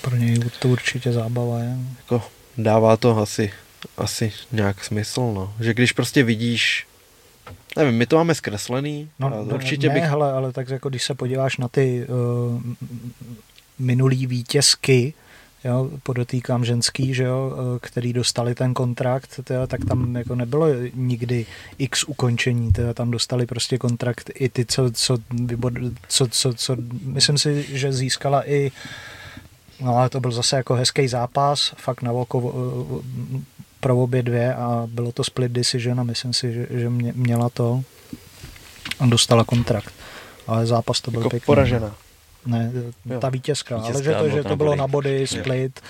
[0.00, 1.76] Pro něj to určitě zábava je.
[1.98, 2.22] Jako
[2.58, 3.52] dává to asi,
[3.96, 5.54] asi nějak smysl, no.
[5.60, 6.86] Že když prostě vidíš
[7.76, 9.10] Nevím, my to máme zkreslený.
[9.18, 10.04] No, určitě ne, bych...
[10.04, 12.62] hele, ale tak jako když se podíváš na ty uh,
[13.78, 15.14] minulý vítězky,
[15.64, 20.66] jo, podotýkám ženský, že jo, uh, který dostali ten kontrakt, teda, tak tam jako nebylo
[20.94, 21.46] nikdy
[21.78, 25.18] x ukončení, teda, tam dostali prostě kontrakt i ty, co, co,
[26.08, 28.72] co, co, co myslím si, že získala i
[29.80, 32.54] No ale to byl zase jako hezký zápas, fakt na oko
[33.80, 37.48] pro obě dvě a bylo to split decision a myslím si, že, že mě, měla
[37.48, 37.82] to
[38.98, 39.94] a dostala kontrakt.
[40.46, 41.46] Ale zápas to byl jako pěkný.
[41.46, 41.94] poražena.
[42.46, 42.72] Ne,
[43.20, 45.80] ta vítězka, vítězka, ale že to, že to bylo na body, split.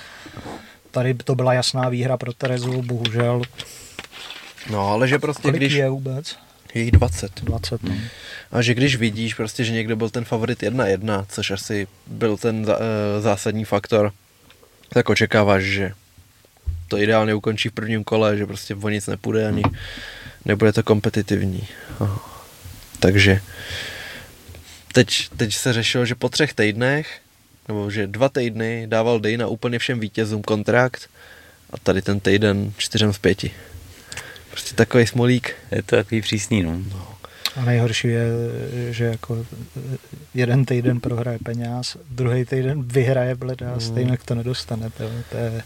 [0.90, 3.42] Tady to byla jasná výhra pro Terezu, bohužel.
[4.70, 5.72] No, ale že prostě Kolik když...
[5.72, 6.36] je vůbec?
[6.74, 7.40] Je jich 20.
[7.40, 7.94] 20, no.
[8.52, 12.66] A že když vidíš prostě, že někdo byl ten favorit 1-1, což asi byl ten
[12.68, 14.12] eh, zásadní faktor,
[14.88, 15.92] tak očekáváš, že
[16.88, 19.62] to ideálně ukončí v prvním kole, že prostě o nic nepůjde ani
[20.44, 21.68] nebude to kompetitivní.
[22.00, 22.20] Aha.
[22.98, 23.40] Takže
[24.94, 27.20] teď, teď se řešilo, že po třech týdnech,
[27.68, 31.10] nebo že dva týdny dával Dejna úplně všem vítězům kontrakt
[31.70, 33.50] a tady ten týden čtyřem z pěti.
[34.50, 35.54] Prostě takový smolík.
[35.70, 36.78] Je to takový přísný, no.
[36.90, 37.13] no.
[37.56, 38.26] A nejhorší je,
[38.90, 39.46] že jako
[40.34, 43.80] jeden týden prohraje peněz, druhý týden vyhraje bleda a Hmm.
[43.80, 44.90] stejně to nedostane.
[44.90, 45.62] To, to je,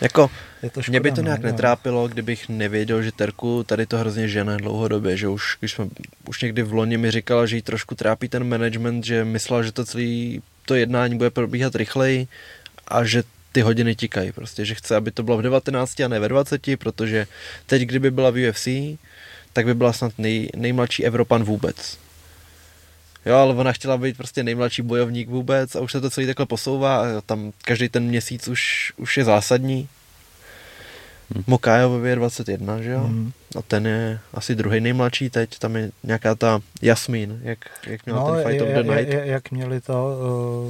[0.00, 0.30] Jako,
[0.62, 1.46] je to škoda, mě by to no, nějak no.
[1.46, 5.86] netrápilo, kdybych nevěděl, že Terku tady to hrozně žene dlouhodobě, že už, když jsme,
[6.28, 9.72] už někdy v loni mi říkala, že jí trošku trápí ten management, že myslel, že
[9.72, 12.28] to celé to jednání bude probíhat rychleji
[12.88, 16.20] a že ty hodiny tikají prostě, že chce, aby to bylo v 19 a ne
[16.20, 17.26] ve 20, protože
[17.66, 18.68] teď, kdyby byla v UFC,
[19.54, 21.98] tak by byla snad nej, nejmladší Evropan vůbec.
[23.26, 26.46] Jo, ale ona chtěla být prostě nejmladší bojovník vůbec a už se to celý takhle
[26.46, 29.88] posouvá a tam každý ten měsíc už, už je zásadní.
[31.34, 31.42] Hm.
[31.46, 33.04] Mokájovi je 21, že jo?
[33.08, 33.32] Mm.
[33.58, 38.20] A ten je asi druhý nejmladší teď, tam je nějaká ta Jasmín, jak, jak měla
[38.20, 39.12] No, ten Fight je, of the je, Night.
[39.14, 40.18] je, jak měli to,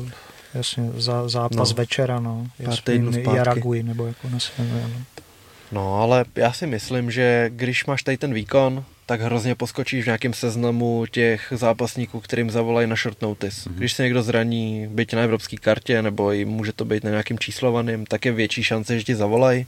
[0.02, 0.08] uh,
[0.54, 1.74] jasně, za, zápas No.
[1.76, 2.46] večera, no.
[2.72, 3.02] Zpátky.
[3.34, 4.84] Jaragui, nebo jak ona se jmenuje.
[4.88, 5.23] No.
[5.72, 10.06] No, ale já si myslím, že když máš tady ten výkon, tak hrozně poskočíš v
[10.06, 13.70] nějakém seznamu těch zápasníků, kterým zavolají na short notice.
[13.70, 13.78] Mhm.
[13.78, 17.38] Když se někdo zraní, byť na evropské kartě, nebo i může to být na nějakým
[17.38, 19.66] číslovaným, tak je větší šance, že ti zavolají.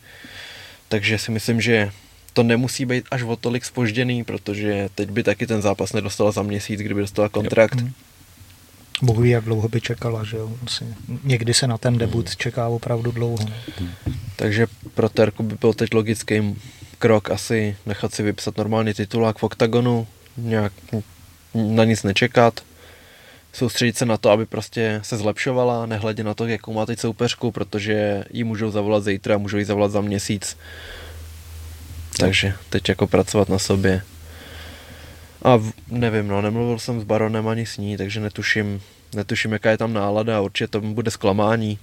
[0.89, 1.90] Takže si myslím, že
[2.32, 6.43] to nemusí být až o tolik spožděný, protože teď by taky ten zápas nedostala za
[6.43, 7.81] měsíc, kdyby dostala kontrakt.
[7.81, 7.93] Mm.
[9.02, 10.52] Bůh ví, jak dlouho by čekala, že jo.
[11.24, 13.47] Někdy se na ten debut čeká opravdu dlouho.
[13.81, 13.82] No.
[14.36, 16.56] Takže pro Terku by byl teď logický
[16.98, 20.06] krok asi nechat si vypsat normálně titulák v OKTAGONu,
[20.36, 20.73] nějak
[21.55, 22.60] na nic nečekat,
[23.52, 27.52] soustředit se na to, aby prostě se zlepšovala, nehledě na to, jakou má teď soupeřku,
[27.52, 30.56] protože ji můžou zavolat zítra, můžou ji zavolat za měsíc.
[32.18, 34.02] Takže teď jako pracovat na sobě.
[35.42, 38.80] A v, nevím, no, nemluvil jsem s Baronem ani s ní, takže netuším,
[39.14, 41.78] netuším, jaká je tam nálada, určitě to bude zklamání.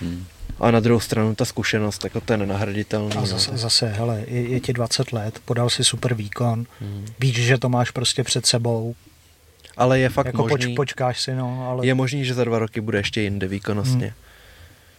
[0.00, 0.24] Hmm.
[0.60, 3.12] A na druhou stranu ta zkušenost, jako to je nenahraditelný.
[3.16, 3.26] A no.
[3.26, 7.06] zase, zase hele, je, je ti 20 let, podal si super výkon, Hmm.
[7.20, 8.94] víš, že to máš prostě před sebou,
[9.76, 12.58] Ale je fakt jako možný, poč, počkáš si, no, ale je možný, že za dva
[12.58, 14.06] roky bude ještě jinde výkonnostně.
[14.06, 14.14] Hmm.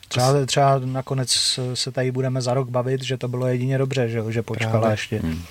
[0.08, 4.18] třeba, třeba nakonec se tady budeme za rok bavit, že to bylo jedině dobře, že,
[4.18, 4.94] jo, že počkala Právě.
[4.94, 5.20] ještě.
[5.20, 5.44] Hmm.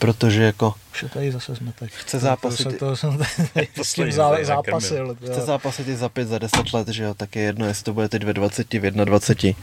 [0.00, 1.92] Protože jako Už je tady zase smetek.
[1.92, 5.16] Chce zápasit- To, to, to jsem tady s tím zá, zápasil.
[5.16, 5.46] chce jo.
[5.46, 8.08] zápasit i za pět, za deset let, že jo, tak je jedno, jestli to bude
[8.08, 9.62] teď ve 20, v 21.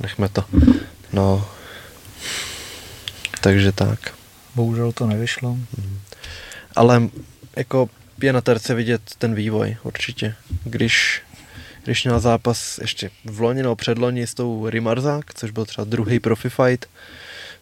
[0.00, 0.44] Nechme to.
[1.12, 1.48] No.
[3.40, 3.98] Takže tak.
[4.54, 5.56] Bohužel to nevyšlo.
[6.76, 7.02] Ale
[7.56, 7.88] jako
[8.22, 10.34] je na terce vidět ten vývoj určitě.
[10.64, 11.22] Když,
[11.84, 16.20] když měl zápas ještě v loni nebo předloni s tou Rimarzák, což byl třeba druhý
[16.20, 16.86] profi fight,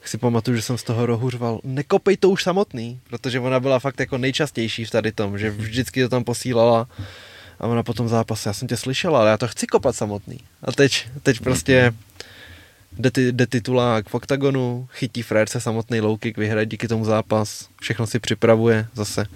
[0.05, 3.79] si pamatuju, že jsem z toho rohu řval, nekopej to už samotný, protože ona byla
[3.79, 6.89] fakt jako nejčastější v tady tom, že vždycky to tam posílala
[7.61, 10.41] a ona po tom zápase, já jsem tě slyšela, ale já to chci kopat samotný.
[10.63, 11.93] A teď, teď prostě
[12.99, 17.69] jde, ty, jde titulák v oktagonu, chytí frérce samotný low kick, vyhraje díky tomu zápas,
[17.81, 19.27] všechno si připravuje zase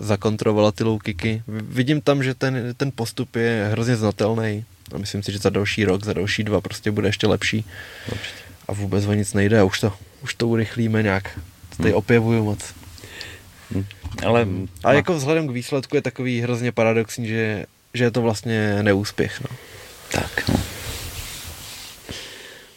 [0.00, 1.42] zakontrovala ty low kicky.
[1.48, 4.64] Vidím tam, že ten, ten postup je hrozně znatelný
[4.94, 7.64] a myslím si, že za další rok, za další dva prostě bude ještě lepší
[8.12, 8.43] Určitě.
[8.68, 9.92] A vůbec o nic nejde a už to,
[10.22, 11.38] už to urychlíme nějak.
[11.76, 11.98] Tady Hmm.
[11.98, 12.74] opjevuju moc.
[13.74, 13.84] Hmm.
[14.26, 14.46] Ale
[14.84, 19.40] A jako vzhledem k výsledku je takový hrozně paradoxní, že, že je to vlastně neúspěch.
[19.40, 19.56] No.
[20.12, 20.54] tak, no.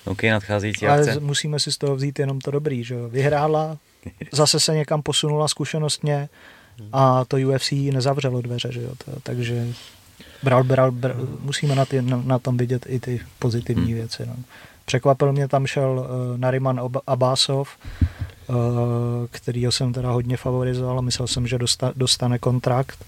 [0.05, 1.19] OK, nadcházející Ale akce.
[1.19, 3.09] musíme si z toho vzít jenom to dobrý, že jo.
[3.09, 3.77] Vyhrála,
[4.31, 6.29] zase se někam posunula zkušenostně
[6.93, 8.91] a to UFC nezavřelo dveře, že jo.
[9.05, 9.67] To, takže
[10.43, 13.93] bral, bral, bral, musíme na, ty, na, na tom vidět i ty pozitivní Hmm.
[13.93, 14.23] věci.
[14.25, 14.35] No.
[14.87, 17.69] Překvapil mě tam šel uh, Nariman Abásov,
[18.47, 18.55] uh,
[19.31, 23.05] kterýho jsem teda hodně favorizoval a myslel jsem, že dosta, dostane kontrakt.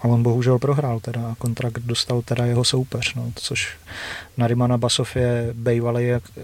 [0.00, 3.76] A on bohužel prohrál teda a kontrakt dostal teda jeho soupeř, no, což
[4.36, 6.42] Nariman Abasov je bývalý jak eh,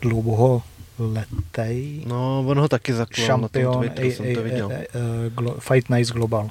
[0.00, 0.62] dlouho
[0.98, 4.72] letej no, on ho taky zaklal na tom šampion Twitteru, a, jsem to a, viděl.
[4.72, 4.78] a, a,
[5.34, 6.50] glo, Fight Nights Global.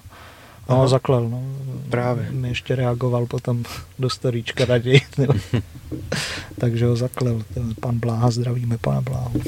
[0.70, 0.88] No, Aha.
[0.88, 1.44] zaklel, no.
[1.90, 2.32] Právě.
[2.32, 3.64] Mi ještě reagoval potom
[4.00, 5.02] do storíčka raději.
[6.60, 7.44] Takže ho zaklel.
[7.54, 9.42] Ten Pan Bláha, zdravíme pana Bláhu.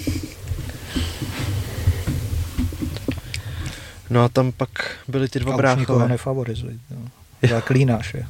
[4.10, 4.70] No a tam pak
[5.08, 6.08] byly ty dva A bráchové.
[6.08, 6.80] nefavorizuj.
[6.92, 6.98] No.
[7.50, 8.26] Zaklínáš je.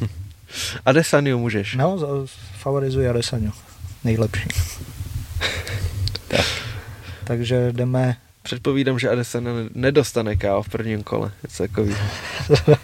[0.86, 1.74] A Desaniu můžeš.
[1.74, 1.98] No,
[2.58, 3.52] favorizuji Adesaňu.
[4.04, 4.48] Nejlepší.
[6.28, 6.46] Tak.
[7.24, 11.32] Takže jdeme Předpovídám, že Adesanya ne- nedostane KO v prvním kole.
[11.42, 11.94] Něco takový.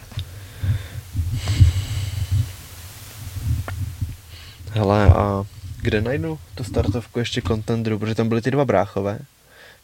[4.73, 5.45] Hele, a
[5.83, 9.19] kde najdu tu startovku ještě contendru, protože tam byly ty dva bráchové.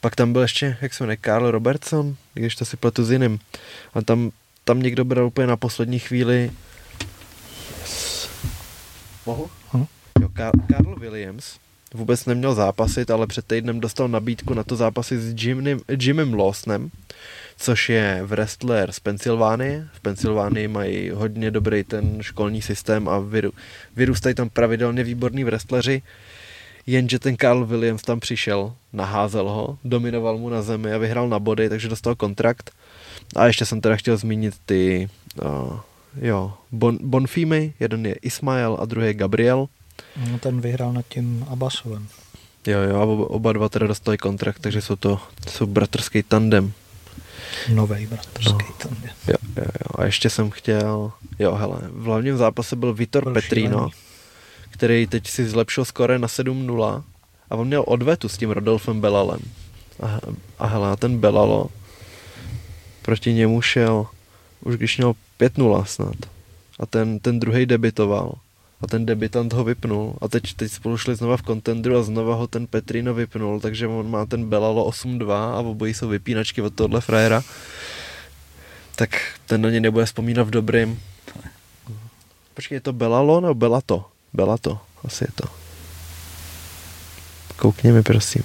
[0.01, 3.39] Pak tam byl ještě, jak se jmenuje, Karl Robertson, když to si pletu s jiným.
[3.95, 4.31] A tam,
[4.65, 6.51] tam někdo bral úplně na poslední chvíli.
[7.81, 8.29] Yes.
[9.27, 9.51] Mohu?
[9.75, 9.85] Hm.
[10.21, 11.57] Jo, Ka- Karl Williams
[11.95, 16.91] vůbec neměl zápasit, ale před týdnem dostal nabídku na to zápasy s Jimem, Jimem Lawsonem,
[17.57, 19.89] což je wrestler z Pensylvánie.
[19.93, 23.51] V Pensylvánii mají hodně dobrý ten školní systém a vyru,
[23.97, 26.03] vyrůstají tam pravidelně výborní wrestleri.
[26.87, 31.39] Jenže ten Carl Williams tam přišel, naházel ho, dominoval mu na zemi a vyhrál na
[31.39, 32.71] body, takže dostal kontrakt.
[33.37, 35.09] A ještě jsem teda chtěl zmínit ty
[35.43, 35.81] uh,
[36.21, 39.69] jo, bon, Bonfimy, jeden je Ismael a druhý je Gabriel.
[40.31, 42.09] No, ten vyhrál nad tím Abbasovem.
[42.67, 46.73] Jo, jo, a oba, oba dva teda dostali kontrakt, takže jsou to jsou bratrský tandem.
[47.75, 48.59] Nový bratrský No.
[48.79, 49.11] tandem.
[49.29, 49.91] Jo, jo, jo.
[49.99, 53.93] A ještě jsem chtěl, jo, hele, v hlavním zápase byl Vitor Byl Petrino, šílený.
[54.71, 57.03] který teď si zlepšil skore na 7-0
[57.51, 59.41] a on měl odvetu s tím Rodolfem Belalem.
[60.03, 60.19] A,
[60.59, 61.67] a hele, ten Belalo
[63.03, 64.07] proti němu šel,
[64.61, 66.17] už když měl 5-0 snad.
[66.81, 68.33] A ten, ten druhý debitoval.
[68.85, 70.21] A ten debitant ho vypnul.
[70.21, 73.89] A teď, teď spolu šli znova v kontendru a znova ho ten Petrino vypnul, takže
[73.89, 77.43] on má ten Belalo 8-2 a obojí jsou vypínačky od tohle frajera.
[78.97, 81.01] Tak ten na ně nebude vzpomínat v dobrým.
[82.55, 84.05] Počkej, je to Belalo nebo Belato?
[84.33, 85.49] Belato, asi je to.
[87.57, 88.43] Koukni mi, prosím.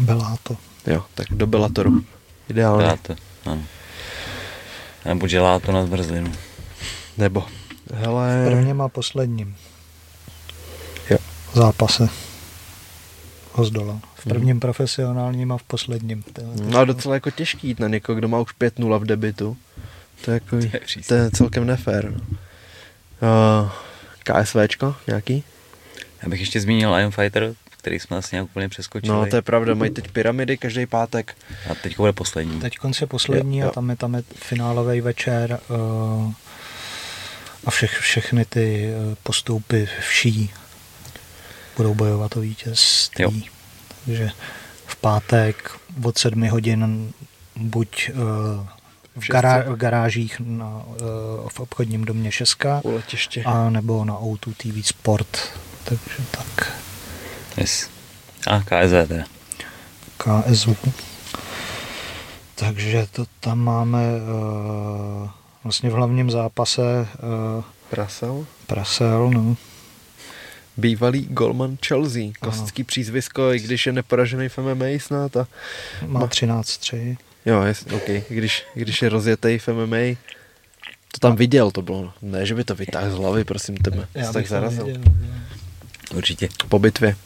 [0.00, 0.56] Beláto.
[0.86, 2.04] Jo, tak do Bellatoru.
[2.48, 2.86] Ideálně.
[2.86, 3.14] Dá to,
[3.44, 3.62] ano.
[5.04, 6.32] Nebo dělá to na zmrzlinu.
[7.18, 7.44] Nebo,
[7.94, 9.56] hele, V prvním a posledním
[11.10, 11.18] Jo.
[11.52, 12.08] zápase
[13.52, 13.94] ho zdolal.
[13.94, 14.02] Mhm.
[14.14, 16.24] V prvním profesionálním a v posledním.
[16.62, 19.56] No a docela jako těžký jít na někoho, kdo má už 5-0 v debitu.
[20.24, 22.10] To je jako, To je to je celkem nefér.
[22.12, 22.20] no.
[23.62, 23.70] Uh,
[24.42, 25.44] KSVčko nějaký?
[26.22, 29.16] Já bych ještě zmínil Iron Fighter, který jsme asi nějak úplně přeskočili.
[29.16, 31.36] No to je pravda, mají teď pyramidy každý pátek.
[31.70, 32.60] A teď bude poslední.
[32.60, 33.70] Teď je poslední Jo, jo.
[33.70, 36.32] a tam je, tam je finálový večer uh,
[37.64, 40.50] a všech, všechny ty uh, postupy vší
[41.76, 43.24] budou bojovat o vítězství.
[43.24, 43.52] Jo.
[44.04, 44.30] Takže
[44.86, 45.70] v pátek
[46.04, 47.12] od sedmi hodin
[47.56, 48.66] buď uh,
[49.16, 52.82] v, gará, v garážích na, uh, v obchodním domě Šeska,
[53.44, 55.38] a nebo na O2 TV Sport.
[55.84, 56.82] Takže tak.
[57.56, 57.90] Yes.
[58.46, 59.24] A KSV teda.
[60.16, 60.76] KSU.
[62.54, 65.30] Takže to tam máme uh,
[65.64, 68.46] vlastně v hlavním zápase uh, Prasel.
[68.66, 69.56] Prasel, no.
[70.76, 72.22] Bývalý golman Chelsea.
[72.40, 75.36] Klasický přízvisko, i když je neporažený v MMA snad.
[75.36, 75.46] A...
[76.06, 77.16] Má Ma- 13-3.
[77.46, 78.08] Jo, jest, OK.
[78.28, 80.16] Když, když je rozjetý v MMA,
[81.12, 82.12] to tam viděl, to bylo.
[82.22, 84.08] Ne, že by to vytáhl z hlavy, prosím tebe.
[84.14, 84.84] Já tak zarazil.
[84.84, 85.02] věděl.
[86.14, 86.48] Určitě.
[86.68, 87.16] Po bitvě.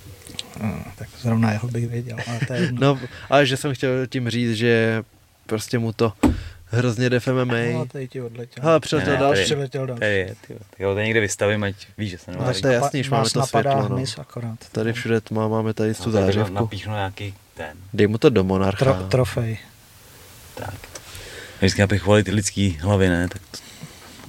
[0.62, 2.78] No, tak zrovna jeho bych věděl, ale to je jedno.
[2.94, 3.00] No,
[3.30, 5.02] ale že jsem chtěl tím říct, že
[5.46, 6.12] prostě mu to
[6.66, 7.84] hrozně jde v No, MMA.
[7.92, 8.64] tady ti odletěl.
[8.64, 9.34] Hele, přiletěl Ne, další.
[9.36, 10.00] tady- Přiletěl další.
[10.00, 10.58] Tady je, tyjo.
[10.70, 12.62] Tak ho tady někde vystavím, ať víš, že se Nás neváží.
[12.62, 14.04] to je jasný, že máme to světlo, no.
[14.18, 14.58] akorát.
[14.72, 16.54] Tady všude tma, máme tady tu No, tak zářivku.
[16.54, 17.76] Napíchnu nějaký ten.
[17.94, 18.84] Dej mu to do monarcha.
[18.84, 19.58] Tro, trofej.
[20.54, 20.74] Tak.
[21.58, 23.28] Vždycky napichovali ty lidský hlavy, ne?
[23.28, 23.58] Tak to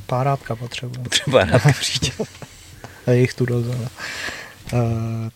[0.06, 1.10] Párátka potřebuje.
[1.10, 2.16] třeba rád přijde.
[3.08, 3.66] A jich tu dost.
[3.68, 3.88] ale.
[4.74, 4.82] Uh,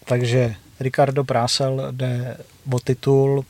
[0.05, 2.37] takže Ricardo Prásel jde
[2.73, 3.45] o titul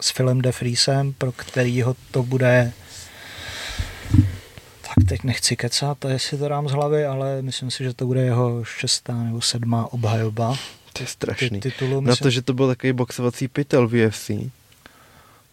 [0.00, 2.72] s Philem de Friesem, pro kterýho to bude
[4.82, 8.06] tak teď nechci kecat, to jestli to dám z hlavy, ale myslím si, že to
[8.06, 10.56] bude jeho šestá nebo sedmá obhajoba
[10.92, 11.60] To je ty, strašný.
[11.60, 12.00] titulu.
[12.00, 14.30] Na Myslím, to, že to byl takový boxovací pytel v UFC.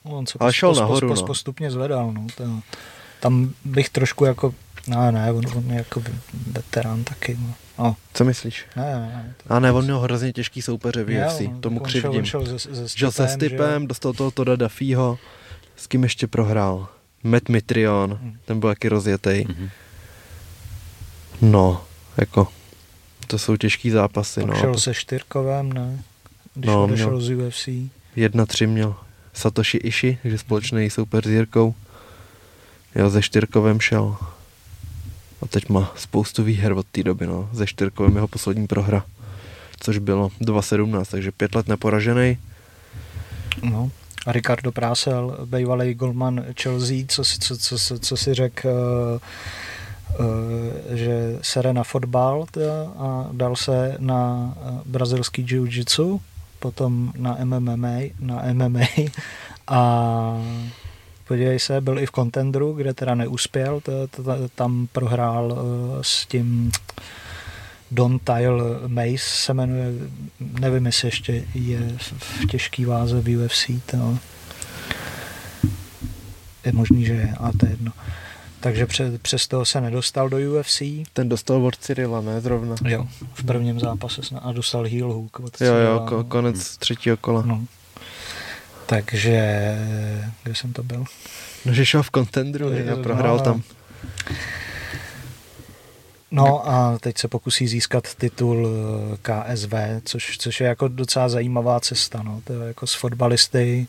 [0.04, 1.26] on se ale pos- šel pos- nahoru, pos- no.
[1.28, 2.12] postupně zvedal.
[2.14, 2.44] No, to,
[3.20, 4.54] tam bych trošku jako,
[4.88, 6.04] no ne, on, on je jako
[6.48, 7.38] veterán taky.
[7.42, 7.54] No.
[7.80, 8.66] No, Co myslíš?
[8.76, 11.40] ne, ne, ne, to- A ne, on měl hrozně těžký soupeře v UFC.
[11.42, 12.20] no, Tomu on křivdím.
[12.20, 13.88] on šel se, se se Stipem, že jo?
[13.88, 15.18] Dostal toho Toda Duffyho.
[15.76, 16.88] S kým ještě prohrál?
[17.24, 18.38] Matt Mitrion, Hmm.
[18.46, 19.46] ten byl jaký rozjetý.
[19.48, 19.70] Mhm.
[21.42, 21.84] No,
[22.18, 22.48] jako,
[23.28, 24.56] to jsou těžký zápasy, Pak no.
[24.56, 26.00] šel se Štyrkovem, ne?
[26.56, 27.08] Když No, no, měl.
[27.16, 27.90] odešel z UFC.
[28.16, 28.96] Jedna tři měl
[29.34, 31.76] Satoshi Ishi, takže společný soupeř s Jirkou.
[32.96, 34.16] Jo, ze Štyrkovem šel.
[35.42, 37.50] A teď má spoustu výher od té doby, no.
[37.54, 39.06] Ze Štyrkovem jeho poslední prohra.
[39.80, 42.38] Což bylo 2.17, takže pět let neporažený.
[43.64, 43.92] No.
[44.26, 50.96] A Ricardo Prásel, bývalý golman Chelsea, co, si- co, co, co, si řekl, uh, uh,
[50.98, 52.46] že sere na fotbal
[52.98, 56.22] a dal se na uh, brazilský jiu-jitsu,
[56.60, 58.80] potom na MMA, na MMA
[59.68, 59.82] a
[61.30, 63.82] podívej se, byl i v contendru, kde teda neuspěl,
[64.56, 65.58] tam prohrál uh,
[66.02, 66.72] s tím
[67.92, 69.92] Don Tyle Mace se jmenuje,
[70.40, 74.18] nevím, jestli ještě je v, těžký váze v UFC, to
[76.66, 77.92] je možný, že je, ale to je jedno.
[78.60, 80.82] takže pře, přes toho se nedostal do UFC.
[81.14, 82.76] Ten dostal od Cyrila, ne zrovna?
[82.88, 86.24] Jo, v prvním zápase a dostal heel hook od Jo, jo, Cyrila, ko- no.
[86.24, 87.44] konec třetího kola.
[87.46, 87.66] No.
[88.90, 89.76] Takže,
[90.44, 91.06] kde jsem to byl?
[91.66, 93.44] No, že šel v kontendru a prohrál no.
[93.44, 93.64] tam.
[96.32, 101.80] No a teď se pokusí získat titul eh, KSV, což, což je jako docela zajímavá
[101.80, 102.42] cesta, no.
[102.44, 103.88] To je jako z fotbalisty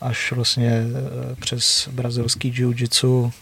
[0.00, 3.32] až vlastně eh, přes brazilský jiu-jitsu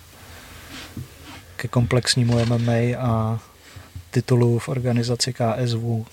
[1.57, 3.39] ke komplexnímu MMA a
[4.11, 6.07] titulu v organizaci KSV.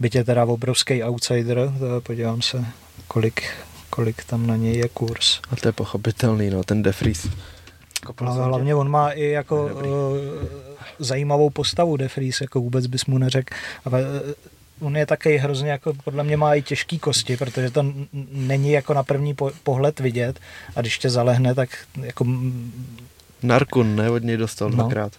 [0.00, 2.64] Byť je teda obrovský outsider, to podívám se,
[3.08, 3.42] kolik,
[3.96, 5.40] kolik tam na něj je kurz.
[5.50, 7.28] A to je pochopitelný, no, ten Defries.
[8.18, 9.80] Ale hlavně on má i jako uh,
[10.98, 13.54] zajímavou postavu Defries, jako vůbec bys mu neřekl.
[13.84, 17.84] Ale uh, on je taky hrozně, jako podle mě má i těžký kosti, protože to
[18.32, 20.40] není jako na první po- pohled vidět
[20.76, 21.68] a když tě zalehne, tak
[22.02, 22.26] jako
[23.42, 24.74] Narkun, ne, od něj dostal No.
[24.76, 25.12] dvakrát.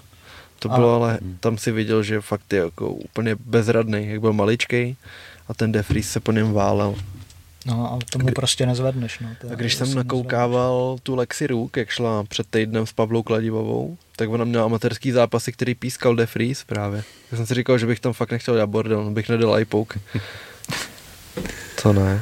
[0.59, 4.95] To bylo ale, tam si viděl, že fakt je jako úplně bezradný, jak byl maličkej
[5.47, 6.95] a ten Defries se po něm válel.
[7.68, 9.19] No a tomu kdy- prostě nezvedneš.
[9.19, 12.94] No, To A když to jsem nakoukával tu Lexi Rook, jak šla před týdnem s
[12.94, 17.03] Pavlou Kladivovou, tak ona měla amatérský zápasy, který pískal Defries právě.
[17.30, 19.99] Tak jsem si říkal, že bych tam fakt nechtěl dělat bordel, bych nedal iPoke.
[21.77, 22.22] Co ne?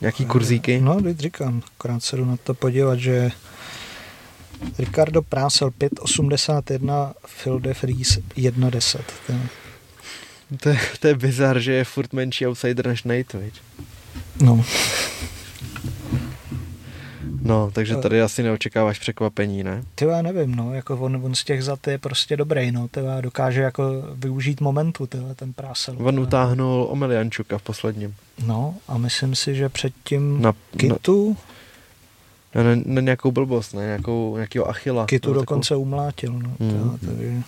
[0.00, 0.80] Nějaký kurzíky?
[0.80, 3.30] No, teď říkám, akorát se jdu na to podívat, že
[4.78, 7.12] Ricardo Prásel 5,81,
[7.42, 9.00] Phil DeFries 1,10.
[9.26, 9.38] To je-
[10.60, 13.54] To, je, to je bizar, že je furt menší outsider než Nate, viď?
[14.42, 14.64] No,
[17.42, 19.82] No, takže tady asi neočekáváš překvapení, ne?
[19.94, 23.00] ty já nevím, no, jako on, on z těch zat je prostě dobrý, no, ty
[23.20, 23.84] dokáže jako
[24.14, 25.96] využít momentu, ty ten Prásel.
[25.98, 28.14] On utáhnul Omeliančuka v posledním.
[28.46, 31.36] No, a myslím si, že předtím Na, Kitu,
[32.54, 33.82] na, na, na nějakou blbost, ne?
[33.84, 35.06] Nějakou, nějakého Achila.
[35.06, 36.68] Kitu No, dokonce umlátil, no, Mm.
[36.72, 36.98] mm.
[37.06, 37.42] takže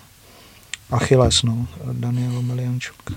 [0.91, 3.13] Achilles, no, Daniel Miliančuk.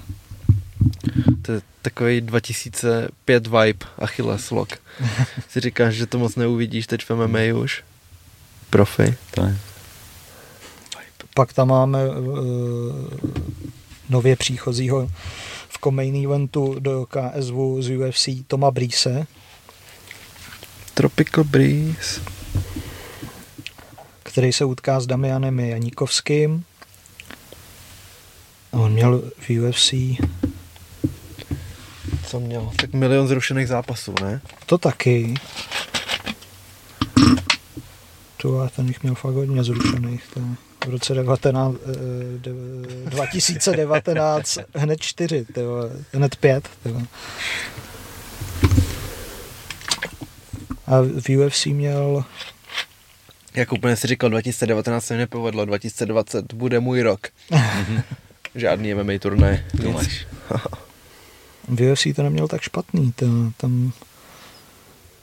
[1.41, 4.73] To je takový 2005 vibe Achilles lock.
[5.49, 7.83] si říkáš, že to moc neuvidíš teď v MMA už?
[8.69, 9.15] Profi.
[9.31, 9.57] To je.
[11.33, 12.35] Pak tam máme uh,
[14.09, 15.11] nově příchozího
[15.69, 19.27] v komejný eventu do KSV z UFC Toma Brise,
[20.93, 22.21] Tropical Breeze.
[24.23, 26.63] který se utká s Damianem Janíkovským.
[28.73, 29.93] A on měl v UFC
[32.29, 32.71] Co měl?
[32.75, 34.41] Tak milion zrušených zápasů, ne?
[34.65, 35.33] to taky.
[38.37, 40.23] To a ten jich měl fakt hodně zrušených.
[40.33, 40.39] To
[40.85, 46.69] v roce 19, eh, de- 2019 hned čtyři, tyjo, hned pět.
[46.83, 47.01] Tyjo.
[50.87, 52.23] A v UFC měl
[53.55, 57.27] Jak úplně si říkal, 2019 se mi nepovedlo, 2020 bude můj rok.
[58.55, 59.63] Žádný MMA turnaj.
[59.83, 60.27] Nic.
[61.69, 63.11] v UFC to neměl tak špatný.
[63.11, 63.25] To,
[63.57, 63.91] tam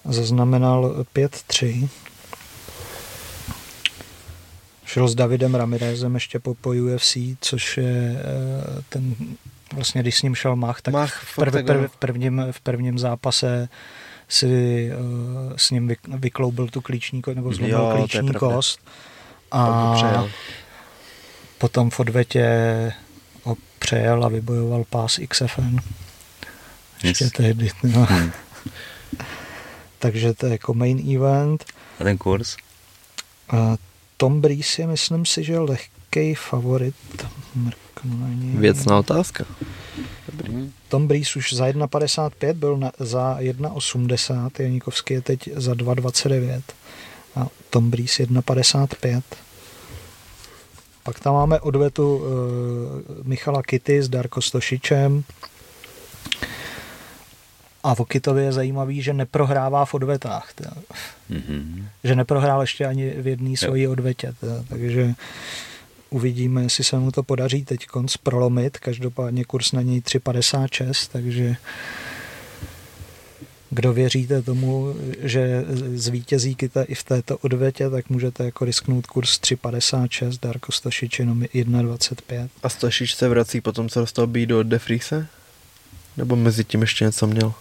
[0.05, 1.89] zaznamenal 5-3.
[4.85, 9.14] Šel s Davidem Ramirezem ještě po, po UFC, což je eh, ten,
[9.73, 11.89] vlastně když s ním šel Mach, tak Mach, v, prv, prv, ano.
[11.89, 13.68] v, prvním, v prvním zápase
[14.28, 18.81] si uh, s ním vy, vykloubil tu klíční nebo zlomil Jo, klíční kost.
[19.52, 20.24] A
[21.59, 22.47] potom v odvetě
[23.43, 25.77] ho přejel a vybojoval pás XFN.
[27.02, 27.32] Ještě Yes.
[27.32, 27.70] tehdy.
[27.82, 28.06] No.
[28.10, 28.31] Hmm.
[29.98, 31.64] Takže to je jako main event.
[32.01, 32.56] A ten kurz?
[33.48, 33.77] A
[34.16, 36.94] Tom Breeze je, myslím si, že lehký favorit.
[37.55, 38.56] Mrknu na něj.
[38.56, 39.44] Věcná otázka.
[40.47, 40.73] Hmm.
[40.89, 46.62] Tom Breeze už za 1,55 byl na, za 1,80, Janíkovský je teď za 2,29
[47.36, 49.23] a Tom Breeze 1,55.
[51.02, 52.24] Pak tam máme odvetu uh,
[53.23, 55.24] Michala Kitty s Darko Stošičem.
[57.86, 60.52] A o Kitovi je zajímavý, že neprohrává v odvetách.
[60.54, 60.72] teda.
[61.28, 61.88] Mhm.
[62.04, 64.34] Že neprohrál ještě ani v jedné svojí odvetě.
[64.40, 64.64] teda.
[64.68, 65.14] Takže
[66.10, 68.78] uvidíme, jestli se mu to podaří teď konc prolomit.
[68.78, 71.56] Každopádně kurz na něj 3,56, takže
[73.70, 75.64] kdo věříte tomu, že
[75.94, 81.40] zvítězí Kita i v této odvětě, tak můžete jako risknout kurz 3,56, Darko Stošič jenom
[81.40, 82.48] 1,25.
[82.62, 85.26] A Stošič se vrací potom, co dostal být do Defrise?
[86.16, 87.55] Nebo mezi tím ještě něco měl?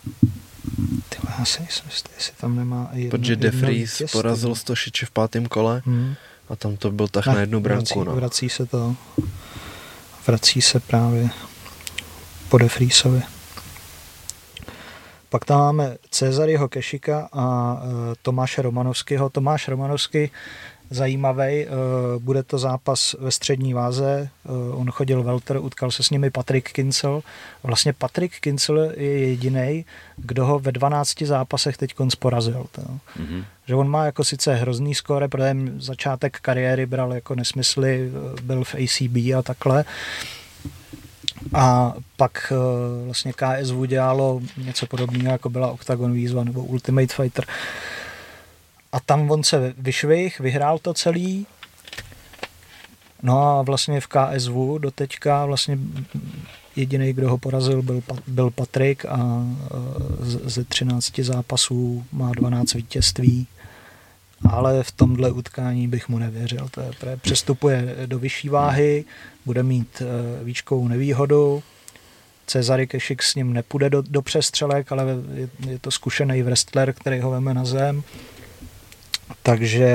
[1.10, 4.08] Ty já si myslím, jestli tam nemá jedno, Protože jedno Defries vítězství.
[4.20, 6.16] porazil Stošiče v pátém kole Hmm.
[6.50, 7.84] a tam to byl tak na jednu branku.
[8.00, 8.16] vrací, No.
[8.16, 8.96] vrací se to,
[10.28, 11.30] vrací se právě
[12.50, 13.22] po Defriesovi.
[15.30, 17.90] Pak tam máme Cezaryho Kešika a uh,
[18.22, 19.30] Tomáše Romanovského.
[19.30, 20.32] Tomáš Romanovský
[20.90, 21.66] zajímavý.
[22.20, 24.30] Bude to zápas ve střední váze.
[24.72, 27.24] On chodil welter, utkal se s nimi Patrick Kincel.
[27.64, 29.86] Vlastně Patrick Kincel je jediný,
[30.18, 32.66] kdo ho ve 12 zápasech teď porazil.
[32.78, 33.46] Mm-hmm.
[33.68, 38.76] Že on má jako sice hrozný skóre, protože začátek kariéry bral jako nesmysly, byl v
[38.76, 39.86] ACB a takhle,
[41.54, 42.54] a pak
[43.06, 47.46] vlastně KSV dělalo něco podobného, jako byla Octagon výzva nebo Ultimate Fighter.
[48.96, 51.48] A tam on se vyšvih, vyhrál to celý.
[53.24, 55.78] No a vlastně v KSV do teďka vlastně
[56.76, 59.50] jediný, kdo ho porazil, byl, byl Patrik a uh,
[60.26, 63.48] ze 13 zápasů má 12 vítězství
[64.50, 66.70] ale v tomhle utkání bych mu nevěřil.
[66.72, 69.06] To je, přestupuje do vyšší váhy,
[69.46, 71.64] bude mít uh, výškovou nevýhodu,
[72.48, 77.20] Cezary Kešik s ním nepůjde do, do přestřelek, ale je, je to zkušený wrestler, který
[77.20, 78.04] ho veme na zem.
[79.44, 79.90] Takže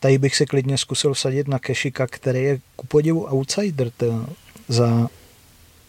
[0.00, 3.90] tady bych si klidně zkusil vsadit na Kešika, který je ku podivu outsider
[4.68, 5.08] za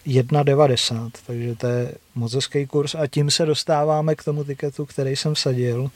[0.07, 2.95] 1,90, takže to je moc hezký kurz.
[2.95, 5.91] A tím se dostáváme k tomu tiketu, který jsem vsadil.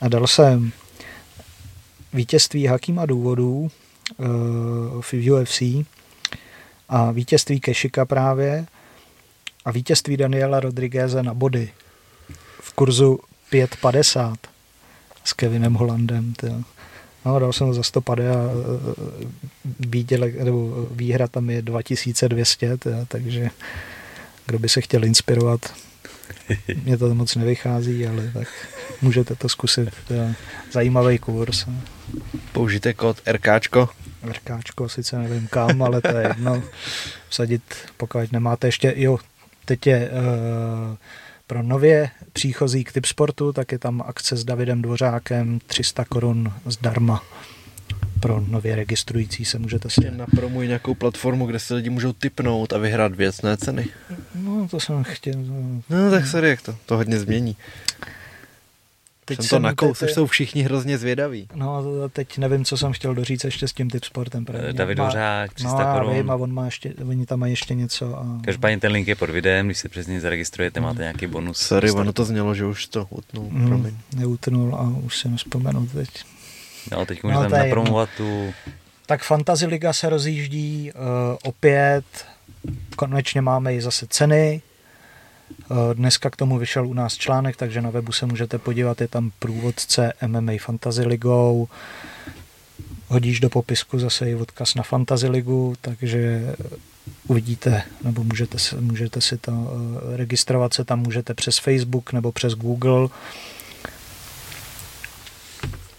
[0.00, 0.72] A dal jsem
[2.12, 3.70] vítězství Hakima důvodů
[4.18, 5.62] uh, v UFC
[6.88, 8.66] a vítězství Kešika právě
[9.64, 11.72] a vítězství Daniela Rodrigueze na body
[12.60, 13.20] v kurzu
[13.52, 14.34] 5,50
[15.30, 16.34] s Kevinem Hollandem.
[16.34, 16.62] Tyjo.
[17.24, 19.26] No, dal jsem za 150 a eh,
[19.80, 23.50] výdělek, nebo výhra tam je 2200, tyjo, takže
[24.46, 25.72] kdo by se chtěl inspirovat,
[26.84, 28.48] mně to moc nevychází, ale tak
[29.02, 29.88] můžete to zkusit.
[30.08, 30.34] To je
[30.72, 31.66] zajímavý kurz.
[32.52, 33.88] Použijte kód RKčko.
[34.22, 36.62] RKčko, sice nevím kam, ale to je jedno.
[37.28, 37.62] Vsadit,
[37.96, 39.18] pokud nemáte ještě, jo,
[39.64, 40.96] teď je uh,
[41.50, 46.52] pro nově příchozí k typ sportu, tak je tam akce s Davidem Dvořákem 300 korun
[46.66, 47.22] zdarma
[48.20, 50.10] pro nově registrující se můžete si...
[50.10, 53.88] Napromuj nějakou platformu, kde se lidi můžou typnout a vyhrát věcné ceny.
[54.34, 55.34] No, to jsem chtěl.
[55.90, 57.56] No, tak sorry, jak to, to hodně změní.
[59.36, 60.10] Teď jsem to nakous, teď...
[60.10, 61.48] jsou všichni hrozně zvědaví.
[61.54, 64.44] No, teď nevím, co jsem chtěl doříct ještě s tím typ sportem.
[64.44, 64.72] Právě.
[64.72, 66.14] David Hořák, 300 no, korun.
[66.14, 68.18] Vím, a on má ještě, oni tam mají ještě něco.
[68.18, 68.40] A...
[68.44, 71.58] Každopádně ten link je pod videem, když se přesně zaregistrujete, máte nějaký bonus.
[71.58, 73.96] Sorry, ono to znělo, že už to utnul, mm, promiň.
[74.16, 76.08] Neutnul a už jsem vzpomenu teď.
[76.92, 78.52] No, teď můžeme no, napromovat tu...
[79.06, 81.00] Tak Fantasy Liga se rozjíždí uh,
[81.42, 82.04] opět,
[82.96, 84.62] konečně máme i zase ceny,
[85.94, 89.30] Dneska k tomu vyšel u nás článek, takže na webu se můžete podívat, je tam
[89.38, 91.68] průvodce MMA Fantasy Ligou.
[93.08, 96.54] Hodíš do popisku zase i odkaz na Fantasy Ligu, takže
[97.26, 102.54] uvidíte, nebo můžete, můžete si to uh, registrovat se tam můžete přes Facebook nebo přes
[102.54, 103.08] Google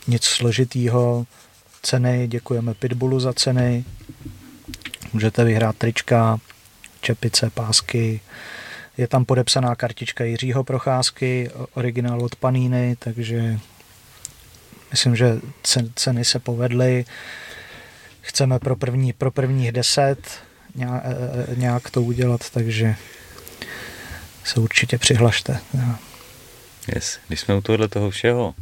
[0.08, 1.26] nic složitýho.
[1.82, 3.86] Ceny, děkujeme Pitbullu za ceny.
[5.14, 6.38] Můžete vyhrát trička,
[7.02, 8.22] čepice, pásky.
[8.98, 13.60] Je tam podepsaná kartička Jiřího Procházky, originál od Paníny, takže
[14.92, 15.40] myslím, že
[15.96, 17.06] ceny se povedly.
[18.22, 20.20] Chceme pro, první, pro prvních deset
[20.80, 22.96] e, e, nějak to udělat, takže
[24.44, 25.60] se určitě přihlašte.
[26.96, 27.20] Yes.
[27.28, 28.56] Když jsme u tohle toho všeho,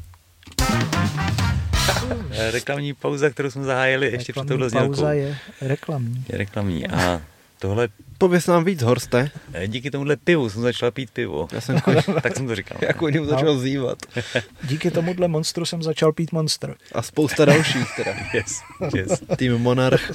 [2.32, 4.88] Eh, reklamní pauza, kterou jsme zahájili ještě před touhle znělkou.
[4.88, 6.26] pauza je reklamní.
[6.30, 6.88] Je reklamní.
[6.88, 7.22] A
[7.60, 7.88] tohle...
[8.18, 9.32] Pověz nám víc, Horste.
[9.54, 11.48] Eh, díky tomuhle pivu jsem začal pít pivo.
[11.52, 11.82] Já jsem
[12.24, 12.78] tak jsem to říkal.
[12.82, 13.60] Jak o něm začal no.
[13.60, 13.98] zývat.
[14.64, 16.76] Díky tomuhle monstru jsem začal pít monster.
[16.92, 18.12] A spousta dalších teda.
[18.34, 18.62] yes,
[18.96, 19.22] yes.
[19.38, 20.12] Tým Monarch.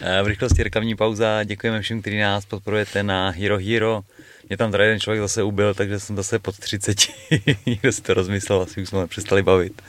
[0.00, 1.44] Eh, v rychlosti reklamní pauza.
[1.44, 4.02] Děkujeme všem, kteří nás podporujete na Hero Hero.
[4.48, 6.96] Mě tam tady jeden člověk zase ubil, takže jsem zase pod 30.
[7.66, 9.82] Někdo si to rozmyslel, asi už jsme přestali bavit.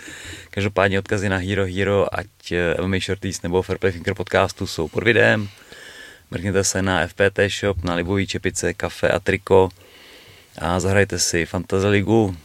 [0.50, 5.04] Každopádně odkazy na Hero Hero, ať eh, MMA Shorties nebo Fairplay Finger podcastu jsou pod
[5.04, 5.50] videem.
[6.32, 9.70] Mrkněte se na FPT Shop, na libový čepice, kafe a triko
[10.58, 12.38] a zahrajte si Fantasy Ligu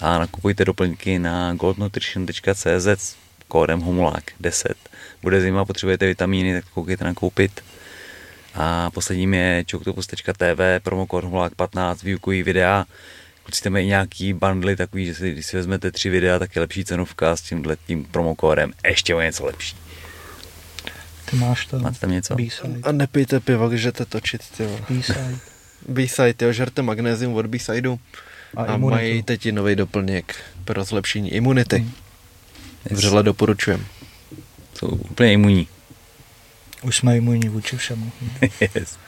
[0.00, 3.16] a nakupujte doplňky na goldnutrition.cz
[3.48, 4.74] kódem homolák 10.
[5.22, 7.64] Bude zima, potřebujete vitamíny, tak koukejte nakoupit.
[8.54, 12.86] A posledním je čoktopus.tv, promokód homolák 15, výukový videa,
[13.42, 16.84] Kluci mají nějaký bundly takový, že si, když si vezmete tři videa, tak je lepší
[16.84, 18.72] cenovka s tímhle tím promokórem.
[18.84, 19.76] Ještě o něco lepší.
[21.30, 21.78] Ty máš to.
[21.78, 22.34] Máte tam něco?
[22.34, 22.80] B-side.
[22.82, 25.38] A nepijte pivo, když jdete točit, ty B-side.
[25.88, 27.98] B-side, jo, žerte magnézium od B-sideu.
[28.56, 31.78] A, a mají teď i nový doplněk pro zlepšení imunity.
[31.78, 31.92] Hmm.
[32.90, 33.86] Vřele doporučujem.
[34.74, 35.68] Jsou úplně imunní.
[36.82, 38.12] Už jsme imunní vůči všemu.
[38.74, 38.98] yes.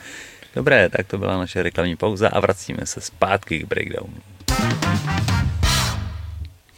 [0.55, 4.17] Dobré, tak to byla naše reklamní pauza a vracíme se zpátky k breakdownu.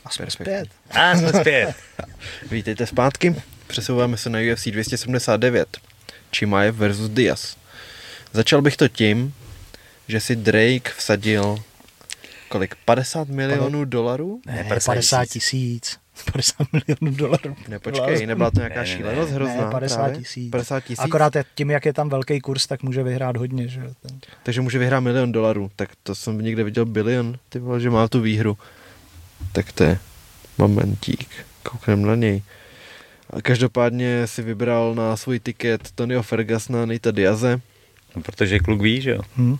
[0.04, 0.68] A jsme zpět.
[0.90, 1.74] A jsme zpět.
[2.50, 3.34] Vítejte zpátky.
[3.72, 5.78] Přesouváme se na UFC 279.
[6.36, 7.56] Chimaev versus Diaz.
[8.32, 9.34] Začal bych to tím,
[10.08, 11.56] že si Drake vsadil
[12.48, 12.74] kolik?
[12.84, 14.40] 50 milionů dolarů?
[14.46, 15.98] Ne, Ne, 50 50 tisíc.
[16.32, 17.56] 50 milionů dolarů.
[17.68, 18.96] Ne, počkej, nebyla to nějaká Ne, ne, ne.
[18.96, 19.64] šílenost hrozná?
[19.64, 20.16] Ne, 50 právě?
[20.18, 20.50] tisíc.
[20.50, 20.98] 50 tisíc?
[20.98, 23.68] Akorát tím, jak je tam velký kurz, tak může vyhrát hodně.
[23.68, 23.80] Že?
[24.42, 25.70] Takže může vyhrát milion dolarů.
[25.76, 28.58] Tak to jsem někde viděl bilion, ty vole, že má tu výhru.
[29.52, 29.98] Tak to je
[30.58, 31.28] momentík.
[31.62, 32.42] Koukneme na něj.
[33.32, 37.60] A každopádně si vybral na svůj tiket Tonyho Fergusona, Nita Diaze.
[38.16, 39.20] No, protože kluk ví, že jo.
[39.36, 39.56] Hm?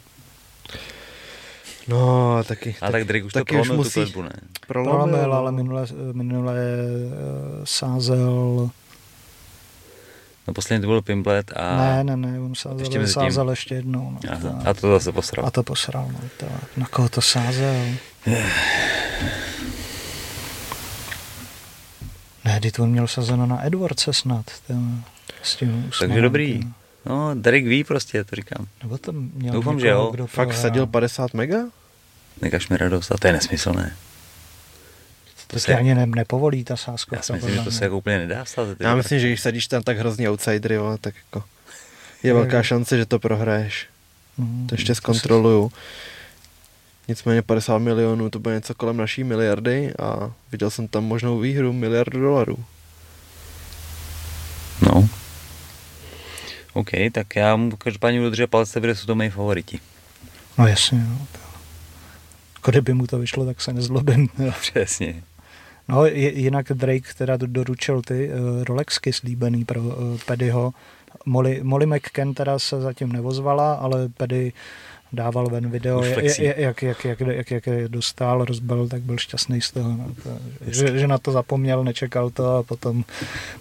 [1.89, 2.77] No, taky.
[2.81, 4.31] A tak Drake už to taky už prolomil tu musí- kletbu, ne?
[4.67, 8.71] Prolomil, ale minule, minule eh, sázel...
[10.49, 11.77] No posledně to byl Pimblet a...
[11.77, 14.11] Ne, ne, ne, on sázel, Ještě sázel ještě jednou.
[14.11, 15.47] No, Aha, to, a to zase posral.
[15.47, 16.09] a to posral.
[16.13, 16.47] No, to,
[16.77, 17.85] na koho to sázel?
[22.45, 24.47] Ne, teď on měl sazeno na Edwardse snad.
[24.67, 24.75] To,
[25.43, 26.61] s tím Takže dobrý.
[26.61, 26.69] to.
[27.11, 28.67] No, Derek ví prostě, to říkám.
[28.83, 30.11] Nebo to měl Doufám, že jo.
[30.15, 30.63] Kdo Fakt prohrál.
[30.63, 31.59] sadil 50 mega?
[32.43, 33.13] Nekaž mi radost.
[33.13, 33.97] A to je nesmyslné.
[35.47, 37.17] To se- se ani ne, nepovolí ta sázkovka.
[37.17, 38.79] Já si myslím, že to se jako úplně nedá vstát.
[38.79, 41.45] ty Já myslím, že když sadíš tam tak hrozný outsidery, tak jako
[42.23, 43.87] je velká šance, že to prohraješ.
[44.39, 45.73] Mhm, To ještě zkontroluju.
[47.09, 51.73] Nicméně 50 milionů, to bude něco kolem naší miliardy a viděl jsem tam možnou výhru
[51.73, 52.65] miliardu dolarů.
[54.83, 55.09] No.
[56.73, 59.81] OK, tak já mu každopádně budu držet palce, protože jsou to moji favoriti.
[60.59, 61.27] No jasně, no.
[62.55, 64.29] Jako kdyby mu to vyšlo, tak se nezlobím.
[64.39, 64.53] jo.
[64.61, 65.23] Přesně.
[65.89, 69.93] No, jinak Drake teda do- doručil ty uh, Rolexky slíbený pro uh,
[70.27, 70.73] Pedyho.
[71.27, 74.53] Molly, Molly McCann teda se zatím nevozvala, ale Pedy
[75.13, 79.61] dával ven video, je- jak, jak, jak, jak, jak je dostal, rozbil, tak byl šťastný
[79.61, 79.89] z toho.
[79.97, 80.31] No, to,
[80.71, 83.05] že, že, na to zapomněl, nečekal to a potom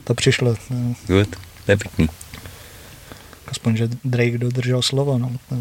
[0.04, 0.56] to přišlo.
[0.70, 0.96] No.
[1.08, 1.30] Good.
[1.66, 2.08] To je pěkný.
[3.48, 5.18] Aspoň, že Drake dodržel slovo.
[5.18, 5.32] No.
[5.52, 5.58] No.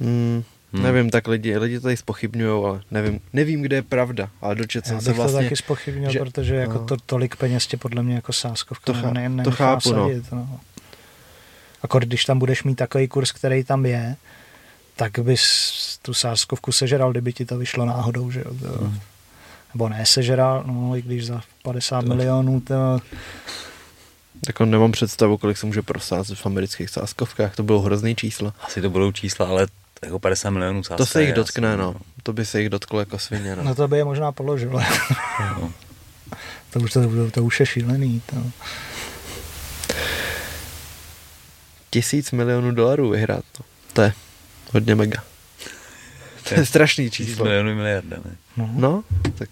[0.00, 0.42] Hmm,
[0.72, 0.82] Hmm.
[0.82, 4.30] Nevím, tak lidi, lidi to tady spochybňují, ale nevím, nevím, kde je pravda.
[4.40, 5.42] Ale dočet Já jsem bych se to vlastně...
[5.42, 6.84] taky spochybnil, že- protože jako no.
[6.84, 10.08] to, tolik peněz tě podle mě jako sáskovka To chá- ne, ne, to chápu, no.
[10.08, 10.60] sadit, no.
[11.82, 14.16] Akor když tam budeš mít takový kurz, který tam je,
[14.96, 15.72] tak bys
[16.02, 18.54] tu sáskovku sežeral, kdyby ti to vyšlo náhodou, že jo.
[18.60, 19.00] To, Hmm.
[19.74, 22.74] Nebo ne sežeral, no i když za 50 To- milionů, to,
[24.48, 28.52] Jako nemám představu, kolik se může prosázet v amerických sáskovkách, to bylo hrozný číslo.
[28.60, 29.66] Asi to budou čísla, ale
[30.04, 31.94] jako 50 milionů sázka To se jich dotkne, asi, no.
[32.22, 33.62] To by se jich dotklo jako svině, no.
[33.64, 34.80] no to by je možná položilo.
[35.40, 35.72] no.
[36.70, 38.22] to, už, to, to už je šílený.
[38.26, 38.36] To.
[41.96, 43.64] Tisíc milionů dolarů vyhrát, no.
[43.92, 44.12] To je
[44.72, 45.24] hodně mega.
[46.48, 47.44] To je strašný Tisíc číslo.
[47.44, 48.36] milionů miliarda, ne?
[48.56, 48.70] No.
[48.74, 49.04] No,
[49.38, 49.48] tak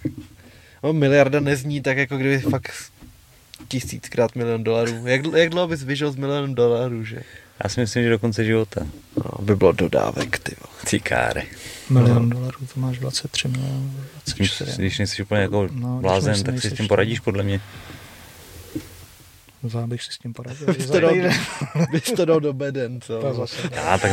[0.82, 2.72] no, miliarda nezní tak, jako kdyby fakt
[3.68, 5.06] tisíckrát milion dolarů.
[5.06, 7.22] Jak, jak dlouho bys vyžil z milionu dolarů, že?
[7.64, 8.86] Já si myslím, že do konce života.
[9.16, 10.74] No, by bylo dodávek, ty vole.
[10.90, 11.46] Ty káry.
[11.90, 13.94] Milion dolarů, to máš 23 milionů,
[14.36, 14.82] Když, 24.
[14.82, 17.60] když nejsi úplně jako No, když blázen, tak si s tím poradíš podle mě.
[19.64, 20.66] Za bych si s tím poradil.
[20.66, 21.14] Bys Za to, dal,
[21.92, 23.20] bys to dal do beden, co?
[23.20, 23.56] To zase.
[23.72, 24.12] Já tak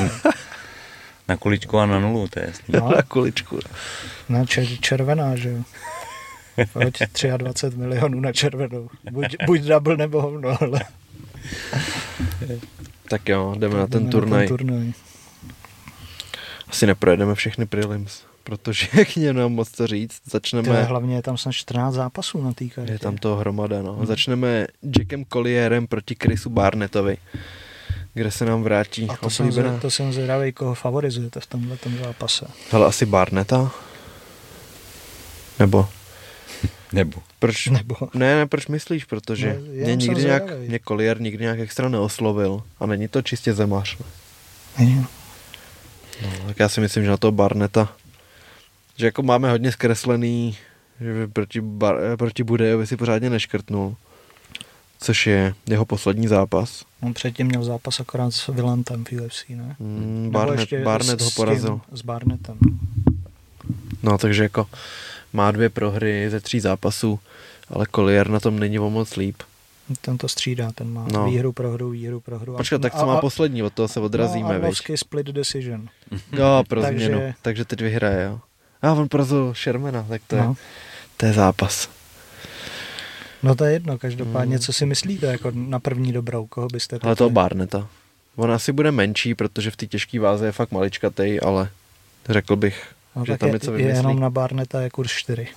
[1.28, 2.65] na kuličku a na nulu, to je jasný.
[2.80, 2.91] No.
[2.95, 3.60] Na kuličku.
[4.30, 5.64] Na čer, červená, že jo.
[6.73, 6.98] Pojď
[7.38, 8.90] 23 milionů na červenou.
[9.11, 10.82] Buď, buď double nebo hovno, ale
[13.10, 14.48] Tak jo, jdeme na ten jdeme turnaj.
[14.48, 14.91] ten turnaj.
[16.68, 20.19] Asi neprojedeme všechny prelims, protože k něm nám moc to říct.
[20.19, 22.91] Tyhle, Začneme, hlavně je tam snad 14 zápasů na té kartě.
[22.93, 23.93] je tam toho hromada, no.
[23.93, 24.05] Hmm.
[24.05, 27.18] Začneme Jackem Collierem proti Chrisu Barnettovi,
[28.13, 31.77] kde se nám vrátí A to jsem, zvědavý, to jsem zvědavý, koho favorizujete v tomhle
[31.77, 32.45] tom zápase.
[32.72, 33.72] Hele, asi Barneta?
[35.59, 35.88] Nebo?
[36.93, 37.22] Nebo.
[37.39, 37.68] Proč?
[37.68, 39.05] Nebo Ne, ne, proč myslíš?
[39.05, 43.53] Protože Ne, mě nikdy nějak, mě Collier nikdy nějak extra neoslovil a není to čistě
[43.53, 43.97] zemář.
[44.80, 45.03] Jo.
[46.22, 47.93] No, tak já si myslím, že na toho Barneta,
[49.02, 50.57] že jako máme hodně zkreslený,
[51.02, 53.95] že proti, bar, proti Budejovi si pořádně neškrtnul,
[54.99, 56.86] což je jeho poslední zápas.
[57.02, 59.76] On předtím měl zápas akorát s Villantem v UFC, ne?
[59.80, 61.69] Mm, Nebo Barnet, ještě Barnet s- ho s porazil.
[61.90, 62.57] tím, S Barnetem.
[64.03, 64.68] No, takže jako
[65.34, 67.19] má dvě prohry ze tří zápasů,
[67.69, 69.36] ale Collier na tom není o moc líp.
[70.02, 71.19] Ten to střídá, ten má No.
[71.19, 71.26] no.
[71.32, 72.56] výhru, prohru, výhru, prohru.
[72.57, 75.88] Počkat, tak co má poslední, od toho se odrazíme, no, a split decision.
[76.32, 77.34] Jo, pro Takže- změnu.
[77.41, 78.40] Takže teď vyhraje, jo.
[78.82, 80.56] A on porazil Shermana, tak to je, No.
[81.18, 81.90] to je zápas.
[83.44, 84.64] no to je jedno, každopádně, Hmm.
[84.64, 87.88] co si myslíte jako na první dobrou, koho byste Ale toho Barneta.
[88.36, 91.70] On asi bude menší, protože v té těžké váze je fakt maličkatej, ale
[92.30, 93.98] řekl bych No, že tam je, něco je vymyslí.
[93.98, 95.48] jenom na Barneta je kurz 4.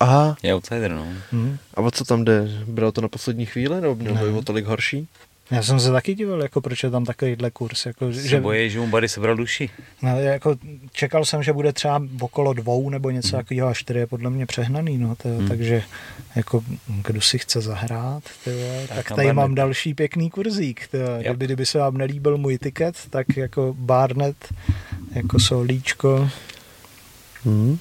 [0.00, 1.06] Aha, Je outsider, no.
[1.32, 1.56] Hm.
[1.74, 2.48] a o co tam jde?
[2.66, 4.20] Bylo to na poslední chvíli, nebo měl Ne.
[4.22, 5.08] by o tolik horší?
[5.50, 7.86] Já jsem se taky díval, jako proč je tam takovýhle kurz.
[7.86, 8.22] Jako, Že...
[8.22, 9.70] že, Se bojí, že mu Buddy sebral duši.
[10.02, 10.56] no, jako,
[10.92, 14.46] čekal jsem, že bude třeba okolo dvou nebo něco takového, a čtyři je podle mě
[14.46, 14.98] přehnaný.
[14.98, 15.48] No, to, Hmm.
[15.48, 15.82] Takže
[16.36, 16.64] jako,
[17.06, 20.88] kdo si chce zahrát, tyjo, tak, Tak tady mám další pěkný kurzík.
[20.88, 21.06] Tyjo.
[21.16, 21.26] Yep.
[21.26, 24.36] Kdyby, kdyby se vám nelíbil můj tiket, tak jako Barnet,
[25.14, 26.30] jako solíčko.
[27.44, 27.78] Hmm.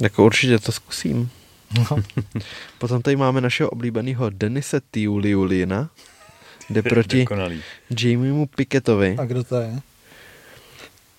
[0.00, 1.30] Jako určitě to zkusím.
[1.78, 1.96] No,
[2.78, 5.90] Potom tady máme našeho oblíbeného Denise Tiuliulina,
[6.72, 7.62] jde proti Dokonalý.
[8.00, 9.16] Jamiemu Piketovi.
[9.18, 9.80] a kdo to je?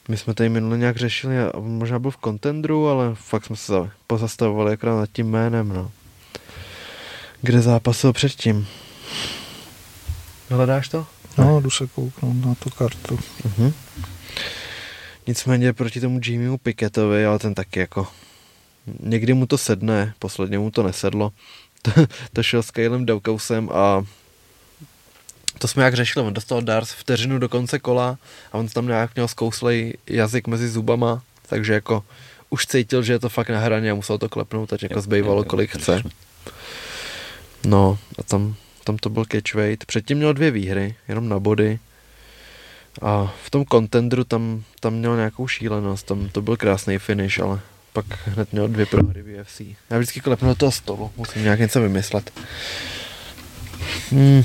[0.08, 3.74] My jsme tady minule nějak řešili, a možná byl v kontendru, ale fakt jsme se
[4.08, 5.92] pozastavovali akorát nad tím jménem, no.
[7.42, 8.68] Kde zápasil předtím?
[10.50, 11.06] Hledáš to?
[11.38, 13.20] No, jdu se kouknout na tu kartu.
[13.46, 13.74] Mhm.
[15.28, 18.08] Nicméně proti tomu Jimiemu Piketovi, ale ten taky jako
[19.00, 21.32] někdy mu to sedne, posledně mu to nesedlo.
[21.82, 21.92] To,
[22.34, 24.04] to šel s Kylem Daukausem a
[25.64, 28.18] to jsme jak řešili, on dostal Dars vteřinu do konce kola
[28.52, 32.04] a on tam nějak měl zkouslej jazyk mezi zubama, takže jako
[32.50, 35.44] už cítil, že je to fakt na hraně a musel to klepnout, tak jako zbývalo
[35.44, 36.04] kolik chce.
[37.66, 39.86] No a tam, tam to byl catchweight.
[39.86, 41.80] Předtím měl dvě výhry, jenom na body.
[43.02, 47.60] A v tom contendru tam, tam měl nějakou šílenost, tam to byl krásný finish, ale
[47.94, 49.62] pak hned měl dvě prohry v UFC.
[49.90, 52.32] Já vždycky klepnu do toho stolu, musím nějak něco vymyslet.
[54.12, 54.44] Hmm.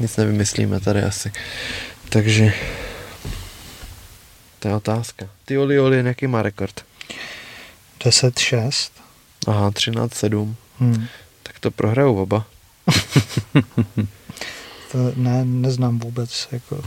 [0.00, 1.32] Nic nevymyslíme tady asi.
[2.08, 2.52] Takže
[4.58, 5.28] to je otázka.
[5.44, 6.84] Ty Oli Oli, jaký má rekord?
[8.04, 8.90] 10-6.
[9.46, 10.54] Aha, 13-7.
[10.78, 11.06] Hmm.
[11.42, 12.46] Tak to prohrajou oba.
[14.92, 16.48] To ne, neznám vůbec.
[16.52, 16.82] Jako,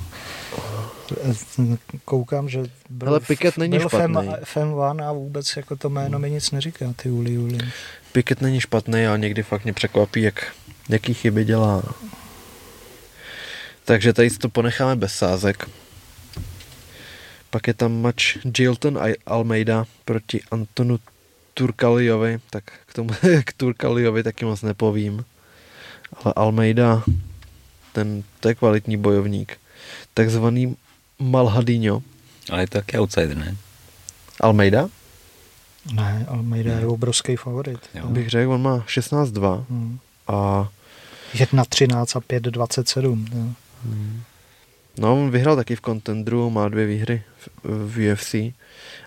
[2.05, 4.33] koukám, že byl, Ale Pickett není byl Fem, špatný.
[4.43, 7.57] Fem One a vůbec jako to jméno mi nic neříká, ty Uli Uli.
[8.11, 10.53] Pickett není špatný, ale někdy fakt mě překvapí, jak,
[10.89, 11.83] jaký chyby dělá.
[13.85, 15.69] Takže tady si to ponecháme bez sázek.
[17.49, 18.23] Pak je tam match
[18.57, 20.99] Jilton a Almeida proti Antonu
[21.53, 23.09] Turkaliovi, tak k tomu
[23.45, 25.25] k Turkaliovi taky moc nepovím.
[26.23, 27.03] Ale Almeida,
[27.91, 29.57] ten, to je kvalitní bojovník.
[30.13, 30.75] Takzvaný
[31.19, 32.03] Malhadinho.
[32.51, 33.57] Ale je to taky outsider, ne?
[34.41, 34.89] Almeida?
[35.93, 37.79] Ne, Almeida je obrovský favorit.
[37.95, 38.07] Jo.
[38.07, 39.99] Bych řekl, on má 16-2 Hmm.
[40.27, 40.67] a
[41.33, 43.53] 1-13 a 5-27.
[43.85, 44.23] Jo.
[44.97, 48.33] No, on vyhrál taky v contendru, má dvě výhry v, v UFC.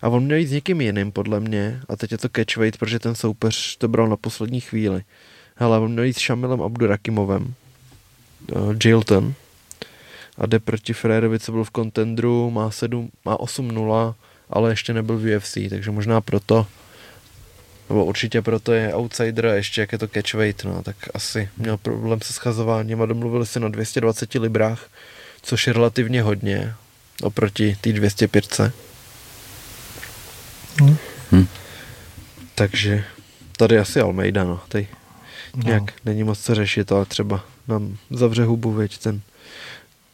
[0.02, 1.80] A on měl jít s někým jiným, podle mě.
[1.88, 5.02] A teď je to catchweight, protože ten soupeř to bral na poslední chvíli.
[5.56, 7.54] Hele, on měl jít s Šamilem Abdurakimovem.
[8.52, 9.34] Uh, Jilton.
[10.38, 14.14] A jde proti Frérovi, co byl v contendru, má, 7, má 8-0,
[14.50, 16.66] ale ještě nebyl v UFC, takže možná proto,
[17.88, 21.76] nebo určitě proto je outsider a ještě jak je to catchweight, no, tak asi měl
[21.76, 24.88] problém se schazováním a domluvili se na 220 librách,
[25.42, 26.74] což je relativně hodně
[27.22, 28.60] oproti té 205.
[30.82, 30.96] Hm.
[31.32, 31.46] Hm.
[32.54, 33.04] Takže
[33.56, 34.88] tady asi Almeida, no, tady
[35.56, 35.62] No.
[35.66, 39.20] nějak není moc co řešit, ale třeba nám zavře hubu, veď ten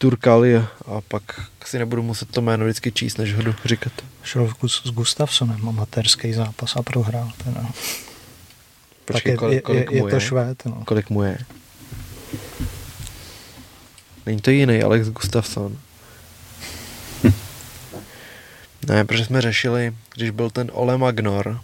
[0.03, 1.23] Turkali a pak
[1.65, 3.93] si nebudu muset to jméno vždycky číst, než ho říkat.
[4.23, 7.33] Šel s Gustafsonem amatérský zápas a prohrál.
[7.45, 7.71] Teda.
[9.05, 10.63] Počkej, tak je, kolik, je, kolik je, mu je to švéd.
[10.67, 10.83] No.
[10.85, 11.39] Kolik mu je?
[14.27, 15.79] Není to jiný Alex Gustafsson.
[18.89, 21.61] ne, protože jsme řešili, když byl ten Ole Magnor,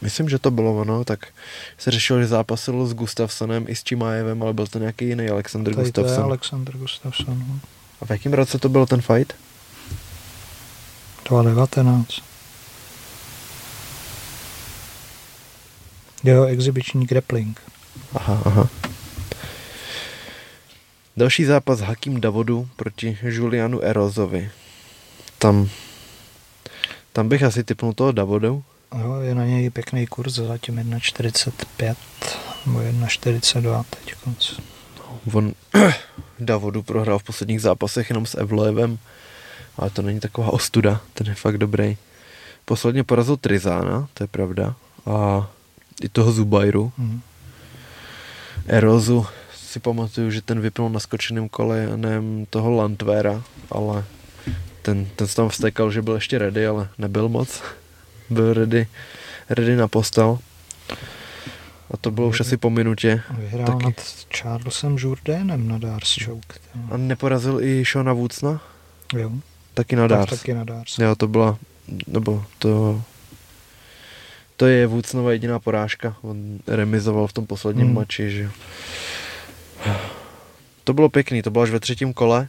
[0.00, 1.28] myslím, že to bylo ono, tak
[1.78, 5.74] se řešilo, že zápasil s Gustafsonem i s Čimájevem, ale byl to nějaký jiný Alexander
[5.74, 6.24] Tady to je Gustafsson.
[6.24, 7.44] Alexander Gustafsson.
[7.48, 7.60] No.
[8.00, 9.34] A v jakém roce to byl ten fight?
[11.30, 12.22] 2019.
[16.24, 17.60] Jo, exibiční grappling.
[18.14, 18.68] Aha, aha.
[21.16, 24.50] Další zápas Hakim Davodu proti Julianu Erozovi.
[25.38, 25.68] Tam,
[27.12, 28.64] tam bych asi typnul toho Davodu.
[28.98, 31.94] Jo, je na něj pěkný kurz, zatím 1,45
[32.66, 34.52] nebo 1,42 teď konc.
[35.32, 35.52] On
[36.38, 38.98] Davodu prohrál v posledních zápasech jenom s Evloevem,
[39.76, 41.96] ale to není taková ostuda, ten je fakt dobrý.
[42.64, 44.74] Posledně porazil Trizána, to je pravda,
[45.06, 45.50] a
[46.02, 46.92] i toho Zubajru.
[46.98, 47.20] Hm.
[48.66, 54.04] Erozu si pamatuju, že ten vypnul na skočeném kolenem toho Landvera, ale
[54.82, 57.62] ten, ten se tam vstekal, že byl ještě ready, ale nebyl moc.
[58.30, 58.86] Byl ready,
[59.48, 60.38] ready na postel.
[61.90, 63.22] A to bylo už asi po minutě.
[63.30, 63.84] Vyhrál Taky.
[63.84, 63.94] nad
[64.36, 66.58] Charlesem Jourdanem na Dars Choke.
[66.90, 68.60] A neporazil i Shona Woodsna?
[69.14, 69.30] Jo,
[69.74, 70.30] Taky na Dars.
[70.30, 70.98] taky na Dars.
[70.98, 71.58] Jo, to byla
[72.06, 73.02] nebo to
[74.56, 76.16] to je Woodsonova jediná porážka.
[76.22, 77.94] On remizoval v tom posledním hmm.
[77.94, 78.50] mači, že
[80.84, 82.48] to bylo pěkný, to bylo až ve třetím kole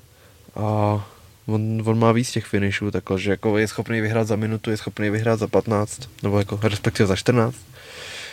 [0.55, 0.95] a
[1.47, 4.77] on, on má víc těch finishů, takhle, že jako je schopný vyhrát za minutu, je
[4.77, 7.55] schopný vyhrát za 15, nebo jako respektive za 14.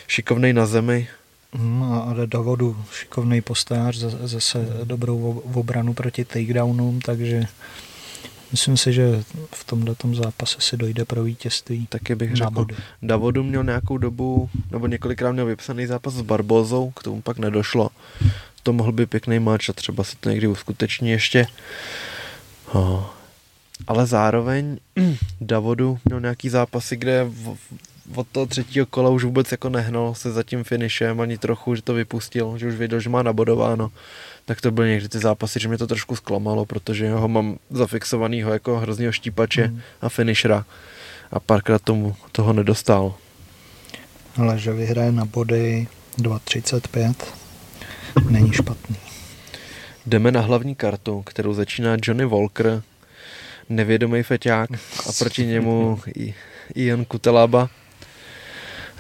[0.07, 1.09] Šikovnej na zemi.
[1.53, 7.47] Hmm, a jde do vodu, šikovný postář, zase dobrou obranu proti takedownům, takže
[8.51, 9.23] Myslím si, že
[9.55, 11.87] v tomhle zápase si dojde pro vítězství.
[11.87, 12.51] Taky bych řekl.
[12.51, 12.75] Body.
[13.03, 17.91] Davodu měl nějakou dobu, nebo několikrát měl vypsaný zápas s Barbozou, k tomu pak nedošlo.
[18.63, 21.47] To mohl být pěkný match a třeba se to někdy uskuteční ještě.
[22.73, 23.05] Oh.
[23.87, 24.79] Ale zároveň
[25.41, 27.57] Davodu měl nějaký zápasy, kde v,
[28.15, 31.83] od toho třetího kola už vůbec jako nehnal se za tím finishem ani trochu, že
[31.83, 33.91] to vypustil, že už věděl, že má nabodováno
[34.49, 38.53] tak to byly někdy ty zápasy, že mě to trošku zklamalo, protože ho mám zafixovanýho
[38.53, 39.81] jako hroznýho štípače mm.
[40.01, 40.65] a finishera
[41.33, 43.15] a párkrát tomu toho nedostal.
[44.37, 45.87] Ale že vyhraje na body
[46.19, 47.15] 2.35
[48.31, 49.08] není špatný.
[50.09, 52.83] Jdeme na hlavní kartu, kterou začíná Johnny Walker,
[53.69, 54.71] nevědomý feťák
[55.09, 56.01] a proti němu
[56.75, 57.69] Ian Kutelaba.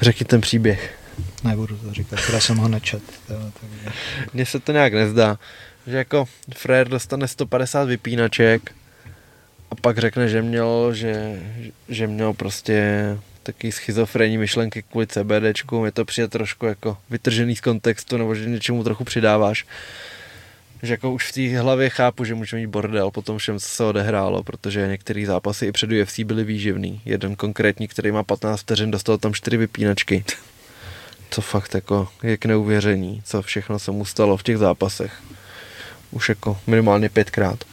[0.00, 0.98] Řekni ten příběh.
[1.44, 3.02] Nebudu to říkat, já jsem ho nečet.
[4.34, 5.38] Mně se to nějak nezdá,
[5.86, 6.24] že jako
[6.54, 8.74] Frér dostane 150 vypínaček
[9.70, 11.42] a pak řekne, že měl, že,
[11.88, 17.60] že měl prostě taky schizofrenní myšlenky kvůli CBDčku, je to přijde trošku jako vytržený z
[17.60, 19.66] kontextu, nebo že něčemu trochu přidáváš.
[20.82, 23.68] Že jako už v té hlavě chápu, že může mít bordel po tom všem, co
[23.68, 27.00] se odehrálo, protože některé zápasy i před UFC byly výživný.
[27.04, 30.24] Jeden konkrétní, který má 15 vteřin, dostal tam 4 vypínačky
[31.30, 35.22] co fakt jako je k neuvěření, co všechno se mu stalo v těch zápasech.
[36.10, 37.64] Už jako minimálně pětkrát.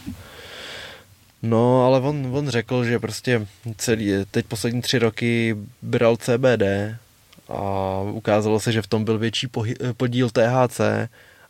[1.44, 6.64] No, ale on, on řekl, že prostě celý, teď poslední tři roky bral CBD
[7.49, 9.48] a ukázalo se, že v tom byl větší
[9.98, 10.82] podíl THC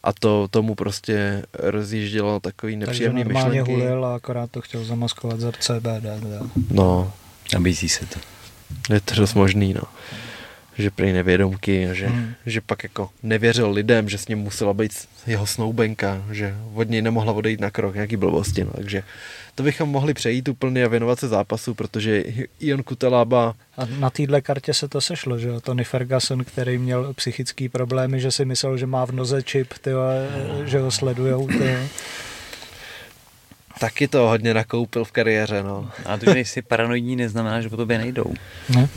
[0.06, 3.72] a to tomu prostě rozjíždělo takový nepříjemný Takže normálně myšlenky.
[3.86, 6.06] hulil a akorát to chtěl zamaskovat za CBD.
[6.72, 7.12] No.
[7.54, 8.20] Nabízí se to.
[8.94, 9.82] Je to dost možný, no
[10.78, 12.34] že prý nevědomky, že, hmm.
[12.46, 14.92] že pak jako nevěřil lidem, že s ním musela být
[15.28, 19.04] jeho snoubenka, že od něj nemohla odejít na krok, nějaký blbosti, no, takže
[19.56, 22.24] to bychom mohli přejít úplně a věnovat se zápasu, protože
[22.60, 23.56] Ion Kutelába...
[23.78, 28.32] A na téhle kartě se to sešlo, že Tony Ferguson, který měl psychické problémy, že
[28.32, 30.02] si myslel, že má v noze čip, tyjo,
[30.66, 31.80] že ho sledujou, tyjo.
[33.80, 35.90] Taky to hodně nakoupil v kariéře, no.
[36.06, 38.34] A to, že jsi paranoidní, neznamená, že po tobě nejdou.
[38.70, 38.90] Ne?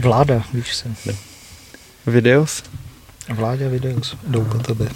[0.00, 0.94] Vláda, víš se.
[2.06, 2.62] Videos?
[3.28, 4.88] Vládě videos, jdou po tobě.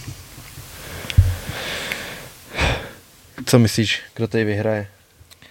[3.47, 4.89] Co myslíš, kdo tady vyhraje?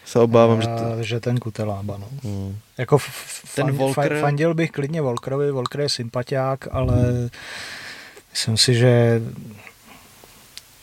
[0.06, 1.04] Se obávám, A, že to...
[1.04, 2.08] Že ten Kutelába, no.
[2.24, 2.58] Hmm.
[2.78, 4.22] Jako f- ten fan, Volker...
[4.22, 6.96] fandil bych klidně Volkerovi, Volker je sympatiák, ale
[8.32, 9.22] myslím si, že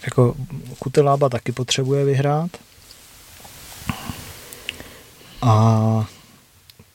[0.02, 0.34] jako
[0.78, 2.50] Kutelába taky potřebuje vyhrát.
[5.42, 6.08] A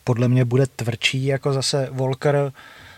[0.06, 2.52] podle mě bude tvrdší, jako zase Volker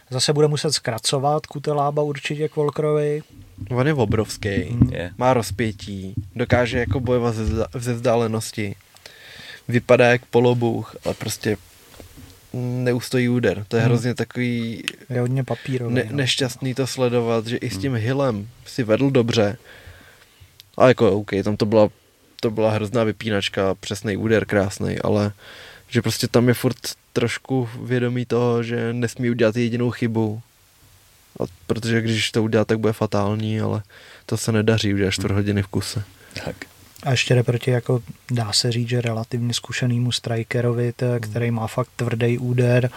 [0.09, 3.21] zase bude muset zkracovat Kutelába určitě k Volkerovi.
[3.69, 4.91] On je obrovský, mm.
[5.17, 7.35] má rozpětí, dokáže jako bojovat
[7.75, 8.75] ze vzdálenosti,
[9.67, 11.57] vypadá jak polobůh, ale prostě
[12.53, 13.65] neustojí úder.
[13.67, 13.85] To je mm.
[13.85, 14.83] hrozně takový...
[15.09, 15.95] Je hodně papírový.
[15.95, 16.17] Ne, no.
[16.17, 17.97] nešťastný to sledovat, že i s tím mm.
[17.97, 19.57] Hillem si vedl dobře.
[20.77, 21.89] A jako OK, tam to byla,
[22.41, 25.31] to byla hrozná vypínačka, přesný úder, krásný, ale
[25.87, 26.77] že prostě tam je furt
[27.13, 30.41] trošku vědomí toho, že nesmí udělat jedinou chybu.
[31.39, 33.83] A protože když to udělá, tak bude fatální, ale
[34.25, 36.03] to se nedaří udělat čtvrt hodiny v kuse.
[36.45, 36.55] Tak.
[37.03, 41.67] A ještě jde proti, jako dá se říct, že relativně zkušenému strikerovi, to, který má
[41.67, 42.89] fakt tvrdý úder.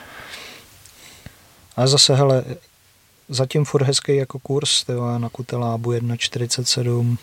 [1.76, 2.44] A zase, hele,
[3.28, 7.16] zatím furt hezký jako kurz, tyjo, na Kutelábu 1,47.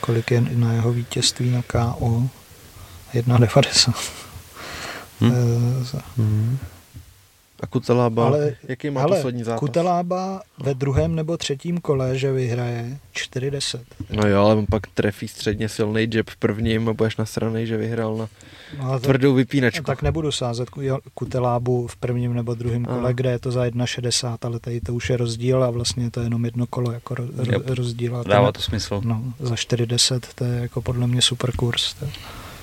[0.00, 2.28] Kolik je na jeho vítězství na KO?
[3.14, 3.92] 1,90.
[5.20, 5.86] Hmm.
[6.16, 6.58] hmm.
[7.62, 9.60] A Kutelába, ale, jaký má ale poslední zápas?
[9.60, 13.80] Kutelába ve druhém nebo třetím kole, že vyhraje 4-10.
[14.10, 17.76] No jo, ale on pak trefí středně silný jab v prvním a budeš nasranej, že
[17.76, 18.28] vyhrál na
[18.78, 19.84] no, tvrdou vypínačku.
[19.84, 20.68] Tak nebudu sázet
[21.14, 23.12] Kutelábu v prvním nebo druhém kole, a.
[23.12, 26.20] kde je to za 1,60, ale tady to už je rozdíl a vlastně je to
[26.20, 27.68] jenom jedno kolo jako ro, yep.
[27.68, 28.24] rozdíl.
[28.24, 29.00] Dává to smysl.
[29.04, 31.94] No, za 4,10 to je jako podle mě super kurz.
[31.94, 32.06] To.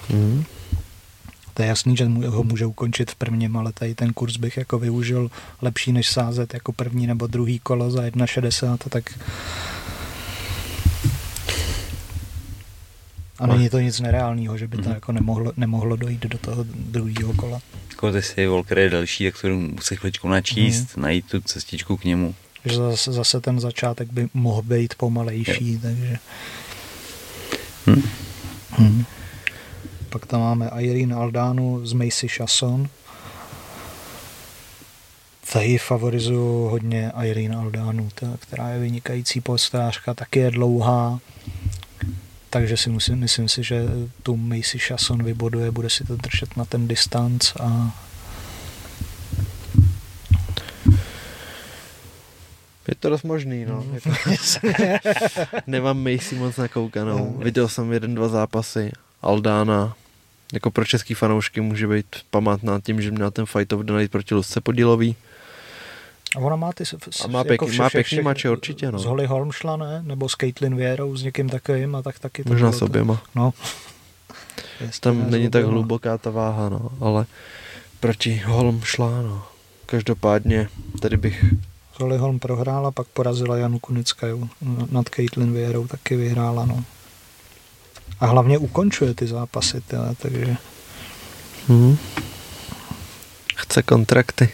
[0.09, 0.43] Mm.
[1.53, 4.79] To je jasný, že ho může ukončit v prvním, ale tady ten kurz bych jako
[4.79, 5.31] využil
[5.61, 9.19] lepší než sázet jako první nebo druhý kolo za 1,60, tak
[13.39, 14.95] A není to nic nereálního, že by to mm.
[14.95, 17.61] jako nemohlo, nemohlo dojít do toho druhého kola.
[17.89, 21.03] Jako ty si Volker je delší, tak to musí chvíličku načíst, mm.
[21.03, 22.35] najít tu cestičku k němu.
[22.65, 25.79] Že zase, zase ten začátek by mohl být pomalejší, je.
[25.79, 26.17] takže...
[27.85, 28.03] Hmm.
[28.71, 29.05] Hmm.
[30.18, 32.89] Pak tam máme Irene Aldanu z Macy Chasson.
[35.53, 41.19] Tady favorizuju hodně Irene Aldanu, která je vynikající postářka, taky je dlouhá,
[42.49, 43.85] takže si musím, myslím si, že
[44.23, 47.91] tu Macy Chasson vyboduje, bude si to držet na ten distanc a
[52.88, 53.84] Je to dost možný, no.
[53.84, 53.98] Mm.
[55.68, 57.30] Nemám Macy moc nakoukanou.
[57.30, 57.44] Mm.
[57.44, 58.91] Viděl jsem jeden, dva zápasy.
[59.22, 59.95] Aldana,
[60.53, 64.11] jako pro český fanoušky může být památná tím, že měl ten fight of the night
[64.11, 65.15] proti Lusce Podílový.
[66.36, 66.84] A ona má ty...
[67.24, 68.99] A má, pěkný, vše, má pěkný mače určitě, no.
[68.99, 70.02] Z Holly Holm šla, ne?
[70.06, 72.44] Nebo s Caitlin Vierou, s někým takovým a tak taky.
[72.45, 73.22] Možná s oběma.
[73.36, 73.53] No.
[74.99, 77.26] Tam není tak hluboká ta váha, no, ale
[77.99, 79.44] proti Holm šla, no.
[79.86, 80.69] Každopádně
[81.02, 81.45] tady bych
[81.94, 84.49] Holly Holm prohrála, pak porazila Janu Kunickou
[84.91, 86.84] nad Caitlin Vierou, taky vyhrála, no.
[88.19, 90.57] A hlavně ukončuje ty zápasy, tyhle, takže...
[91.68, 91.98] Hmm.
[93.56, 94.49] Chce kontrakty.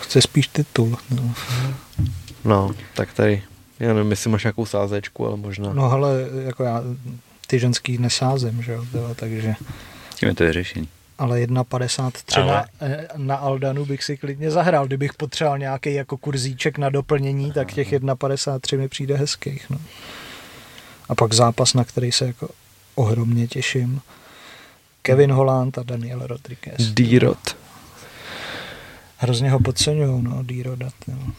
[0.00, 0.96] Chce spíš titul.
[1.10, 1.34] No,
[2.44, 3.42] no tak tady,
[3.80, 5.72] já nevím, jestli máš nějakou sázečku, ale možná.
[5.72, 6.12] No ale
[6.44, 6.82] jako já
[7.46, 8.84] ty ženský nesázem, že jo,
[9.16, 9.54] takže...
[10.14, 12.46] Tím je to vyřešení ale 1,53 ale...
[12.46, 12.64] na,
[13.16, 14.86] na Aldanu bych si klidně zahrál.
[14.86, 19.70] Kdybych potřeboval nějaký jako kurzíček na doplnění, tak těch 1,53 mi přijde hezkých.
[19.70, 19.78] No.
[21.08, 22.48] A pak zápas, na který se jako
[22.94, 24.00] ohromně těším.
[25.02, 26.76] Kevin Holland a Daniel Rodriguez.
[26.78, 27.56] D-Rod.
[29.16, 30.90] Hrozně ho podceňují, no, D-Roda.
[31.08, 31.32] No.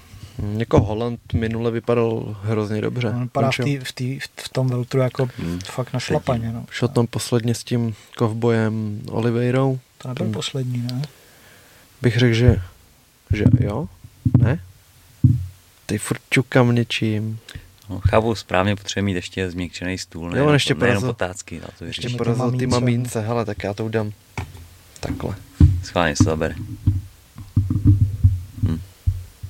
[0.57, 3.09] Jako Holland minule vypadal hrozně dobře.
[3.09, 5.59] On vypadá v, tý, v, tý, v tom veltru jako hmm.
[5.59, 6.51] fakt na šlapaně.
[6.53, 6.65] No.
[6.71, 9.79] Šel tam posledně s tím kovbojem Oliveirou.
[9.97, 11.01] To nebyl tam poslední, ne?
[12.01, 12.61] Bych řekl, že,
[13.33, 13.87] že jo?
[14.37, 14.59] Ne?
[15.85, 17.39] Ty furt čukám něčím.
[17.89, 21.61] No, chápu, správně potřebuje mít ještě změkčený stůl, ne, jo, on ještě porazil, potácky.
[21.79, 24.11] To ještě porazil ty mamínce, hele, tak já to udám
[24.99, 25.35] takhle.
[25.83, 26.55] Schválně se zabere.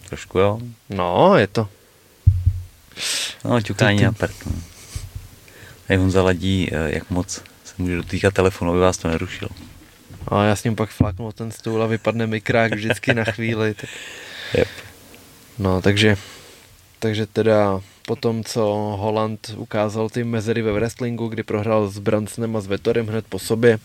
[0.09, 0.59] Trošku jo.
[0.89, 1.67] No, je to.
[3.45, 4.45] No, ťukání na prd.
[4.45, 4.51] No.
[5.87, 7.33] Tady Honza ladí, eh, jak moc
[7.65, 9.49] se může dotýkat telefonu, aby vás to nerušilo.
[10.27, 13.73] A já s ním pak fláknu ten stůl a vypadne mikrák vždycky na chvíli.
[13.73, 13.89] Tak...
[14.53, 14.67] Yep.
[15.59, 16.17] No, takže,
[16.99, 18.61] takže teda po tom, co
[18.99, 23.39] Holland ukázal ty mezery ve wrestlingu, kdy prohrál s Bransonem a s Vetorem hned po
[23.39, 23.79] sobě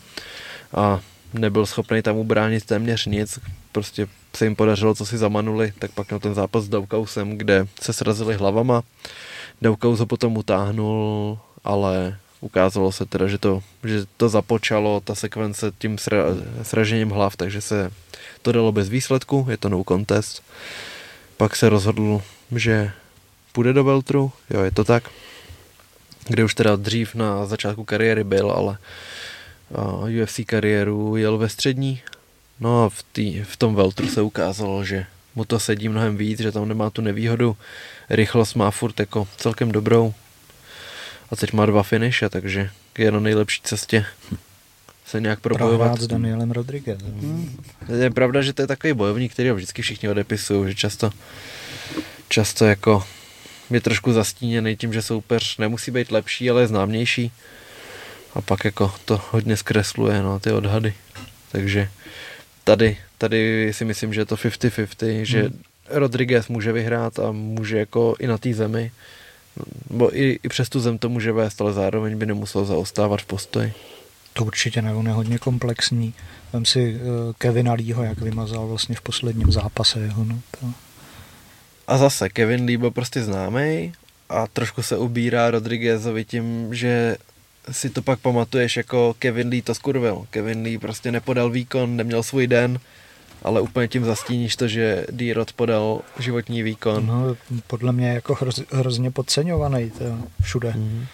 [0.74, 1.00] a
[1.34, 3.38] nebyl schopný tam ubránit téměř nic,
[3.72, 7.66] prostě se jim podařilo, co si zamanuli, tak pak na ten zápas s Daukausem, kde
[7.80, 8.82] se srazili hlavama.
[9.62, 15.72] Daukaus ho potom utáhnul, ale ukázalo se teda, že to, že to započalo, ta sekvence
[15.78, 16.24] tím sra,
[16.62, 17.90] sražením hlav, takže se
[18.42, 20.42] to dalo bez výsledku, je to no contest.
[21.36, 22.22] Pak se rozhodl,
[22.56, 22.92] že
[23.52, 25.10] půjde do Veltru, jo, je to tak,
[26.28, 28.78] kde už teda dřív na začátku kariéry byl, ale
[30.22, 32.02] UFC kariéru jel ve střední
[32.62, 36.40] No a v, tý, v tom Veltru se ukázalo, že mu to sedí mnohem víc,
[36.40, 37.56] že tam nemá tu nevýhodu.
[38.10, 40.14] Rychlost má furt jako celkem dobrou.
[41.30, 44.06] A teď má dva finiše, takže je na nejlepší cestě
[45.06, 46.00] se nějak probojovat.
[46.00, 47.12] S Danielem Rodriguezem.
[47.20, 47.56] Hmm.
[48.00, 51.10] Je pravda, že to je takový bojovník, který ho vždycky všichni odepisují, že často,
[52.28, 53.04] často jako
[53.74, 57.32] je trošku zastíněný tím, že soupeř nemusí být lepší, ale je známější.
[58.34, 60.94] A pak jako to hodně zkresluje, no, ty odhady.
[61.52, 61.88] Takže
[62.64, 65.62] tady, tady si myslím, že je to 50-50, že hmm.
[65.88, 68.92] Rodriguez může vyhrát a může jako i na té zemi,
[69.90, 73.26] bo i, i přes tu zem to může vést, ale zároveň by nemusel zaostávat v
[73.26, 73.72] postoji.
[74.32, 76.14] To určitě ne, on je hodně komplexní.
[76.52, 80.24] Vem si uh, Kevina Leeho, jak vymazal vlastně v posledním zápase jeho.
[80.24, 80.66] No, to...
[81.86, 83.92] A zase, Kevin Lee byl prostě známý
[84.28, 87.16] a trošku se ubírá Rodriguezovi tím, že
[87.70, 90.26] si to pak pamatuješ jako Kevin Lee to skurvil.
[90.30, 92.80] Kevin Lee prostě nepodal výkon, neměl svůj den,
[93.42, 97.06] ale úplně tím zastíníš to, že D-Rod podal životní výkon.
[97.06, 97.36] No,
[97.66, 100.04] podle mě jako hroz, hrozně podceňovaný to
[100.42, 100.72] všude.
[100.76, 101.06] Mm.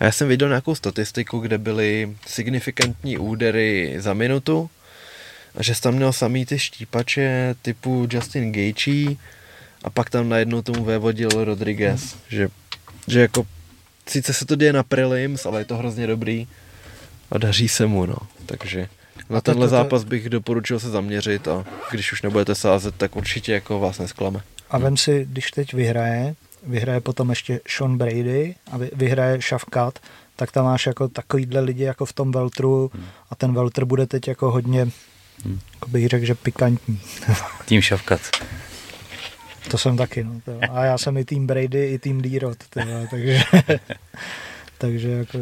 [0.00, 4.70] A já jsem viděl nějakou statistiku, kde byly signifikantní údery za minutu
[5.54, 9.16] a že jsi tam měl samý ty štípače typu Justin Gaethje
[9.84, 12.20] a pak tam najednou tomu vévodil Rodriguez, mm.
[12.28, 12.48] že,
[13.06, 13.46] že jako
[14.08, 16.46] sice se to děje na prelims, ale je to hrozně dobrý
[17.30, 18.16] a daří se mu, no.
[18.46, 18.88] Takže
[19.30, 23.16] na tenhle to, to, zápas bych doporučil se zaměřit a když už nebudete sázet, tak
[23.16, 24.40] určitě jako vás nesklame.
[24.70, 29.98] A vem si, když teď vyhraje vyhraje potom ještě Sean Brady a vyhraje Shavkat,
[30.36, 32.90] tak tam máš jako takovýhle lidi jako v tom Veltru
[33.30, 34.88] a ten Veltr bude teď jako hodně,
[35.44, 35.60] hmm.
[35.74, 37.00] jako bych řekl, že pikantní.
[37.64, 38.20] Tým Shavkat.
[39.70, 40.40] To jsem taky, no.
[40.44, 40.58] To.
[40.70, 42.58] A já jsem i tým Brady, i tým D-Rod,
[43.10, 43.40] takže,
[44.78, 45.38] takže jako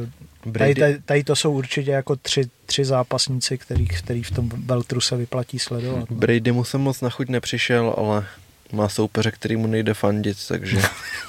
[0.53, 5.01] Tady, tady, tady, to jsou určitě jako tři, tři zápasníci, který, který v tom Veltru
[5.01, 6.11] se vyplatí sledovat.
[6.11, 6.17] No.
[6.17, 8.27] Brady mu se moc na chuť nepřišel, ale
[8.73, 10.79] má soupeře, který mu nejde fandit, takže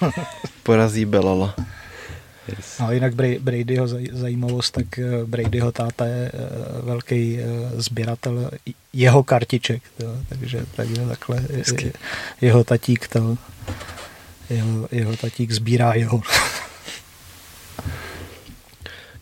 [0.64, 1.56] porazí Belala.
[2.48, 2.80] Yes.
[2.80, 6.40] No, jinak Bradyho zajímavost, tak eh, Bradyho táta je eh,
[6.82, 7.46] velký eh,
[7.82, 8.52] sběratel
[8.94, 11.92] jeho kartiček, to, takže, takže takhle je,
[12.42, 13.38] jeho tatík to,
[14.50, 16.22] jeho, jeho tatík sbírá jeho.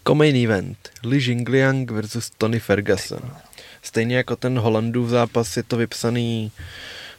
[0.04, 0.78] Komain event.
[1.04, 3.32] Li Jingliang versus Tony Ferguson.
[3.82, 6.52] Stejně jako ten Holandův zápas je to vypsaný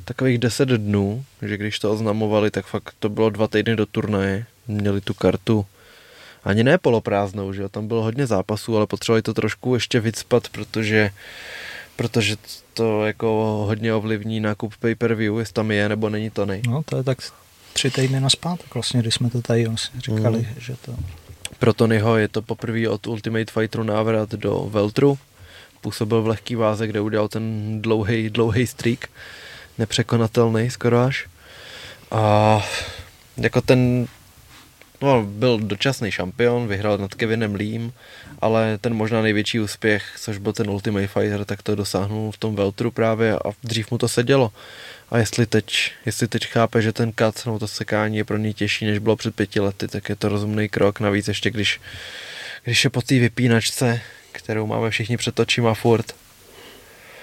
[0.05, 4.47] takových 10 dnů, že když to oznamovali, tak fakt to bylo dva týdny do turnaje.
[4.69, 5.67] Měli tu kartu
[6.47, 7.69] ani ne poloprázdnou, že jo?
[7.69, 11.11] tam bylo hodně zápasů, ale potřebovali to trošku ještě vycpat, protože,
[11.97, 12.37] protože
[12.75, 13.29] to jako
[13.67, 16.63] hodně ovlivní nákup pay-per-view, jestli tam je nebo není to nej.
[16.69, 17.19] No to je tak
[17.73, 20.47] tři týdny na zpátek vlastně, když jsme to tady vlastně říkali, mm.
[20.59, 20.97] že to...
[21.59, 25.19] Pro Tonyho je to poprvé od Ultimate Fighteru návrat do Veltru.
[25.81, 29.09] Působil v lehký váze, kde udělal ten dlouhý, dlouhý streak.
[29.79, 31.29] Nepřekonatelný skoro až.
[32.11, 32.63] A
[33.37, 34.07] jako ten
[35.01, 37.93] No, byl dočasný šampion, vyhrál nad Kevinem Leem,
[38.39, 42.57] ale ten možná největší úspěch, což byl ten Ultimate Fighter, tak to dosáhnul v tom
[42.57, 44.53] Veltru právě a dřív mu to sedělo.
[45.11, 48.55] A jestli teď, jestli teď chápe, že ten kat nebo to sekání je pro něj
[48.55, 51.01] těžší, než bylo před pěti lety, tak je to rozumný krok.
[51.01, 51.81] Navíc ještě, když,
[52.65, 54.01] když je po té vypínačce,
[54.33, 56.15] kterou máme všichni před očima furt.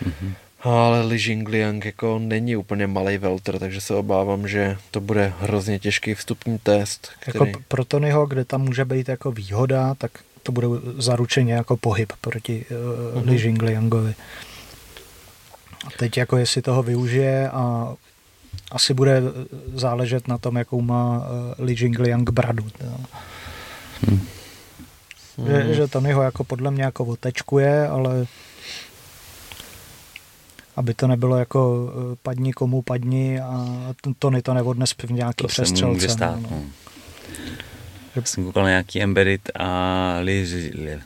[0.03, 0.33] Mm-hmm.
[0.63, 5.79] Ale Li Jingliang jako není úplně malý veltr, takže se obávám, že to bude hrozně
[5.79, 7.09] těžký vstupní test.
[7.19, 7.39] Který...
[7.39, 10.11] Jako pro Tonyho, kde tam může být jako výhoda, tak
[10.43, 10.67] to bude
[10.97, 12.65] zaručeně jako pohyb proti
[13.15, 13.25] uh.
[13.29, 14.15] Li Jingliangovi.
[15.87, 17.93] A teď jako jestli toho využije a
[18.71, 19.21] asi bude
[19.73, 21.25] záležet na tom, jakou má uh,
[21.65, 22.67] Li Jingliang bradu.
[24.07, 24.27] Hmm.
[25.47, 28.25] Že, že Tonyho jako podle mě jako otečkuje, ale
[30.75, 33.67] aby to nebylo jako eh, padni komu padni a
[34.19, 35.93] Tony to neodnes v nějaký to přestřelce.
[35.93, 36.47] může stát, no.
[36.51, 36.63] no.
[38.15, 38.21] Že...
[38.25, 40.99] Jsem koukal na nějaký Embedded a Li, Li,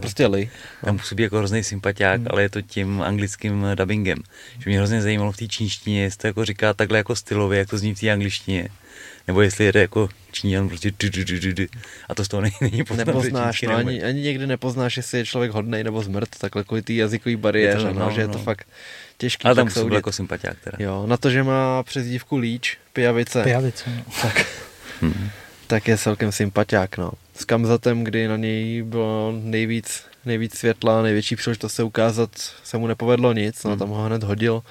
[0.00, 0.50] prostě Li.
[0.84, 2.28] Tam působí jako hrozný sympatiák, hmm.
[2.30, 4.18] ale je to tím anglickým dubbingem.
[4.58, 7.70] Že mě hrozně zajímalo v té čínštině, jestli to jako říká takhle jako stylově, jak
[7.70, 8.68] to zní v té angličtině
[9.28, 11.64] nebo jestli jede jako Číňan prostě du, du, du, du, du,
[12.08, 13.06] a to z toho není poznat.
[13.06, 16.96] Nepoznáš, no, ani, ani, někdy nepoznáš, jestli je člověk hodnej nebo zmrt, takhle kvůli ty
[16.96, 18.44] jazykový bariéře, no, no, že je to no.
[18.44, 18.66] fakt
[19.18, 19.44] těžký.
[19.44, 20.76] Ale tam byl jako sympatiák teda.
[20.80, 23.42] Jo, na to, že má přezdívku Líč, pijavice.
[23.42, 24.02] Pijavice, no.
[24.22, 24.46] Tak,
[25.00, 25.30] hmm.
[25.66, 27.10] tak je celkem sympatiák, no.
[27.34, 32.30] S Kamzatem, kdy na něj bylo nejvíc, nejvíc světla, největší příležitost se ukázat,
[32.64, 33.78] se mu nepovedlo nic, no, hmm.
[33.78, 34.62] tam ho hned hodil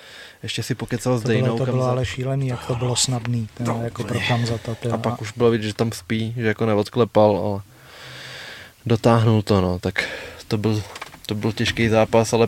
[0.44, 1.58] ještě si pokecal s Dejnou.
[1.58, 4.76] To bylo ale šílený, jak to bylo snadný, ten, to, jako pro Kamzata.
[4.92, 7.62] A pak už bylo vidět, že tam spí, že jako neodklepal, ale
[8.86, 10.10] dotáhnul to, no, tak
[10.48, 10.84] to byl,
[11.26, 12.48] to byl těžký zápas, ale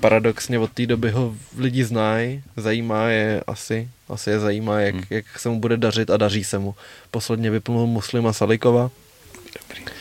[0.00, 5.04] paradoxně od té doby ho lidi znají, zajímá je asi, asi je zajímá, jak, hmm.
[5.10, 6.74] jak se mu bude dařit a daří se mu.
[7.10, 8.90] Posledně vyplnul Muslima Salikova.
[9.62, 9.99] Dobrý.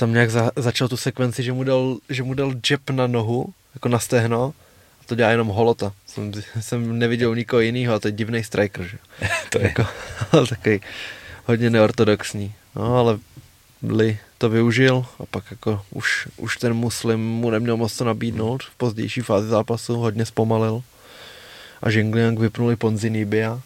[0.00, 3.54] Tam nějak za, začal tu sekvenci, že mu dal, že mu dal jab na nohu,
[3.74, 4.54] jako na stehno,
[5.06, 5.92] to dělá jenom Holota.
[6.06, 8.98] Jsem, jsem neviděl nikoho jiného a to je divný striker, že?
[9.50, 9.86] to je jako,
[10.48, 10.80] takový
[11.44, 12.54] hodně neortodoxní.
[12.76, 13.18] No, ale
[13.82, 18.62] Lee to využil a pak jako už, už ten muslim mu neměl moc to nabídnout
[18.62, 20.82] v pozdější fázi zápasu, hodně zpomalil.
[21.82, 23.60] A Jingliang vypnuli Ponzi Nibia.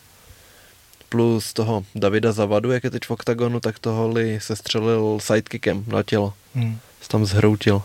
[1.09, 5.85] Plus toho Davida Zavadu, jak je teď v oktagonu, tak toho Lee se střelil sidekickem
[5.86, 6.35] na tělo.
[6.55, 6.78] Hmm.
[7.02, 7.82] Se tam zhroutil.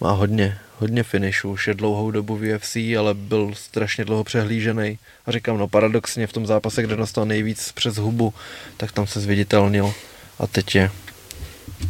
[0.00, 4.98] Má hodně, hodně finishů, už je dlouhou dobu v UFC, ale byl strašně dlouho přehlížený.
[5.26, 8.34] A říkám, no paradoxně v tom zápase, kde dostal nejvíc přes hubu,
[8.76, 9.94] tak tam se zviditelnil.
[10.38, 10.90] A teď je,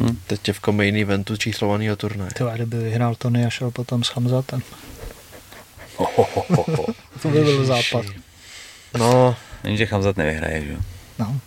[0.01, 0.19] hmm.
[0.27, 2.31] teď je v main eventu číslovaného turnaje.
[2.39, 4.62] To kdyby vyhrál Tony a šel potom s Hamzatem.
[7.23, 8.05] to by byl západ.
[8.98, 9.36] No.
[9.64, 10.78] Není, že Hamzat nevyhraje, že jo?
[11.18, 11.40] No.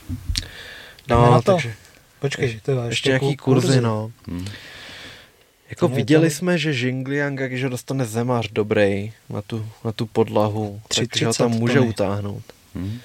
[1.09, 1.51] No, na to.
[1.51, 1.73] takže...
[2.19, 4.11] Počkej, to je ještě, ještě nějaký kurzy, kurzy, no.
[4.27, 4.45] Hmm.
[5.69, 6.35] Jako viděli to...
[6.35, 11.33] jsme, že Jingliang, když ho dostane zemář dobrý na tu, na tu podlahu, takže ho
[11.33, 11.89] tam může tony.
[11.89, 12.43] utáhnout.
[12.75, 12.99] Hmm.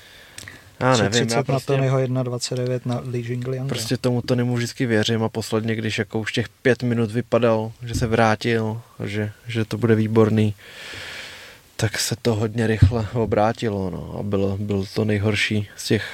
[0.80, 3.68] Já nevím, já prostě, na Tonyho 1.29 na Li Jingliang.
[3.68, 7.72] Prostě tomu to nemůžu vždycky věřím a posledně, když jako už těch pět minut vypadal,
[7.84, 10.54] že se vrátil, že, že to bude výborný,
[11.80, 16.04] tak se to hodně rychle obrátilo, no, a bylo, byl to nejhorší z těch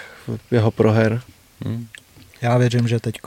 [0.50, 1.22] jeho proher.
[1.64, 1.86] Hmm.
[2.42, 3.18] Já věřím, že teď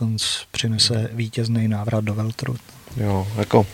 [0.51, 2.55] přinese vítězný návrat do Veltru.
[2.97, 3.65] Jo, jako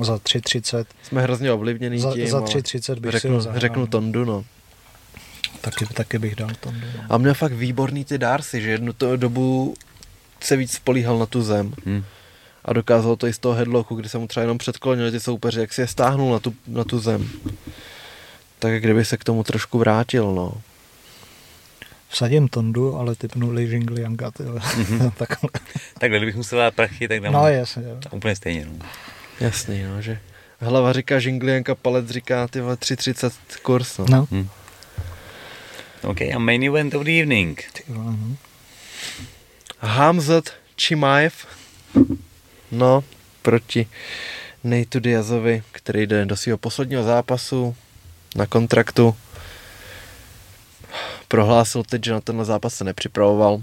[0.00, 0.84] Za 3.30.
[1.02, 3.60] jsme hrozně ovlivněný Za, tím, za ale 3.30 bych si řeknu, ho zahrál.
[3.60, 4.44] řeknu Tondu, no.
[5.60, 6.86] Taky, taky bych dal Tondu.
[6.96, 7.02] no.
[7.10, 9.74] A měl fakt výborný ty dárcy, že jednu to dobu
[10.40, 12.04] se víc spolíhal na tu zem Hmm.
[12.64, 15.60] A dokázal to i z toho headlocku, kdy se mu třeba jenom předklonili ty soupeři,
[15.60, 17.30] jak si je stáhnul na tu, na tu zem.
[18.58, 20.52] Tak kdyby se k tomu trošku vrátil, no.
[22.08, 24.30] Vsadím Tondu, ale typnu Li Jinglianga.
[24.30, 25.10] Mm-hmm.
[25.16, 25.50] Takhle.
[25.98, 27.82] Takhle, kdybych musel dát prachy, tak dám No jasně.
[27.82, 27.96] Jo.
[28.10, 28.66] úplně stejně.
[28.66, 28.86] No.
[29.40, 30.18] Jasný, no, že
[30.60, 33.32] hlava říká žinglienka, palec říká ty vole 3.30
[33.62, 34.06] kurz, no.
[34.10, 34.28] No.
[34.30, 34.48] Hmm.
[36.02, 37.64] OK, a main event of the evening.
[37.72, 38.16] Ty no.
[39.78, 41.46] Hamzat Chimaev,
[42.70, 43.04] no,
[43.42, 43.86] proti
[44.64, 47.76] Nate Diazovi, který jde do svého posledního zápasu
[48.36, 49.16] na kontraktu.
[51.28, 53.62] Prohlásil teď, že na tenhle zápas se nepřipravoval.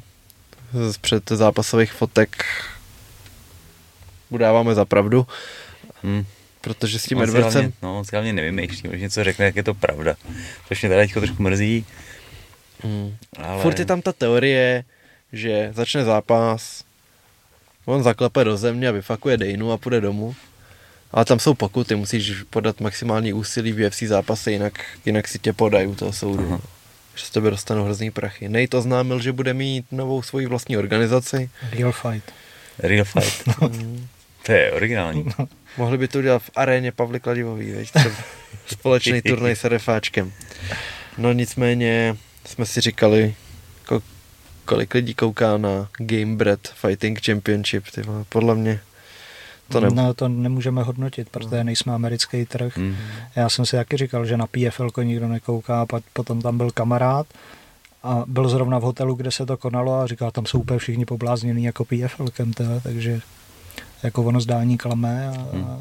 [0.92, 2.46] Z před zápasových fotek
[4.30, 5.28] udáváme za pravdu,
[6.04, 6.26] Hmm.
[6.62, 9.46] protože s tím On si Edwardsem hlavně, no, on si hlavně nevymýšlí, když něco řekne,
[9.46, 10.16] jak je to pravda.
[10.68, 11.86] Což mě teda trošku mrzí,
[12.84, 13.16] Hmm.
[13.38, 13.62] ale...
[13.62, 14.84] Furt je tam ta teorie,
[15.34, 16.84] že začne zápas,
[17.86, 20.36] on zaklepe do země a vyfakuje Dejnu a půjde domů.
[21.12, 25.54] Ale tam jsou pokuty, musíš podat maximální úsilí v UFC zápase, jinak, jinak si tě
[25.54, 26.46] podají u toho soudu.
[26.48, 26.62] Aha.
[27.16, 28.50] Že z tebe dostanou hrozný prachy.
[28.50, 31.50] Nate oznámil, že bude mít novou svoji vlastní organizaci.
[31.72, 32.34] Real fight.
[32.80, 33.44] Real fight.
[34.46, 35.26] to je originální.
[35.78, 37.92] Mohli by to udělat v aréně Pavly Kladivový, veď,
[38.68, 40.32] společný turnaj s RFáčkem.
[41.18, 43.36] No nicméně jsme si říkali,
[44.66, 48.80] kolik lidí kouká na Game Bread Fighting Championship, ty vole, podle mě
[49.70, 49.90] to ne...
[49.94, 52.78] No, to nemůžeme hodnotit, protože nejsme americký trh.
[52.78, 52.96] Hmm.
[53.36, 57.28] Já jsem si taky říkal, že na PFL nikdo nekouká, potom tam byl kamarád
[58.04, 61.06] a byl zrovna v hotelu, kde se to konalo a říkal, tam jsou úplně všichni
[61.06, 63.22] poblázněný jako PFL, teda, takže
[64.04, 65.30] jako ono zdání klame.
[65.30, 65.80] A, a,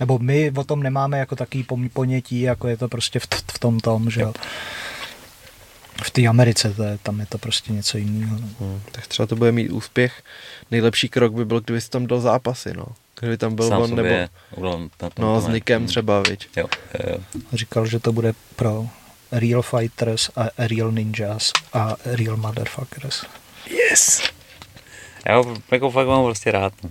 [0.00, 3.58] nebo my o tom nemáme jako taký pom- ponětí, jako je to prostě v, v
[3.58, 4.32] tom tom, že jo.
[6.04, 8.36] V té Americe, to je, tam je to prostě něco jiného.
[8.40, 8.48] No.
[8.60, 10.22] Hmm, tak třeba to bude mít úspěch.
[10.70, 12.84] Nejlepší krok by byl, kdyby si tam dal zápasy, no.
[13.20, 14.08] Kdyby tam byl Sám on, nebo
[14.56, 15.88] udělal na tom no, s Nikem Hmm.
[15.88, 16.48] třeba, viď.
[16.56, 16.66] Jo,
[17.04, 17.18] jo, jo.
[17.52, 18.86] A Říkal, že to bude pro
[19.32, 23.24] Real Fighters a Real Ninjas a Real Motherfuckers.
[23.90, 24.22] Yes!
[25.28, 26.72] Já ho jako fakt mám prostě rád.
[26.82, 26.90] No.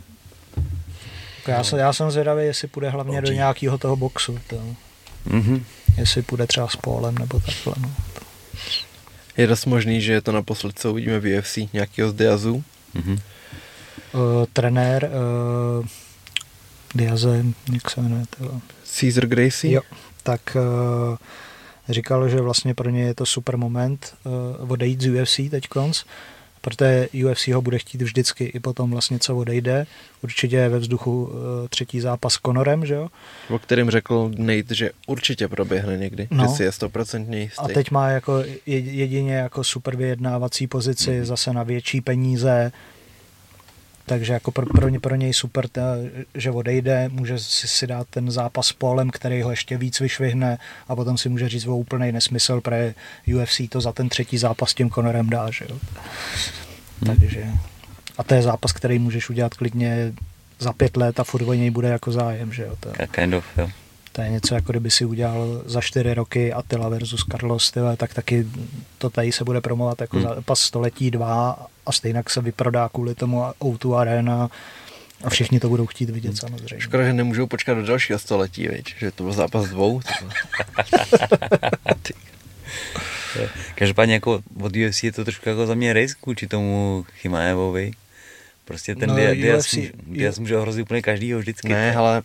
[1.47, 3.33] Já, jsem, já jsem zvědavý, jestli půjde hlavně do OG.
[3.35, 4.39] nějakého toho boxu.
[4.47, 4.61] To,
[5.25, 5.65] Mhm.
[5.97, 7.73] jestli půjde třeba s Polem nebo takhle.
[7.81, 7.91] No.
[9.41, 12.63] Je dost možný, že je to naposled, co uvidíme v UFC, nějakého z Diazů.
[12.93, 13.11] Mhm.
[14.13, 15.85] Uh, trenér uh,
[16.95, 18.61] Diaze, jak se jmenuje, to,
[18.99, 19.73] Caesar Gracie?
[19.73, 19.81] jo,
[20.23, 20.57] tak
[21.11, 21.17] uh,
[21.89, 24.13] říkal, že vlastně pro ně je to super moment
[24.59, 26.03] uh, odejít z UFC teď konc,
[26.61, 29.85] protože UFC ho bude chtít vždycky i potom vlastně, co odejde.
[30.23, 31.31] Určitě je ve vzduchu uh,
[31.69, 33.07] třetí zápas s Conorem, že jo?
[33.49, 36.43] O kterém řekl Nate, že určitě proběhne někdy, No.
[36.43, 37.59] že si je stoprocentně jistý.
[37.59, 41.19] A teď má jako je- jedině jako super vyjednávací pozici, Mhm.
[41.21, 41.25] mm-hmm.
[41.25, 42.71] zase na větší peníze,
[44.05, 45.81] takže jako pro, pro, ně, pro něj super, ta,
[46.35, 50.57] že odejde, může si, si dát ten zápas s Polem, který ho ještě víc vyšvihne
[50.87, 52.95] a potom si může říct o úplný nesmysl, protože
[53.37, 55.77] UFC to za ten třetí zápas s tím Conorem dá, že jo.
[57.01, 57.17] Hmm.
[57.17, 57.47] Takže,
[58.17, 60.13] a to je zápas, který můžeš udělat klidně
[60.59, 62.75] za pět let a furt o něj bude jako zájem, že jo.
[62.79, 63.69] To, Kind of, jo.
[64.11, 68.13] to je něco, jako kdyby si udělal za čtyři roky Attila versus Carlos, tyhle, tak
[68.13, 68.47] taky
[68.97, 70.25] to tady se bude promovat jako hmm.
[70.25, 74.49] zápas století dva a stejně se vyprodá kvůli tomu O2 Arena
[75.23, 76.79] a všichni to budou chtít vidět samozřejmě.
[76.79, 78.95] Škoda, že nemůžou počkat do dalšího století, viď?
[78.97, 80.01] že to byl zápas dvou.
[83.75, 87.91] Každopádně jako od UFC je to trošku jako za mě risk vůči tomu Chimaevovi.
[88.65, 91.69] Prostě ten No, Diaz, UFC může, Diaz může ohrozit úplně každýho vždycky.
[91.69, 92.21] Ne, ale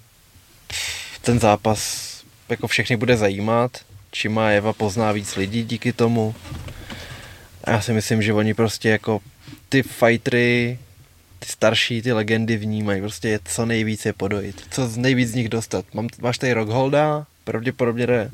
[1.22, 2.10] ten zápas
[2.48, 3.70] jako všechny bude zajímat.
[4.10, 6.34] Čima Eva pozná víc lidí díky tomu.
[7.64, 9.20] A já si myslím, že oni prostě jako
[9.68, 10.78] ty fightery,
[11.38, 13.00] ty starší, ty legendy vnímají.
[13.00, 14.62] Prostě je co nejvíc je podojit.
[14.70, 15.84] Co z nejvíc z nich dostat.
[15.94, 18.30] Mám, máš tady Rockholda, pravděpodobně jde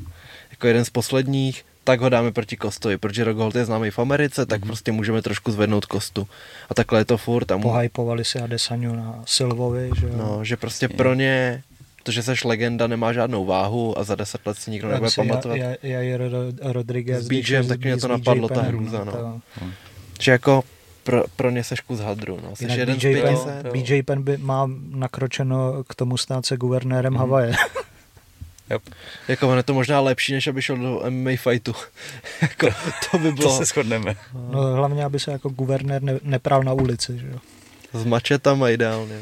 [0.51, 4.45] jako jeden z posledních, tak ho dáme proti Kostovi, protože Rockhold je známý v Americe,
[4.45, 6.27] tak prostě můžeme trošku zvednout Kostu.
[6.69, 7.51] A takhle je to furt.
[7.51, 10.13] A mu- Pohypovali si Adesanyu na Silvovi, že jo.
[10.17, 11.63] No, že prostě pro ně
[12.03, 15.15] to, že seš legenda, nemá žádnou váhu a za deset let si nikdo nebude si
[15.15, 15.57] pamatovat.
[15.57, 17.25] Ja- Ja- Jair Ro- Rodriguez.
[17.25, 19.11] S je tak mě to napadlo, ta hrůza, no.
[19.11, 19.41] to-
[20.21, 20.63] Že jako
[21.03, 22.55] pro, pro ně seš kus hadru, no.
[22.55, 23.65] Seš Jinak jeden z BJ Penn, 500.
[23.65, 23.71] jo.
[23.71, 27.53] BJ Penn by má nakročeno k tomu stát se guvernérem Havaje.
[28.69, 28.81] Yep.
[29.27, 31.73] Jako on je to možná lepší, než aby šel do MMA fightu.
[32.41, 32.67] jako,
[33.11, 34.15] to by To bylo se shodneme.
[34.51, 37.39] No, hlavně, aby se jako guvernér ne, nepral na ulici, že jo.
[37.93, 39.19] s mačetama ideálně.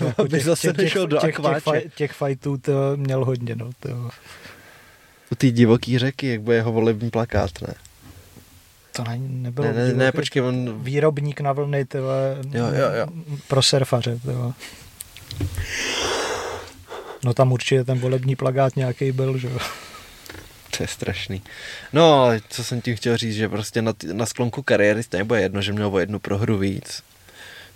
[0.00, 0.12] no.
[0.24, 1.60] aby zase nešel do těch, těch, akváče.
[1.60, 3.70] faj, těch fightů to měl hodně, no.
[3.80, 3.88] To,
[5.32, 7.74] U té divoký řeky, jak bude jeho volební plakát, ne?
[8.96, 10.82] To ne, nebylo Ne, ne, ne, divoký- počkej, on...
[10.82, 13.06] Výrobník na vlny, ty vole, Jo, jo, jo.
[13.48, 14.52] pro surfaře, ty vole.
[17.24, 19.58] No tam určitě ten volební plagát nějaký byl, že jo.
[20.76, 21.42] To je strašný.
[21.92, 25.40] No, ale co jsem tím chtěl říct, že prostě na, na sklonku kariéry stejně bude
[25.42, 27.02] jedno, že měl o jednu prohru víc.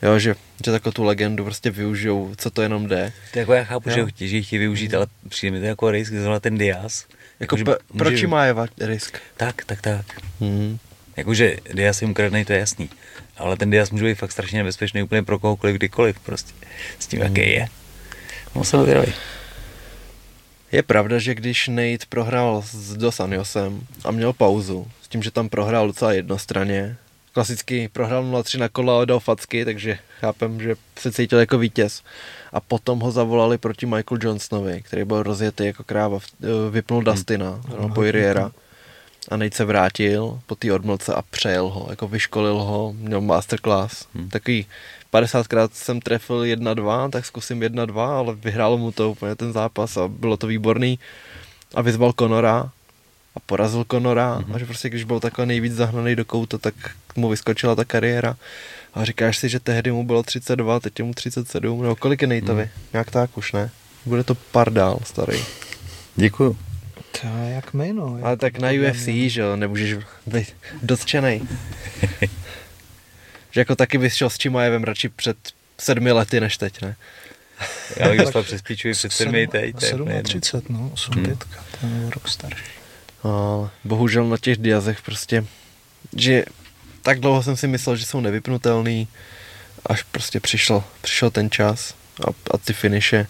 [0.03, 0.35] Jo, že,
[0.65, 3.13] že takovou tu legendu prostě využijou, co to jenom jde.
[3.33, 3.95] To jako já chápu, Jo.
[3.95, 6.59] že ho chtějí, že ji chtějí využít, ale přijde mi to jako risk, zrovna ten
[6.59, 7.05] Diaz.
[7.41, 9.19] Jako že pe, může- proč má je risk?
[9.37, 10.07] Tak, tak, tak.
[10.41, 10.79] Hmm.
[11.21, 12.89] Jakože Diaz je ukradnej, to je jasný.
[13.37, 16.53] Ale ten Diaz může být fakt strašně nebezpečný úplně pro kohokoliv, kdykoliv prostě.
[16.99, 17.67] S tím, jaký je.
[18.55, 19.13] No jsem zvědavý.
[20.73, 25.31] Je pravda, že když Nate prohrál s Dos Anjosem a měl pauzu, s tím, že
[25.31, 26.97] tam prohrál docela jednostranně,
[27.33, 32.03] klasicky prohrál 0-3 na kola a dal facky, takže chápem, že se cítil jako vítěz.
[32.53, 37.61] A potom ho zavolali proti Michael Johnsonovi, který byl rozjetý jako kráva, eh, vypnul Dustina,
[37.81, 38.51] no, Poiriera.
[39.29, 44.07] A Nate se vrátil po té odmlce a přejel ho, jako vyškolil ho, měl masterclass.
[44.15, 44.29] Hmm.
[44.29, 44.67] Takový
[45.13, 50.09] 50krát jsem trefil 1-2, tak zkusím 1-2, ale vyhrálo mu to úplně ten zápas a
[50.09, 50.99] bylo to výborný.
[51.75, 52.71] A vyzval Conora
[53.37, 54.55] a porazil Conora Mhm.
[54.55, 56.75] a že prostě když byl takhle nejvíc zahnaný do kouta, tak
[57.17, 58.37] mu vyskočila ta kariéra.
[58.95, 62.29] A říkáš si, že tehdy mu bylo 32, teď je mu 37, nebo kolik je
[62.29, 62.63] Nateovi?
[62.63, 62.71] Mhm.
[62.93, 63.71] Nějak tak už, ne?
[64.07, 65.39] Bude to pardál starý.
[66.17, 66.57] Děkuju.
[67.21, 68.19] To je jak my, no.
[68.23, 69.29] Ale tak na UFC, mě.
[69.31, 69.95] že jo, nemůžeš
[70.27, 71.41] být dotčenej.
[73.51, 75.37] že jako taky bys šel s Čimajevem radši před
[75.79, 76.97] sedmi lety než teď, ne?
[77.97, 79.77] Já bych dostal přes píčovi před sedmi teď.
[79.79, 80.29] to je úplně jedno.
[80.29, 81.25] 37, no, 8 Hmm.
[81.25, 82.65] pětka, ten je rok starší.
[83.25, 85.45] No, ale bohužel na těch diazech prostě,
[86.17, 86.45] že
[87.03, 89.09] tak dlouho jsem si myslel, že jsou nevypnutelný,
[89.87, 91.95] až prostě přišel, přišel ten čas
[92.27, 93.27] a, a ty finiše.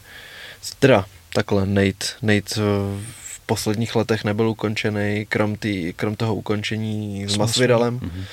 [0.79, 3.05] Teda takhle Nate, Nate eh,
[3.51, 7.95] posledních letech nebyl ukončený, krom, tý, krom toho ukončení s Masvidalem.
[8.03, 8.25] Mhm.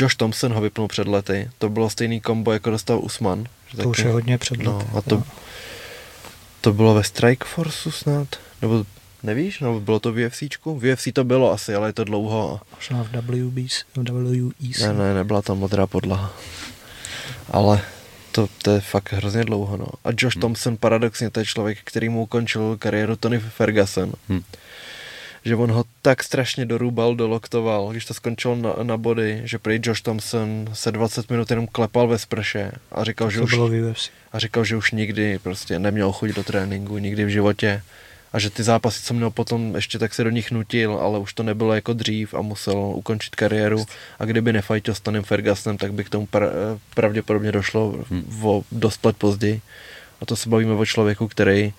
[0.00, 1.50] Josh Thompson ho vypnul před lety.
[1.58, 3.44] To bylo stejný kombo, jako dostal Usman.
[3.76, 5.22] To už taky- je hodně před No, lety, a to, jo.
[6.60, 8.28] to bylo ve Strikeforceu snad?
[8.62, 8.84] Nebo
[9.22, 9.60] nevíš?
[9.60, 10.78] Nebo bylo to v UFCčku?
[10.80, 12.60] V UFC to bylo asi, ale je to dlouho.
[12.76, 14.80] Možná v WBC, v WEC.
[14.80, 16.32] Ne, ne, nebyla tam modrá podlaha.
[17.50, 17.80] Ale
[18.36, 19.86] to, to je fakt hrozně dlouho, no.
[20.04, 20.40] A Josh Hmm.
[20.40, 24.12] Thompson paradoxně, to je člověk, který mu ukončil kariéru Tony Ferguson.
[24.28, 24.42] Hm.
[25.44, 29.80] Že on ho tak strašně dorůbal, doloktoval, když to skončilo na, na body, že prý
[29.82, 33.68] Josh Thompson se 20 minut jenom klepal ve sprše a říkal, že to už bylo
[33.68, 34.10] v UFC.
[34.32, 37.82] a říkal, že už nikdy prostě neměl chuť do tréninku, nikdy v životě.
[38.36, 41.32] A že ty zápasy, co měl potom, ještě tak se do nich nutil, ale už
[41.34, 43.86] to nebylo jako dřív a musel ukončit kariéru.
[44.18, 46.50] A kdyby nefajtil s Tonym Fergusonem, tak by k tomu pra-
[46.94, 48.40] pravděpodobně došlo Hmm.
[48.44, 49.60] o dost let později.
[50.20, 51.72] A to se bavíme o člověku, který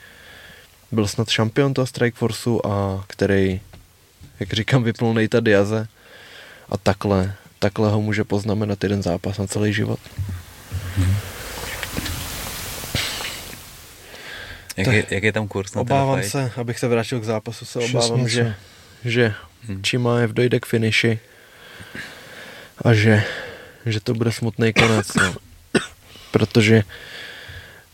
[0.92, 3.62] byl snad šampion toho Strikeforceu a který,
[4.40, 5.88] jak říkám, vypnul Nejta Diaze
[6.70, 10.00] a takhle, takhle ho může poznamenat jeden zápas na celý život.
[14.78, 17.80] Jak, je, jak je tam kurz na Obávám se, abych se vrátil k zápasu, se
[17.80, 18.30] obávám, něco.
[18.30, 18.56] že,
[19.06, 19.34] že
[19.68, 19.84] Hm.
[19.84, 21.20] Čimaev dojde k finiši
[22.82, 23.24] a že,
[23.86, 25.36] že to bude smutný konec, no.
[26.32, 26.84] Protože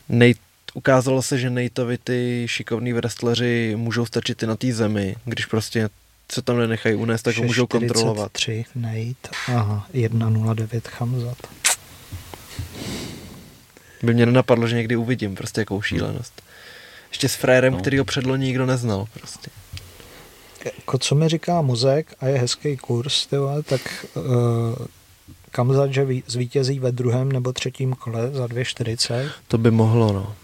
[0.10, 0.40] Nate,
[0.74, 5.90] ukázalo se, že Nateovi ty šikovní wrestleri můžou stačit i na té zemi, když prostě
[6.32, 8.32] se tam nenechají unést, tak ho můžou kontrolovat.
[8.32, 11.38] 3 Nate, aha, 1.09 Chamzat.
[14.04, 16.43] By mě nenapadlo, že někdy uvidím prostě jakou šílenost.
[17.14, 17.80] Ještě s frérem, No.
[17.80, 19.50] který ho předloni nikdo neznal prostě.
[20.66, 24.24] Jako co mi říká mozek a je hezký kurz, ty vole, tak uh,
[25.52, 30.36] Kamzat, že ví- zvítězí ve druhém nebo třetím kole za 2.40 To by mohlo, no.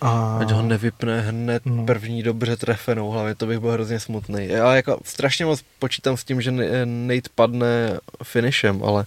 [0.00, 1.84] a Ať ho nevypne hned No.
[1.86, 4.46] první dobře trefenou, hlavně to bych byl hrozně smutný.
[4.48, 6.50] Já jako strašně moc počítám s tím, že
[6.84, 9.04] Nate padne finishem, ale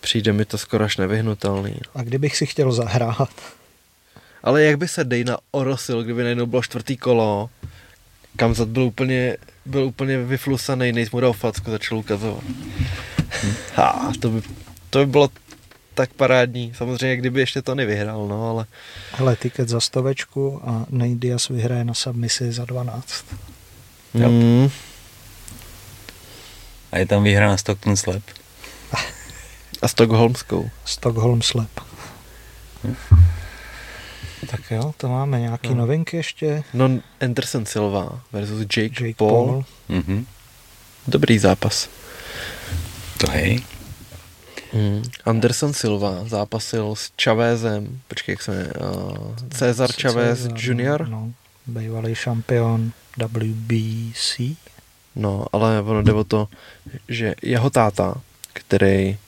[0.00, 1.74] přijde mi to skoro až nevyhnutelný.
[1.94, 3.30] a kdybych si chtěl zahrát,
[4.42, 7.50] Ale jak by se Dejna orosil, kdyby najednou bylo čtvrtý kolo,
[8.36, 9.36] Kamzat byl úplně,
[9.66, 12.44] byl úplně vyflusaný, Nate mu dal facku, začal ukazovat.
[13.74, 14.42] Ha, to by,
[14.90, 15.28] to by bylo
[15.94, 16.72] tak parádní.
[16.76, 18.66] Samozřejmě, kdyby ještě to nevyhrál, no, ale
[19.12, 23.24] hele, tiket za stovečku a Nate Diaz vyhraje na submisi za 12.
[24.14, 24.28] Jo.
[24.28, 24.70] mm,
[26.92, 28.22] A je tam výhra na Stockton Slap.
[29.82, 30.70] a Stockholmskou.
[30.84, 31.70] Stockholm Slap.
[34.52, 35.74] Tak jo, to máme nějaký No.
[35.74, 36.64] novinky ještě.
[36.74, 39.46] No, Anderson Silva versus Jake, Jake Paul.
[39.46, 39.64] Paul.
[39.88, 40.26] Mhm.
[41.08, 41.88] Dobrý zápas.
[43.18, 43.60] To hej.
[44.72, 45.02] Hmm.
[45.24, 51.08] Anderson Silva zápasil s Chavezem, počkej, jak se jmenuje, uh, Cezar Chavez Cezar, Jr.
[51.08, 51.32] No,
[51.66, 54.56] bývalý šampion WBC.
[55.16, 56.48] No, ale ono jde o to,
[57.08, 58.14] že jeho táta,
[58.52, 59.18] který,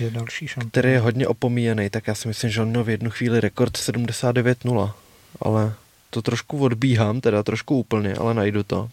[0.00, 0.70] Je další šampion.
[0.70, 3.76] který je hodně opomíjený, tak já si myslím, že on měl v jednu chvíli rekord
[3.76, 4.92] 79-0,
[5.40, 5.74] ale
[6.10, 8.88] to trošku odbíhám, teda trošku úplně, ale najdu to.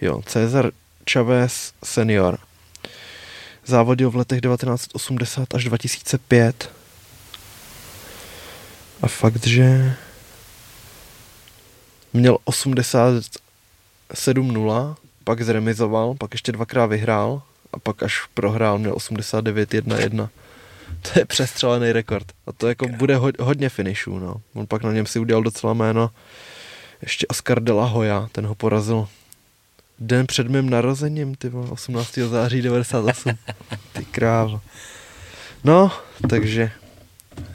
[0.00, 0.70] Jo, Cezar
[1.12, 2.38] Chavez senior
[3.68, 6.72] závodil v letech 1980 až 2005
[9.02, 9.94] a fakt, že
[12.12, 20.28] měl 87-0, pak zremizoval, pak ještě dvakrát vyhrál a pak až prohrál, měl 89-1-1.
[21.02, 22.32] To je přestřelený rekord.
[22.46, 24.36] A to jako bude ho, hodně finishů, no.
[24.54, 26.10] On pak na něm si udělal docela jméno.
[27.02, 29.08] Ještě Oscar de la Hoya, ten ho porazil
[29.98, 32.18] den před mým narozením, ty vole, 18.
[32.18, 33.32] září 98.
[33.92, 34.60] Ty krávo.
[35.64, 35.92] No,
[36.30, 36.70] takže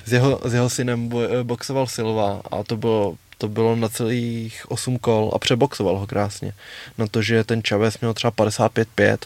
[0.05, 4.71] s jeho, s jeho synem eh, boxoval Silva a to bylo, to bylo na celých
[4.71, 6.53] 8 kol a přeboxoval ho krásně.
[6.97, 9.17] Na to, že ten Chavez měl třeba 55-5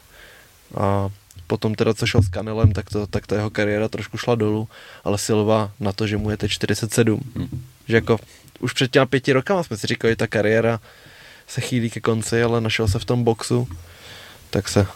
[0.77, 1.10] a
[1.48, 4.69] potom teda co šel s Kanelem, tak, to, tak ta jeho kariéra trošku šla dolů,
[5.03, 7.22] ale Silva na to, že mu je teď 47.
[7.36, 7.61] Hm.
[7.88, 8.19] Že jako
[8.60, 10.80] už před těma pěti rokama jsme si říkali, že ta kariéra
[11.48, 13.68] se chýlí ke konci, ale našel se v tom boxu,
[14.49, 14.88] tak se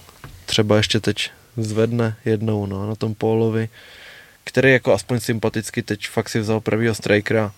[0.45, 3.69] třeba ještě teď zvedne jednou no, na tom Pólovi,
[4.43, 7.51] který jako aspoň sympaticky teď fakt si vzal pravýho strikera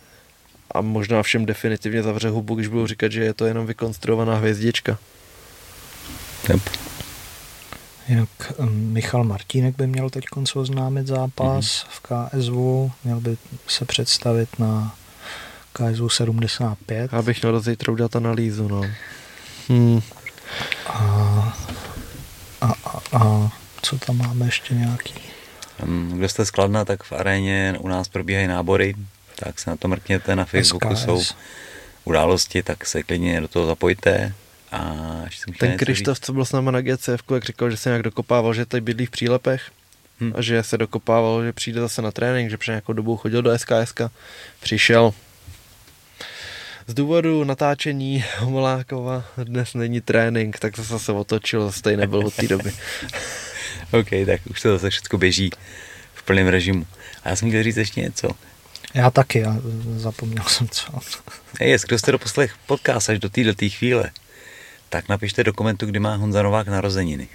[0.72, 4.98] a možná všem definitivně zavře hubu, když budou říkat, že je to jenom vykonstruovaná hvězdička.
[6.50, 6.83] Yep.
[8.10, 8.30] Jinak
[8.70, 10.26] Michal Martínek by měl teď
[10.56, 11.92] oznámit zápas Mhm.
[11.92, 12.92] v KSV.
[13.04, 14.96] Měl by se představit na
[15.74, 17.14] KSV 75.
[17.14, 18.82] Já bych měl do zítra udělat analýzu, no.
[19.70, 20.02] Hmm.
[20.86, 21.58] A,
[22.62, 23.50] a, a, a
[23.82, 25.14] co tam máme ještě nějaký?
[26.14, 28.94] Kdo jste skladna, tak v aréně u nás probíhají nábory,
[29.36, 31.04] tak se na to mrkněte, na Facebooku SKS.
[31.04, 31.22] jsou
[32.06, 34.34] události, tak se klidně do toho zapojte.
[34.74, 35.26] A
[35.60, 38.66] Ten Krištof, co byl s náma na GCF, jak říkal, že se nějak dokopával, že
[38.66, 39.72] tady bydlí v přílepech
[40.20, 40.34] Hm.
[40.36, 43.60] a že se dokopával, že přijde zase na trénink, že před nějakou dobou chodil do
[43.60, 43.94] SKS,
[44.60, 45.14] přišel.
[46.88, 52.48] Z důvodu natáčení Homolákova dnes není trénink, tak se zase otočil, zase nebyl od té
[52.48, 52.74] doby.
[53.92, 55.50] OK, tak už to zase všechno běží
[56.14, 56.88] v plném režimu.
[57.24, 58.30] A já jsem chtěl říct ještě něco.
[58.94, 59.56] Já taky, já
[59.96, 61.00] zapomněl jsem co.
[61.60, 64.12] Hej, kdo jste doposlech podcast až do této chvíle,
[64.94, 67.28] tak napište do komentu, kdy má Honza Novák narozeniny.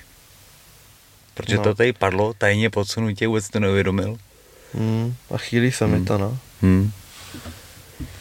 [1.35, 1.63] Protože No.
[1.63, 4.19] to tady padlo, tajně podsunutě, vůbec to neuvědomil.
[4.75, 6.05] Hmm, a chýlí se mi Hmm.
[6.07, 6.39] to, no.
[6.63, 6.93] Hmm.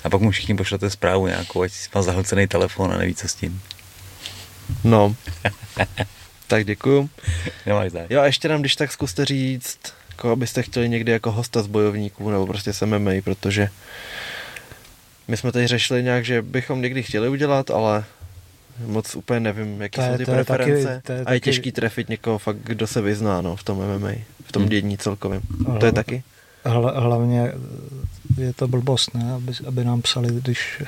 [0.03, 3.35] A pak mu všichni pošlete zprávu nějakou, ať má zahlcený telefon a neví, co s
[3.35, 3.61] tím.
[4.83, 5.15] No.
[6.47, 7.09] tak děkuju.
[7.65, 8.07] Nemáš zájem.
[8.09, 11.67] Jo a ještě nám, když tak zkuste říct, jako abyste chtěli někdy jako hosta z
[11.67, 13.69] bojovníků, nebo prostě s MMA, protože
[15.27, 18.05] my jsme tady řešili nějak, že bychom někdy chtěli udělat, ale
[18.85, 21.01] moc úplně nevím, jaké To jsou ty to je taky- preference.
[21.05, 23.77] to je a je taky- těžký trefit někoho fakt, kdo se vyzná no, v tom
[23.81, 24.11] MMA,
[24.45, 24.69] v tom Hmm.
[24.69, 25.41] dění celkovém.
[25.67, 26.23] Ale- To je taky?
[26.65, 27.51] Hla, hlavně
[28.37, 29.31] je to blbost, ne?
[29.33, 30.83] Aby, aby nám psali, když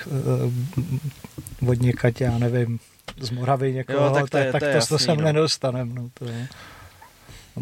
[1.62, 2.80] uh, od někať, já nevím,
[3.20, 5.24] z Moravy někoho, Jo, tak to je- tak to je to, jasný, sem no.
[5.24, 5.94] nedostaneme.
[5.94, 6.48] No, to je.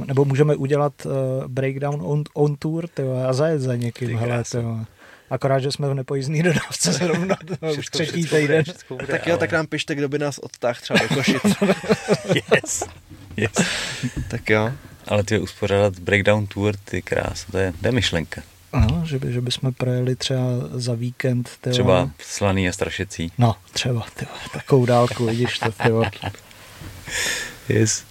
[0.05, 1.11] Nebo můžeme udělat uh,
[1.47, 4.17] breakdown on, on tour tyjo, a zajet za někým.
[4.17, 4.79] Hele, tyjo.
[5.29, 8.63] Akorát, že jsme v nepojízdný dodávce zrovna tyjo, už třetí týden.
[9.07, 11.41] Tak jo, ale- tak nám pište, kdo by nás odtáhl třeba do Košic.
[12.53, 12.83] Yes.
[13.37, 13.51] yes.
[14.29, 14.71] tak jo.
[15.07, 18.41] Ale ty uspořádat breakdown tour, ty krás, to je, to je myšlenka.
[18.73, 20.41] Ano, že, by, že bychom projeli třeba
[20.71, 21.49] za víkend.
[21.61, 21.73] Tyjo.
[21.73, 23.31] Třeba slaný a strašecí.
[23.37, 26.03] No, třeba, tyjo, takovou dálku, vidíš to, tyjo.
[27.69, 28.03] Yes.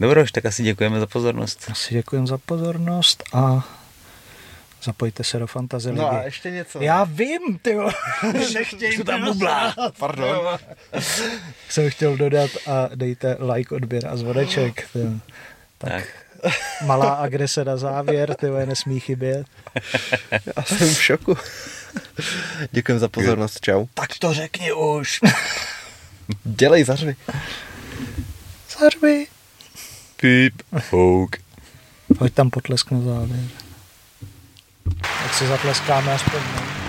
[0.00, 1.66] Dobroš, tak asi děkujeme za pozornost.
[1.72, 3.68] Asi děkujem za pozornost a
[4.86, 6.82] zapojte se do Fantasy No a ještě něco.
[6.82, 7.76] Já vím, ty
[8.54, 9.74] Nechtěj to tam bublá.
[9.98, 10.58] Pardon.
[11.68, 14.88] Jsem chtěl dodat a dejte like, odběr a zvoneček.
[14.92, 15.10] tyjo.
[15.78, 16.04] Tak, Tak.
[16.86, 19.46] malá agrese na závěr, ty nesmí chybět.
[20.56, 21.36] Já jsem v šoku.
[22.70, 23.86] Děkujem za pozornost, čau.
[23.94, 25.20] Tak to řekni už.
[26.44, 27.16] Dělej zařvi.
[28.80, 29.26] Zařvi.
[30.16, 30.62] Píp.
[30.78, 31.36] Fouk.
[32.18, 33.40] Pojď tam potlesk na závěr.
[34.94, 36.40] Tak si zatleskáme aspoň.
[36.40, 36.85] No.